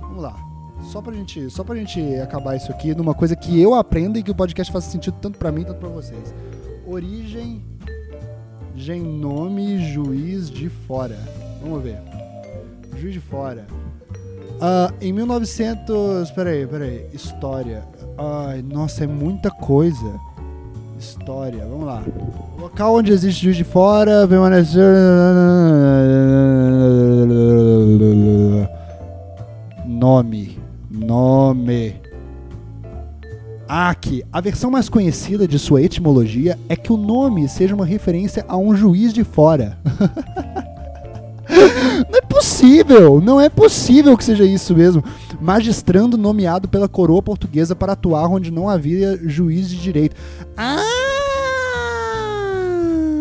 Vamos 0.00 0.22
lá. 0.22 0.36
Só 0.82 1.00
pra 1.00 1.14
gente, 1.14 1.48
só 1.50 1.64
pra 1.64 1.74
gente 1.74 2.00
acabar 2.16 2.54
isso 2.54 2.70
aqui 2.70 2.94
numa 2.94 3.14
coisa 3.14 3.34
que 3.34 3.58
eu 3.60 3.74
aprendo 3.74 4.18
e 4.18 4.22
que 4.22 4.30
o 4.30 4.34
podcast 4.34 4.70
faça 4.70 4.90
sentido 4.90 5.16
tanto 5.20 5.38
para 5.38 5.50
mim 5.50 5.64
quanto 5.64 5.78
para 5.78 5.88
vocês. 5.88 6.34
Origem, 6.86 7.64
genome, 8.76 9.92
juiz 9.92 10.50
de 10.50 10.68
fora. 10.68 11.18
Vamos 11.62 11.82
ver. 11.82 11.98
Juiz 12.98 13.14
de 13.14 13.20
fora. 13.20 13.66
Uh, 14.64 14.90
em 14.98 15.12
1900. 15.12 16.30
Peraí, 16.30 16.66
peraí. 16.66 17.06
História. 17.12 17.84
Ai, 18.16 18.62
nossa, 18.62 19.04
é 19.04 19.06
muita 19.06 19.50
coisa. 19.50 20.18
História, 20.98 21.66
vamos 21.66 21.84
lá. 21.84 22.02
Local 22.58 22.94
onde 22.94 23.12
existe 23.12 23.44
juiz 23.44 23.56
de 23.58 23.64
fora, 23.64 24.26
permanecer. 24.26 24.82
Nome. 29.84 30.58
Nome. 30.90 32.00
Aqui, 33.68 34.22
a 34.32 34.40
versão 34.40 34.70
mais 34.70 34.88
conhecida 34.88 35.46
de 35.46 35.58
sua 35.58 35.82
etimologia 35.82 36.58
é 36.70 36.76
que 36.76 36.90
o 36.92 36.96
nome 36.96 37.48
seja 37.50 37.74
uma 37.74 37.84
referência 37.84 38.42
a 38.48 38.56
um 38.56 38.74
juiz 38.74 39.12
de 39.12 39.24
fora. 39.24 39.76
Não 41.50 42.18
é 42.18 42.23
possível, 42.34 43.20
não 43.20 43.40
é 43.40 43.48
possível 43.48 44.16
que 44.16 44.24
seja 44.24 44.44
isso 44.44 44.74
mesmo. 44.74 45.04
Magistrando 45.40 46.18
nomeado 46.18 46.68
pela 46.68 46.88
coroa 46.88 47.22
portuguesa 47.22 47.76
para 47.76 47.92
atuar 47.92 48.26
onde 48.26 48.50
não 48.50 48.68
havia 48.68 49.20
juiz 49.24 49.68
de 49.68 49.76
direito. 49.76 50.16
Ah! 50.56 50.82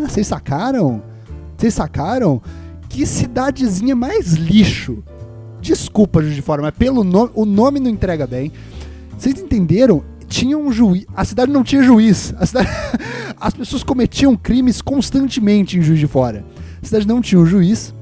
Vocês 0.08 0.26
sacaram? 0.26 1.04
Vocês 1.56 1.76
sacaram? 1.76 2.41
Que 2.89 3.06
cidadezinha 3.06 3.95
mais 3.95 4.34
lixo. 4.34 5.04
Desculpa, 5.62 6.21
Juiz 6.21 6.36
de 6.36 6.41
Fora, 6.41 6.62
mas 6.62 6.71
pelo 6.71 7.04
nome, 7.04 7.32
o 7.36 7.45
nome 7.45 7.80
não 7.80 7.89
entrega 7.89 8.26
bem. 8.26 8.52
Vocês 9.17 9.39
entenderam? 9.39 10.04
Tinha 10.28 10.58
um 10.58 10.71
juiz. 10.71 11.06
A 11.15 11.23
cidade 11.23 11.52
não 11.52 11.63
tinha 11.63 11.84
juiz. 11.84 12.34
Cidade... 12.45 12.67
As 13.39 13.54
pessoas 13.54 13.84
cometiam 13.84 14.36
crimes 14.36 14.82
constantemente 14.82 15.78
em 15.78 15.82
Juiz 15.82 15.99
de 15.99 16.08
Fora. 16.08 16.43
A 16.82 16.86
cidade 16.86 17.08
não 17.08 17.21
tinha 17.21 17.39
um 17.39 17.45
juiz 17.45 17.93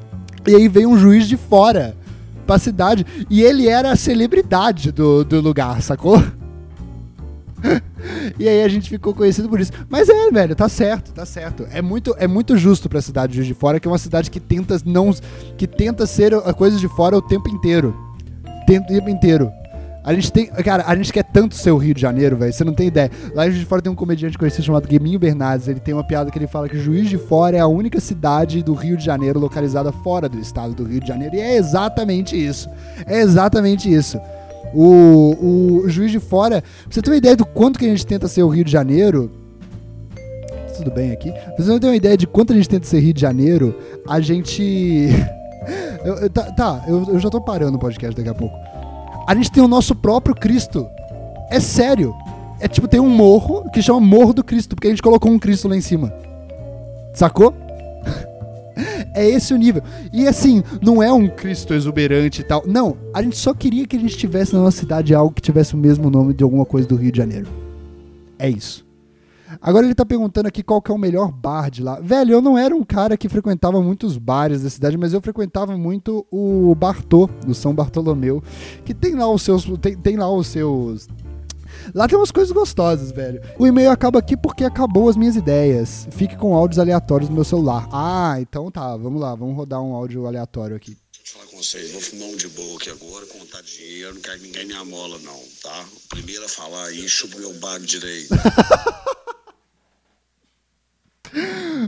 e 0.47 0.55
aí 0.55 0.67
veio 0.67 0.89
um 0.89 0.97
juiz 0.97 1.27
de 1.27 1.37
fora 1.37 1.95
pra 2.45 2.57
cidade. 2.57 3.05
E 3.29 3.41
ele 3.41 3.67
era 3.67 3.91
a 3.91 3.95
celebridade 3.95 4.91
do, 4.91 5.23
do 5.23 5.39
lugar, 5.39 5.81
sacou? 5.81 6.21
e 8.39 8.47
aí 8.47 8.63
a 8.63 8.67
gente 8.67 8.89
ficou 8.89 9.13
conhecido 9.13 9.47
por 9.47 9.59
isso. 9.59 9.71
Mas 9.89 10.09
é, 10.09 10.31
velho, 10.31 10.55
tá 10.55 10.67
certo, 10.67 11.11
tá 11.11 11.25
certo. 11.25 11.67
É 11.71 11.81
muito, 11.81 12.15
é 12.17 12.27
muito 12.27 12.57
justo 12.57 12.89
pra 12.89 13.01
cidade 13.01 13.31
de 13.31 13.37
Juiz 13.37 13.47
de 13.47 13.53
Fora, 13.53 13.79
que 13.79 13.87
é 13.87 13.91
uma 13.91 13.97
cidade 13.97 14.29
que 14.31 14.39
tenta 14.39 14.77
não. 14.85 15.13
que 15.57 15.67
tenta 15.67 16.05
ser 16.05 16.33
a 16.33 16.53
coisa 16.53 16.77
de 16.77 16.87
fora 16.87 17.17
o 17.17 17.21
tempo 17.21 17.49
inteiro. 17.49 17.95
O 18.45 18.65
tempo 18.65 19.09
inteiro. 19.09 19.51
A 20.03 20.13
gente 20.13 20.31
tem. 20.31 20.47
Cara, 20.47 20.83
a 20.87 20.95
gente 20.95 21.13
quer 21.13 21.23
tanto 21.23 21.55
ser 21.55 21.71
o 21.71 21.77
Rio 21.77 21.93
de 21.93 22.01
Janeiro, 22.01 22.35
velho. 22.35 22.51
Você 22.51 22.63
não 22.63 22.73
tem 22.73 22.87
ideia. 22.87 23.11
Lá 23.35 23.47
em 23.47 23.51
Juiz 23.51 23.59
de 23.59 23.65
Fora 23.67 23.81
tem 23.81 23.91
um 23.91 23.95
comediante 23.95 24.37
conhecido 24.37 24.63
chamado 24.63 24.87
Gueminho 24.87 25.19
Bernardes. 25.19 25.67
Ele 25.67 25.79
tem 25.79 25.93
uma 25.93 26.03
piada 26.03 26.31
que 26.31 26.37
ele 26.39 26.47
fala 26.47 26.67
que 26.67 26.77
Juiz 26.77 27.07
de 27.07 27.17
Fora 27.17 27.57
é 27.57 27.59
a 27.59 27.67
única 27.67 27.99
cidade 27.99 28.63
do 28.63 28.73
Rio 28.73 28.97
de 28.97 29.05
Janeiro 29.05 29.39
localizada 29.39 29.91
fora 29.91 30.27
do 30.27 30.39
estado 30.39 30.73
do 30.73 30.85
Rio 30.85 31.01
de 31.01 31.07
Janeiro. 31.07 31.35
E 31.35 31.39
é 31.39 31.55
exatamente 31.55 32.35
isso. 32.35 32.67
É 33.05 33.21
exatamente 33.21 33.93
isso. 33.93 34.19
O, 34.73 35.83
o 35.83 35.89
Juiz 35.89 36.11
de 36.11 36.19
Fora. 36.19 36.61
Pra 36.61 36.71
você 36.89 37.01
ter 37.01 37.11
uma 37.11 37.17
ideia 37.17 37.35
do 37.35 37.45
quanto 37.45 37.77
que 37.77 37.85
a 37.85 37.89
gente 37.89 38.05
tenta 38.05 38.27
ser 38.27 38.41
o 38.41 38.49
Rio 38.49 38.63
de 38.63 38.71
Janeiro. 38.71 39.29
Tudo 40.77 40.89
bem 40.89 41.11
aqui? 41.11 41.31
Pra 41.31 41.63
você 41.63 41.69
não 41.69 41.79
ter 41.79 41.87
uma 41.87 41.95
ideia 41.95 42.17
de 42.17 42.25
quanto 42.25 42.53
a 42.53 42.55
gente 42.55 42.67
tenta 42.67 42.87
ser 42.87 42.99
Rio 43.01 43.13
de 43.13 43.21
Janeiro, 43.21 43.77
a 44.07 44.19
gente. 44.19 45.09
eu, 46.03 46.15
eu, 46.15 46.29
tá, 46.29 46.43
tá 46.53 46.85
eu, 46.87 47.05
eu 47.07 47.19
já 47.19 47.29
tô 47.29 47.39
parando 47.39 47.77
o 47.77 47.79
podcast 47.79 48.15
daqui 48.15 48.29
a 48.29 48.33
pouco. 48.33 48.70
A 49.27 49.35
gente 49.35 49.51
tem 49.51 49.63
o 49.63 49.67
nosso 49.67 49.95
próprio 49.95 50.35
Cristo. 50.35 50.87
É 51.49 51.59
sério. 51.59 52.15
É 52.59 52.67
tipo, 52.67 52.87
tem 52.87 52.99
um 52.99 53.09
morro 53.09 53.69
que 53.71 53.81
chama 53.81 53.99
Morro 53.99 54.33
do 54.33 54.43
Cristo, 54.43 54.75
porque 54.75 54.87
a 54.87 54.89
gente 54.91 55.01
colocou 55.01 55.31
um 55.31 55.39
Cristo 55.39 55.67
lá 55.67 55.75
em 55.75 55.81
cima. 55.81 56.13
Sacou? 57.13 57.53
é 59.15 59.27
esse 59.27 59.53
o 59.53 59.57
nível. 59.57 59.81
E 60.13 60.27
assim, 60.27 60.63
não 60.81 61.01
é 61.01 61.11
um 61.11 61.27
Cristo 61.27 61.73
exuberante 61.73 62.41
e 62.41 62.43
tal. 62.43 62.63
Não, 62.67 62.95
a 63.13 63.21
gente 63.21 63.37
só 63.37 63.53
queria 63.53 63.87
que 63.87 63.95
a 63.95 63.99
gente 63.99 64.17
tivesse 64.17 64.53
na 64.53 64.61
nossa 64.61 64.77
cidade 64.77 65.13
algo 65.13 65.33
que 65.33 65.41
tivesse 65.41 65.73
o 65.73 65.77
mesmo 65.77 66.09
nome 66.09 66.33
de 66.33 66.43
alguma 66.43 66.65
coisa 66.65 66.87
do 66.87 66.95
Rio 66.95 67.11
de 67.11 67.17
Janeiro. 67.17 67.47
É 68.37 68.49
isso. 68.49 68.85
Agora 69.59 69.85
ele 69.85 69.95
tá 69.95 70.05
perguntando 70.05 70.47
aqui 70.47 70.61
qual 70.63 70.81
que 70.81 70.91
é 70.91 70.93
o 70.93 70.97
melhor 70.97 71.31
bar 71.31 71.69
de 71.69 71.81
lá. 71.81 71.99
Velho, 71.99 72.33
eu 72.33 72.41
não 72.41 72.57
era 72.57 72.75
um 72.75 72.83
cara 72.83 73.17
que 73.17 73.27
frequentava 73.27 73.81
muitos 73.81 74.17
bares 74.17 74.61
da 74.61 74.69
cidade, 74.69 74.97
mas 74.97 75.13
eu 75.13 75.21
frequentava 75.21 75.77
muito 75.77 76.25
o 76.31 76.73
Bartô, 76.75 77.29
do 77.45 77.53
São 77.53 77.73
Bartolomeu, 77.73 78.43
que 78.85 78.93
tem 78.93 79.15
lá 79.15 79.29
os 79.29 79.41
seus. 79.41 79.65
Tem, 79.81 79.97
tem 79.97 80.17
lá 80.17 80.31
os 80.31 80.47
seus. 80.47 81.07
Lá 81.95 82.07
tem 82.07 82.17
umas 82.17 82.31
coisas 82.31 82.51
gostosas, 82.51 83.11
velho. 83.11 83.41
O 83.57 83.65
e-mail 83.65 83.89
acaba 83.89 84.19
aqui 84.19 84.37
porque 84.37 84.63
acabou 84.63 85.09
as 85.09 85.17
minhas 85.17 85.35
ideias. 85.35 86.07
Fique 86.11 86.35
com 86.37 86.55
áudios 86.55 86.79
aleatórios 86.79 87.29
no 87.29 87.35
meu 87.35 87.43
celular. 87.43 87.87
Ah, 87.91 88.35
então 88.39 88.69
tá, 88.69 88.95
vamos 88.95 89.19
lá, 89.19 89.33
vamos 89.35 89.55
rodar 89.55 89.81
um 89.81 89.93
áudio 89.95 90.27
aleatório 90.27 90.75
aqui. 90.75 90.97
Deixa 91.11 91.37
eu 91.37 91.39
falar 91.39 91.51
com 91.51 91.63
vocês, 91.63 91.91
vou 91.91 92.01
fumar 92.01 92.27
um 92.27 92.35
de 92.35 92.47
boa 92.49 92.77
aqui 92.77 92.89
agora, 92.89 93.25
contar 93.27 93.61
dinheiro, 93.61 94.15
não 94.15 94.21
quero 94.21 94.39
que 94.39 94.47
ninguém 94.47 94.65
me 94.67 94.73
amola, 94.73 95.17
não, 95.19 95.39
tá? 95.61 95.85
O 95.93 96.09
primeiro 96.09 96.43
a 96.45 96.49
falar 96.49 96.85
aí, 96.85 97.07
chupa 97.07 97.37
meu 97.39 97.53
bago 97.55 97.85
direito. 97.85 98.33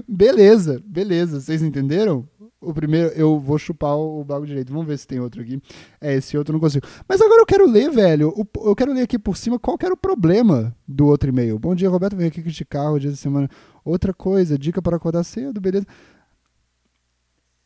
beleza, 0.08 0.82
beleza. 0.86 1.40
Vocês 1.40 1.62
entenderam? 1.62 2.28
O 2.60 2.74
primeiro, 2.74 3.10
eu 3.10 3.38
vou 3.40 3.58
chupar 3.58 3.98
o 3.98 4.24
bago 4.24 4.46
direito. 4.46 4.72
Vamos 4.72 4.88
ver 4.88 4.98
se 4.98 5.06
tem 5.06 5.20
outro 5.20 5.42
aqui. 5.42 5.62
É, 6.00 6.16
esse 6.16 6.38
outro 6.38 6.52
eu 6.52 6.54
não 6.54 6.60
consigo. 6.62 6.88
Mas 7.08 7.22
agora 7.22 7.42
eu 7.42 7.46
quero 7.46 7.70
ler, 7.70 7.92
velho. 7.92 8.34
eu 8.56 8.76
quero 8.76 8.94
ler 8.94 9.02
aqui 9.02 9.20
por 9.20 9.36
cima 9.36 9.60
qual 9.60 9.78
era 9.82 9.94
o 9.94 9.98
problema 9.98 10.74
do 10.88 11.08
outro 11.08 11.30
e-mail. 11.30 11.60
Bom 11.60 11.76
dia, 11.76 11.90
Roberto. 11.90 12.16
Venho 12.16 12.30
aqui 12.30 12.42
criticar 12.42 12.94
o 12.94 13.00
dia 13.00 13.10
da 13.10 13.18
semana. 13.18 13.50
Outra 13.84 14.14
coisa, 14.14 14.58
dica 14.58 14.82
para 14.82 14.96
acordar 14.96 15.26
cedo, 15.26 15.60
beleza. 15.60 15.86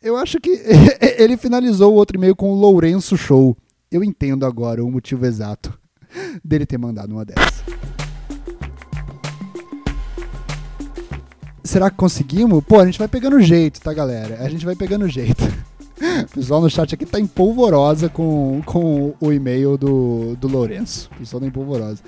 Eu 0.01 0.17
acho 0.17 0.39
que 0.39 0.49
ele 1.17 1.37
finalizou 1.37 1.93
o 1.93 1.95
outro 1.95 2.17
e-mail 2.17 2.35
com 2.35 2.51
o 2.51 2.55
Lourenço 2.55 3.15
Show. 3.15 3.55
Eu 3.91 4.03
entendo 4.03 4.45
agora 4.45 4.83
o 4.83 4.91
motivo 4.91 5.25
exato 5.25 5.77
dele 6.43 6.65
ter 6.65 6.77
mandado 6.77 7.13
uma 7.13 7.23
dessa. 7.23 7.76
Será 11.67 11.89
que 11.89 11.97
conseguimos? 11.97 12.63
Pô, 12.63 12.79
a 12.79 12.85
gente 12.85 12.97
vai 12.97 13.09
pegando 13.09 13.41
jeito, 13.41 13.81
tá, 13.81 13.93
galera? 13.93 14.37
A 14.41 14.49
gente 14.49 14.65
vai 14.65 14.75
pegando 14.75 15.07
jeito. 15.07 15.43
O 15.99 16.27
pessoal 16.27 16.61
no 16.61 16.69
chat 16.69 16.93
aqui 16.93 17.07
tá 17.07 17.19
em 17.19 17.25
polvorosa 17.25 18.07
com, 18.07 18.61
com 18.67 19.15
o 19.19 19.33
e-mail 19.33 19.79
do, 19.79 20.35
do 20.35 20.47
Lourenço. 20.47 21.09
O 21.15 21.19
pessoal 21.19 21.41
tá 21.41 21.47
em 21.47 21.51
polvorosa. 21.51 22.03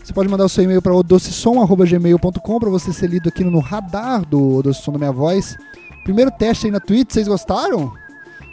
Você 0.00 0.12
pode 0.12 0.28
mandar 0.28 0.44
o 0.44 0.48
seu 0.48 0.62
e-mail 0.62 0.80
para 0.80 0.94
odossesom.gmail.com 0.94 2.60
para 2.60 2.70
você 2.70 2.92
ser 2.92 3.10
lido 3.10 3.28
aqui 3.28 3.42
no 3.42 3.58
radar 3.58 4.24
do 4.24 4.58
Odossesom 4.58 4.92
da 4.92 4.98
Minha 4.98 5.10
Voz. 5.10 5.56
Primeiro 6.04 6.30
teste 6.30 6.66
aí 6.66 6.72
na 6.72 6.78
Twitch, 6.78 7.10
vocês 7.10 7.26
gostaram? 7.26 7.92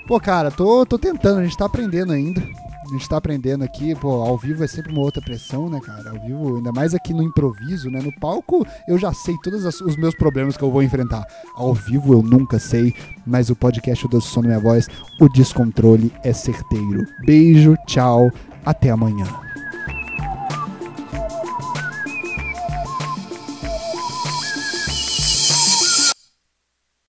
Pô, 0.07 0.19
cara, 0.19 0.49
tô, 0.49 0.83
tô 0.87 0.97
tentando, 0.97 1.41
a 1.41 1.43
gente 1.43 1.55
tá 1.55 1.65
aprendendo 1.65 2.11
ainda. 2.11 2.41
Gente 2.93 3.09
tá 3.09 3.17
aprendendo 3.17 3.63
aqui, 3.63 3.95
pô, 3.95 4.21
ao 4.21 4.37
vivo 4.37 4.63
é 4.63 4.67
sempre 4.67 4.91
uma 4.91 5.01
outra 5.01 5.19
pressão, 5.19 5.67
né, 5.67 5.79
cara? 5.79 6.11
Ao 6.11 6.19
vivo, 6.19 6.57
ainda 6.57 6.71
mais 6.71 6.93
aqui 6.93 7.11
no 7.11 7.23
improviso, 7.23 7.89
né? 7.89 7.99
No 7.99 8.13
palco 8.19 8.63
eu 8.87 8.99
já 8.99 9.11
sei 9.11 9.35
todos 9.43 9.65
os 9.81 9.97
meus 9.97 10.13
problemas 10.13 10.55
que 10.55 10.63
eu 10.63 10.69
vou 10.69 10.83
enfrentar. 10.83 11.25
Ao 11.55 11.73
vivo 11.73 12.13
eu 12.13 12.21
nunca 12.21 12.59
sei, 12.59 12.93
mas 13.25 13.49
o 13.49 13.55
podcast 13.55 14.07
do 14.07 14.21
Som 14.21 14.43
da 14.43 14.49
Minha 14.49 14.59
Voz, 14.59 14.87
o 15.19 15.27
descontrole 15.27 16.13
é 16.23 16.31
certeiro. 16.33 17.03
Beijo, 17.25 17.75
tchau, 17.87 18.29
até 18.63 18.91
amanhã. 18.91 19.42